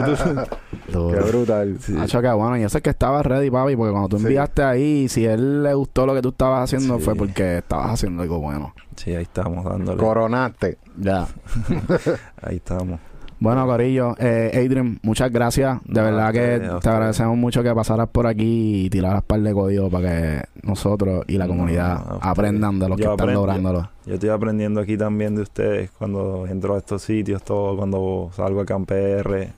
tú. 0.91 1.09
Qué 1.11 1.19
brutal. 1.19 1.77
Sí. 1.79 1.95
Hacho, 1.99 2.21
qué 2.21 2.31
bueno. 2.31 2.57
Y 2.57 2.63
eso 2.63 2.77
es 2.77 2.83
que 2.83 2.89
estabas 2.89 3.25
ready, 3.25 3.49
papi, 3.51 3.75
porque 3.75 3.91
cuando 3.91 4.09
tú 4.09 4.17
Sí. 4.19 4.23
enviaste 4.25 4.63
ahí, 4.63 5.07
si 5.09 5.25
él 5.25 5.63
le 5.63 5.73
gustó 5.73 6.05
lo 6.05 6.13
que 6.13 6.21
tú 6.21 6.29
estabas 6.29 6.63
haciendo, 6.63 6.97
Sí. 6.97 7.05
fue 7.05 7.15
porque 7.15 7.57
estabas 7.59 7.91
haciendo 7.91 8.23
algo 8.23 8.39
bueno. 8.39 8.73
sí 8.95 9.13
ahí 9.13 9.23
estamos 9.23 9.63
dándole 9.63 9.97
Coronaste. 9.99 10.77
Ya. 10.97 11.27
ahí 12.41 12.55
estamos 12.57 12.99
Bueno, 13.39 13.67
Corillo, 13.67 14.15
eh, 14.17 14.51
Adrian, 14.65 14.99
muchas 15.03 15.31
gracias. 15.31 15.79
De 15.85 16.01
No, 16.01 16.05
verdad 16.07 16.33
que 16.33 16.79
te 16.81 16.89
agradecemos 16.89 17.37
mucho 17.37 17.61
que 17.61 17.73
pasaras 17.73 18.09
por 18.09 18.25
aquí 18.25 18.85
y 18.85 18.89
tiraras 18.89 19.21
par 19.23 19.39
de 19.41 19.53
códigos 19.53 19.91
para 19.91 20.09
que 20.09 20.43
nosotros 20.63 21.23
y 21.27 21.37
la 21.37 21.45
No, 21.45 21.51
comunidad 21.53 22.17
aprendan 22.21 22.79
de 22.79 22.89
los 22.89 22.97
que 22.97 23.03
están 23.05 23.33
lográndolo. 23.33 23.89
Yo 24.07 24.15
estoy 24.15 24.29
aprendiendo 24.29 24.81
aquí 24.81 24.97
también 24.97 25.35
de 25.35 25.43
ustedes 25.43 25.91
cuando 25.91 26.47
entro 26.47 26.73
a 26.75 26.79
estos 26.79 27.03
sitios, 27.03 27.43
todo 27.43 27.77
cuando 27.77 28.31
salgo 28.33 28.61
a 28.61 28.65
CamPR. 28.65 29.49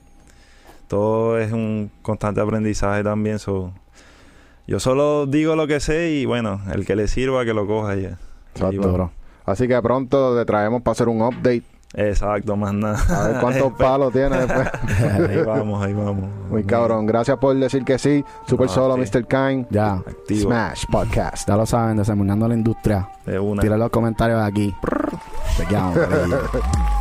Todo 0.90 1.38
es 1.40 1.52
un 1.54 1.90
constante 2.02 2.42
aprendizaje 2.42 3.04
también. 3.04 3.40
so, 3.40 3.72
yo 4.68 4.80
solo 4.80 5.26
digo 5.26 5.56
lo 5.56 5.68
que 5.68 5.80
sé 5.80 6.12
y 6.12 6.26
bueno, 6.26 6.60
el 6.74 6.86
que 6.86 6.96
le 6.96 7.08
sirva 7.08 7.46
que 7.46 7.54
lo 7.54 7.66
coja 7.66 7.96
ya. 7.96 8.18
Exacto. 8.54 8.82
Duro. 8.90 9.12
Así 9.46 9.68
que 9.68 9.82
pronto 9.82 10.36
te 10.38 10.46
traemos 10.46 10.82
para 10.82 10.92
hacer 10.94 11.08
un 11.08 11.22
update. 11.22 11.64
Exacto, 11.96 12.56
más 12.56 12.74
nada. 12.74 13.00
A 13.10 13.28
ver 13.28 13.42
cuántos 13.42 13.74
palos 13.78 14.14
tiene 14.14 14.38
después. 14.46 14.70
ahí 15.02 15.42
vamos, 15.44 15.84
ahí 15.84 15.94
vamos. 15.94 16.30
Muy 16.50 16.64
cabrón. 16.64 17.06
Gracias 17.08 17.38
por 17.38 17.56
decir 17.56 17.84
que 17.84 17.98
sí. 17.98 18.24
Super 18.48 18.68
No, 18.68 18.74
solo, 18.74 18.96
sí. 19.06 19.12
Mr. 19.18 19.26
Kind. 19.26 19.68
Ya. 19.72 19.94
Activo. 19.94 20.52
Smash 20.52 20.84
Podcast. 20.92 21.48
Ya 21.48 21.56
lo 21.56 21.66
saben, 21.66 21.98
desempeñando 21.98 22.48
la 22.48 22.54
industria. 22.54 23.10
De 23.26 23.40
una. 23.40 23.62
Tira 23.62 23.78
los 23.78 23.90
comentarios 23.90 24.40
aquí. 24.42 24.74
Te 25.58 25.66
quedamos. 25.66 25.98